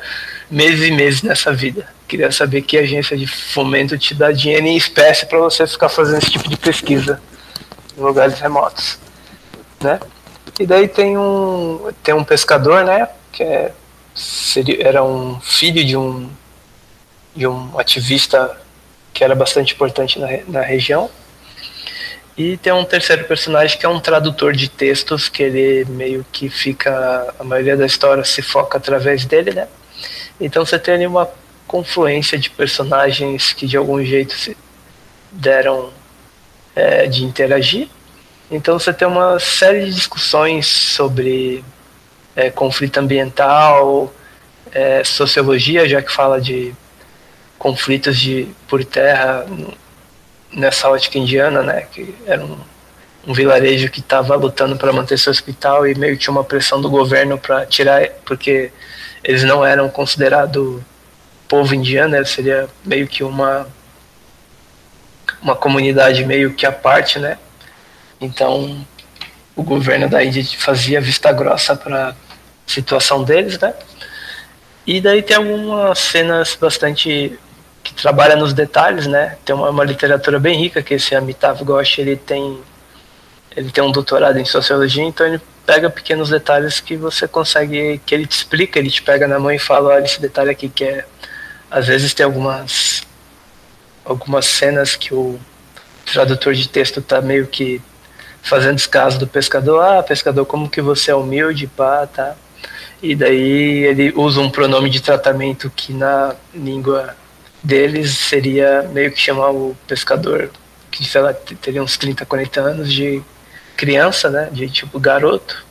meses 0.50 0.88
e 0.88 0.90
meses 0.90 1.22
nessa 1.22 1.52
vida. 1.52 1.86
Queria 2.08 2.32
saber 2.32 2.62
que 2.62 2.78
agência 2.78 3.16
de 3.16 3.26
fomento 3.26 3.98
te 3.98 4.14
dá 4.14 4.32
dinheiro 4.32 4.66
em 4.66 4.76
espécie 4.76 5.26
para 5.26 5.38
você 5.38 5.66
ficar 5.66 5.88
fazendo 5.88 6.18
esse 6.18 6.30
tipo 6.30 6.48
de 6.48 6.56
pesquisa 6.56 7.20
em 8.00 8.02
lugares 8.02 8.40
remotos, 8.40 8.98
né? 9.80 10.00
E 10.58 10.66
daí 10.66 10.88
tem 10.88 11.16
um 11.16 11.92
tem 12.02 12.14
um 12.14 12.24
pescador, 12.24 12.84
né, 12.84 13.08
que 13.30 13.42
é 13.42 13.72
seria, 14.14 14.86
era 14.86 15.04
um 15.04 15.40
filho 15.40 15.84
de 15.84 15.96
um, 15.96 16.28
de 17.34 17.46
um 17.46 17.78
ativista 17.78 18.56
que 19.12 19.22
era 19.22 19.34
bastante 19.34 19.74
importante 19.74 20.18
na, 20.18 20.28
na 20.48 20.60
região. 20.60 21.10
E 22.36 22.56
tem 22.56 22.72
um 22.72 22.84
terceiro 22.84 23.24
personagem 23.24 23.78
que 23.78 23.84
é 23.84 23.88
um 23.88 24.00
tradutor 24.00 24.54
de 24.54 24.68
textos, 24.68 25.28
que 25.28 25.42
ele 25.42 25.84
meio 25.90 26.24
que 26.32 26.48
fica. 26.48 27.34
A 27.38 27.44
maioria 27.44 27.76
da 27.76 27.84
história 27.84 28.24
se 28.24 28.40
foca 28.40 28.78
através 28.78 29.26
dele, 29.26 29.52
né? 29.52 29.68
Então 30.40 30.64
você 30.64 30.78
tem 30.78 30.94
ali 30.94 31.06
uma 31.06 31.28
confluência 31.66 32.38
de 32.38 32.48
personagens 32.48 33.52
que 33.52 33.66
de 33.66 33.76
algum 33.76 34.02
jeito 34.02 34.32
se 34.34 34.56
deram 35.30 35.90
é, 36.74 37.06
de 37.06 37.24
interagir. 37.24 37.88
Então 38.50 38.78
você 38.78 38.92
tem 38.92 39.06
uma 39.06 39.38
série 39.38 39.84
de 39.86 39.94
discussões 39.94 40.66
sobre 40.66 41.64
é, 42.34 42.50
conflito 42.50 42.98
ambiental, 42.98 44.12
é, 44.72 45.04
sociologia, 45.04 45.88
já 45.88 46.02
que 46.02 46.12
fala 46.12 46.40
de 46.40 46.74
conflitos 47.58 48.18
de 48.18 48.48
por 48.66 48.84
terra 48.84 49.46
nessa 50.52 50.88
ótica 50.88 51.18
indiana, 51.18 51.62
né, 51.62 51.86
que 51.92 52.14
era 52.26 52.44
um, 52.44 52.56
um 53.26 53.32
vilarejo 53.32 53.90
que 53.90 54.00
estava 54.00 54.34
lutando 54.34 54.76
para 54.76 54.92
manter 54.92 55.18
seu 55.18 55.30
hospital 55.30 55.86
e 55.86 55.94
meio 55.94 56.14
que 56.14 56.22
tinha 56.22 56.32
uma 56.32 56.42
pressão 56.42 56.80
do 56.80 56.88
governo 56.88 57.38
para 57.38 57.66
tirar, 57.66 58.08
porque 58.24 58.72
eles 59.22 59.44
não 59.44 59.64
eram 59.64 59.88
considerados 59.88 60.80
povo 61.46 61.74
indiano, 61.74 62.12
né, 62.12 62.24
seria 62.24 62.68
meio 62.84 63.06
que 63.06 63.22
uma 63.22 63.66
uma 65.42 65.56
comunidade 65.56 66.24
meio 66.24 66.52
que 66.54 66.66
à 66.66 66.72
parte, 66.72 67.18
né? 67.18 67.38
Então 68.20 68.84
o 69.56 69.62
governo 69.62 70.08
da 70.08 70.24
Índia 70.24 70.44
fazia 70.58 71.00
vista 71.00 71.32
grossa 71.32 71.76
para 71.76 72.14
situação 72.66 73.24
deles, 73.24 73.58
né? 73.58 73.74
E 74.86 75.00
daí 75.00 75.22
tem 75.22 75.36
algumas 75.36 75.98
cenas 75.98 76.56
bastante 76.60 77.38
que 77.82 77.94
trabalha 77.94 78.36
nos 78.36 78.52
detalhes, 78.52 79.06
né? 79.06 79.36
Tem 79.44 79.54
uma, 79.54 79.70
uma 79.70 79.84
literatura 79.84 80.38
bem 80.38 80.58
rica 80.58 80.82
que 80.82 80.94
esse 80.94 81.14
Amitav 81.14 81.62
Ghosh 81.64 81.98
ele 81.98 82.16
tem 82.16 82.60
ele 83.56 83.70
tem 83.70 83.82
um 83.82 83.90
doutorado 83.90 84.38
em 84.38 84.44
sociologia, 84.44 85.02
então 85.02 85.26
ele 85.26 85.40
pega 85.66 85.90
pequenos 85.90 86.30
detalhes 86.30 86.78
que 86.80 86.96
você 86.96 87.26
consegue 87.26 88.00
que 88.06 88.14
ele 88.14 88.26
te 88.26 88.32
explica, 88.32 88.78
ele 88.78 88.90
te 88.90 89.02
pega 89.02 89.26
na 89.26 89.38
mão 89.38 89.50
e 89.50 89.58
fala, 89.58 89.94
olha 89.94 90.04
esse 90.04 90.20
detalhe 90.20 90.50
aqui 90.50 90.68
que 90.68 90.84
é 90.84 91.04
às 91.70 91.86
vezes 91.86 92.14
tem 92.14 92.24
algumas 92.24 93.02
algumas 94.04 94.46
cenas 94.46 94.96
que 94.96 95.14
o 95.14 95.38
tradutor 96.04 96.54
de 96.54 96.68
texto 96.68 97.00
tá 97.00 97.20
meio 97.20 97.46
que 97.46 97.80
fazendo 98.42 98.76
descaso 98.76 99.18
do 99.18 99.26
pescador, 99.26 99.80
ah, 99.80 100.02
pescador, 100.02 100.44
como 100.46 100.68
que 100.68 100.80
você 100.80 101.10
é 101.10 101.14
humilde, 101.14 101.66
pá, 101.66 102.06
tá? 102.06 102.34
E 103.02 103.14
daí 103.14 103.84
ele 103.84 104.12
usa 104.16 104.40
um 104.40 104.50
pronome 104.50 104.90
de 104.90 105.00
tratamento 105.00 105.70
que 105.74 105.92
na 105.92 106.34
língua 106.54 107.16
deles 107.62 108.16
seria 108.16 108.82
meio 108.92 109.12
que 109.12 109.20
chamar 109.20 109.50
o 109.50 109.76
pescador, 109.86 110.50
que 110.90 111.04
sei 111.04 111.20
lá, 111.20 111.32
teria 111.32 111.82
uns 111.82 111.96
30, 111.96 112.24
40 112.26 112.60
anos 112.60 112.92
de 112.92 113.22
criança, 113.76 114.28
né, 114.28 114.48
de 114.52 114.68
tipo 114.68 114.98
garoto. 114.98 115.64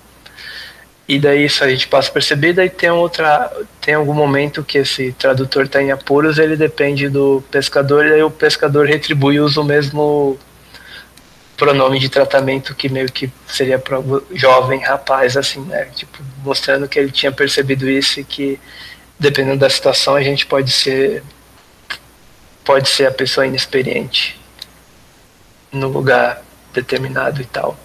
E 1.10 1.18
daí 1.18 1.45
isso 1.45 1.64
a 1.64 1.68
gente 1.68 1.88
passa 1.88 2.07
a 2.07 2.14
perceber, 2.14 2.53
daí 2.53 2.70
tem 2.70 2.91
outra, 2.91 3.51
tem 3.82 3.95
algum 3.95 4.14
momento 4.14 4.64
que 4.64 4.78
esse 4.78 5.12
tradutor 5.14 5.66
está 5.66 5.82
em 5.82 5.91
apuros, 5.91 6.38
ele 6.38 6.55
depende 6.55 7.10
do 7.10 7.43
pescador 7.49 8.05
e 8.05 8.14
aí 8.14 8.22
o 8.22 8.30
pescador 8.30 8.86
retribui 8.86 9.38
e 9.38 9.39
usa 9.39 9.60
o 9.60 9.64
mesmo 9.64 10.38
pronome 11.57 11.97
de 11.97 12.10
tratamento 12.10 12.76
que 12.76 12.88
meio 12.89 13.12
que 13.12 13.28
seria 13.47 13.80
para 13.80 13.97
jovem 14.34 14.82
rapaz, 14.82 15.36
assim, 15.36 15.62
né? 15.62 15.86
Tipo, 15.95 16.20
mostrando 16.43 16.88
que 16.88 16.99
ele 16.99 17.10
tinha 17.10 17.32
percebido 17.32 17.89
isso 17.89 18.20
e 18.20 18.24
que, 18.24 18.60
dependendo 19.20 19.57
da 19.57 19.70
situação, 19.70 20.16
a 20.16 20.22
gente 20.22 20.45
pode 20.45 20.72
ser 20.72 21.24
pode 22.64 22.88
ser 22.88 23.07
a 23.07 23.12
pessoa 23.12 23.47
inexperiente 23.47 24.39
no 25.72 25.88
lugar 25.88 26.43
determinado 26.72 27.41
e 27.41 27.45
tal. 27.45 27.76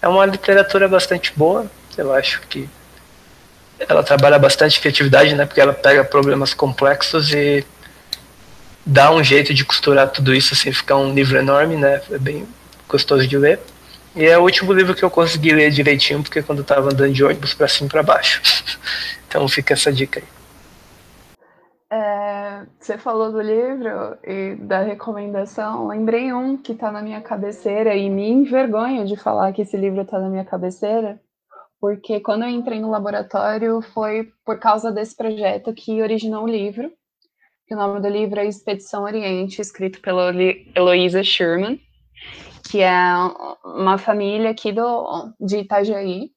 É 0.00 0.06
uma 0.06 0.24
literatura 0.24 0.86
bastante 0.86 1.32
boa, 1.34 1.68
eu 1.96 2.12
acho 2.12 2.40
que 2.42 2.68
ela 3.78 4.02
trabalha 4.02 4.38
bastante 4.38 4.80
criatividade, 4.80 5.34
né? 5.34 5.46
Porque 5.46 5.60
ela 5.60 5.72
pega 5.72 6.04
problemas 6.04 6.54
complexos 6.54 7.32
e 7.32 7.64
dá 8.84 9.10
um 9.10 9.22
jeito 9.22 9.52
de 9.52 9.64
costurar 9.64 10.10
tudo 10.10 10.34
isso 10.34 10.54
sem 10.54 10.72
ficar 10.72 10.96
um 10.96 11.12
livro 11.12 11.36
enorme, 11.36 11.76
né? 11.76 12.00
É 12.10 12.18
bem 12.18 12.46
gostoso 12.88 13.26
de 13.26 13.36
ler. 13.36 13.60
E 14.14 14.24
é 14.24 14.38
o 14.38 14.42
último 14.42 14.72
livro 14.72 14.94
que 14.94 15.04
eu 15.04 15.10
consegui 15.10 15.52
ler 15.52 15.70
direitinho, 15.70 16.22
porque 16.22 16.42
quando 16.42 16.58
eu 16.60 16.64
tava 16.64 16.86
andando 16.86 17.12
de 17.12 17.24
ônibus 17.24 17.52
para 17.52 17.66
cima 17.66 17.88
e 17.88 17.90
para 17.90 18.02
baixo. 18.02 18.40
então 19.26 19.48
fica 19.48 19.74
essa 19.74 19.92
dica 19.92 20.20
aí. 20.20 20.34
É, 21.90 22.62
você 22.78 22.96
falou 22.96 23.30
do 23.30 23.40
livro 23.40 24.16
e 24.24 24.56
da 24.56 24.82
recomendação. 24.82 25.88
Lembrei 25.88 26.32
um 26.32 26.56
que 26.56 26.72
está 26.72 26.90
na 26.90 27.02
minha 27.02 27.20
cabeceira 27.20 27.94
e 27.94 28.08
me 28.08 28.28
envergonho 28.28 29.04
de 29.04 29.16
falar 29.16 29.52
que 29.52 29.62
esse 29.62 29.76
livro 29.76 30.02
está 30.02 30.18
na 30.18 30.28
minha 30.28 30.44
cabeceira, 30.44 31.20
porque 31.84 32.18
quando 32.18 32.44
eu 32.44 32.48
entrei 32.48 32.80
no 32.80 32.90
laboratório 32.90 33.82
foi 33.82 34.32
por 34.42 34.58
causa 34.58 34.90
desse 34.90 35.14
projeto 35.14 35.74
que 35.74 36.00
originou 36.00 36.44
o 36.44 36.48
livro. 36.48 36.90
o 37.70 37.76
nome 37.76 38.00
do 38.00 38.08
livro 38.08 38.40
é 38.40 38.46
Expedição 38.46 39.02
Oriente, 39.02 39.60
escrito 39.60 40.00
pela 40.00 40.32
Heloísa 40.74 41.22
Sherman 41.22 41.78
que 42.70 42.80
é 42.80 42.90
uma 43.62 43.98
família 43.98 44.48
aqui 44.48 44.72
do, 44.72 45.30
de 45.38 45.58
Itajaí, 45.58 46.30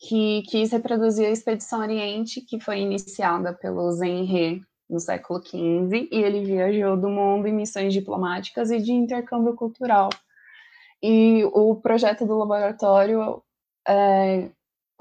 que 0.00 0.42
quis 0.48 0.72
reproduzir 0.72 1.28
a 1.28 1.30
Expedição 1.30 1.78
Oriente, 1.78 2.40
que 2.40 2.58
foi 2.58 2.80
iniciada 2.80 3.54
pelo 3.54 3.92
Zenhe 3.92 4.60
no 4.90 4.98
século 4.98 5.40
XV, 5.40 6.08
e 6.10 6.16
ele 6.20 6.44
viajou 6.44 6.96
do 6.96 7.08
mundo 7.08 7.46
em 7.46 7.54
missões 7.54 7.92
diplomáticas 7.92 8.72
e 8.72 8.80
de 8.80 8.90
intercâmbio 8.90 9.54
cultural. 9.54 10.10
E 11.00 11.44
o 11.52 11.76
projeto 11.76 12.26
do 12.26 12.36
laboratório 12.36 13.40
é, 13.86 14.48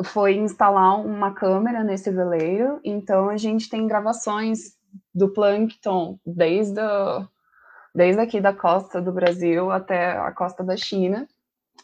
foi 0.04 0.36
instalar 0.36 1.00
uma 1.00 1.34
câmera 1.34 1.84
nesse 1.84 2.12
veleiro, 2.12 2.80
então 2.84 3.30
a 3.30 3.38
gente 3.38 3.70
tem 3.70 3.88
gravações 3.88 4.76
do 5.14 5.30
plâncton 5.30 6.20
desde 6.26 6.82
desde 7.94 8.20
aqui 8.20 8.42
da 8.42 8.54
costa 8.54 9.00
do 9.02 9.12
Brasil 9.12 9.70
até 9.70 10.18
a 10.18 10.32
costa 10.32 10.64
da 10.64 10.76
China. 10.76 11.28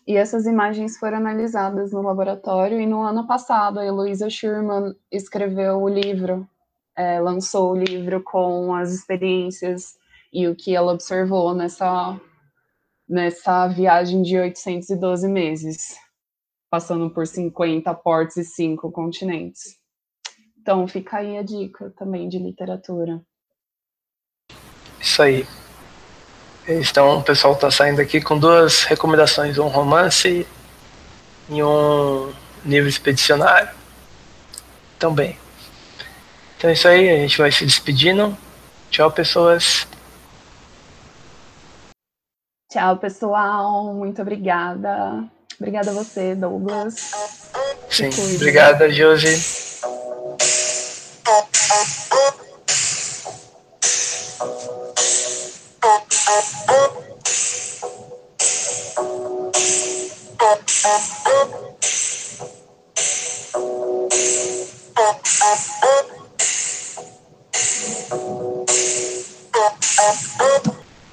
E 0.08 0.18
essas 0.18 0.46
imagens 0.48 0.98
foram 0.98 1.18
analisadas 1.18 1.92
no 1.92 2.02
laboratório. 2.02 2.80
E 2.80 2.86
no 2.86 3.02
ano 3.02 3.28
passado, 3.28 3.80
a 3.80 3.86
Heloísa 3.86 4.30
Schurman 4.30 4.96
escreveu 5.12 5.82
o 5.82 5.88
livro, 5.88 6.48
é, 6.96 7.20
lançou 7.20 7.74
o 7.74 7.76
livro 7.78 8.24
com 8.24 8.74
as 8.74 8.92
experiências 8.92 9.98
e 10.34 10.48
o 10.48 10.56
que 10.56 10.76
ela 10.76 10.94
observou 10.94 11.54
nessa, 11.54 12.20
nessa 13.08 13.68
viagem 13.68 14.22
de 14.22 14.38
812 14.38 15.28
meses, 15.28 15.96
passando 16.70 17.10
por 17.10 17.26
50 17.26 17.94
portos 17.96 18.38
e 18.38 18.44
5 18.44 18.92
continentes. 18.92 19.78
Então, 20.60 20.88
fica 20.88 21.18
aí 21.18 21.38
a 21.38 21.44
dica 21.44 21.92
também 21.98 22.30
de 22.30 22.38
literatura. 22.38 23.22
Isso 25.00 25.22
aí. 25.22 25.48
Então 26.68 27.18
o 27.18 27.24
pessoal 27.24 27.54
está 27.54 27.72
saindo 27.72 28.00
aqui 28.00 28.22
com 28.22 28.38
duas 28.38 28.84
recomendações, 28.84 29.58
um 29.58 29.68
romance 29.68 30.46
e 31.50 31.64
um 31.64 32.32
livro 32.64 32.88
expedicionário. 32.88 33.70
Também. 35.00 35.36
Então 36.56 36.70
é 36.70 36.74
isso 36.74 36.88
aí, 36.88 37.10
a 37.10 37.16
gente 37.16 37.38
vai 37.40 37.52
se 37.52 37.66
despedindo. 37.66 38.38
Tchau, 38.92 39.12
pessoas. 39.12 39.88
Tchau, 42.70 42.98
pessoal. 42.98 43.92
Muito 43.96 44.22
obrigada. 44.22 45.28
Obrigada 45.60 45.92
a 45.92 45.94
você, 45.94 46.36
Douglas. 46.36 46.96
Sim, 47.90 48.10
obrigada, 48.36 48.90
Josi. 48.90 49.60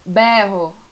Berro. 0.07 0.86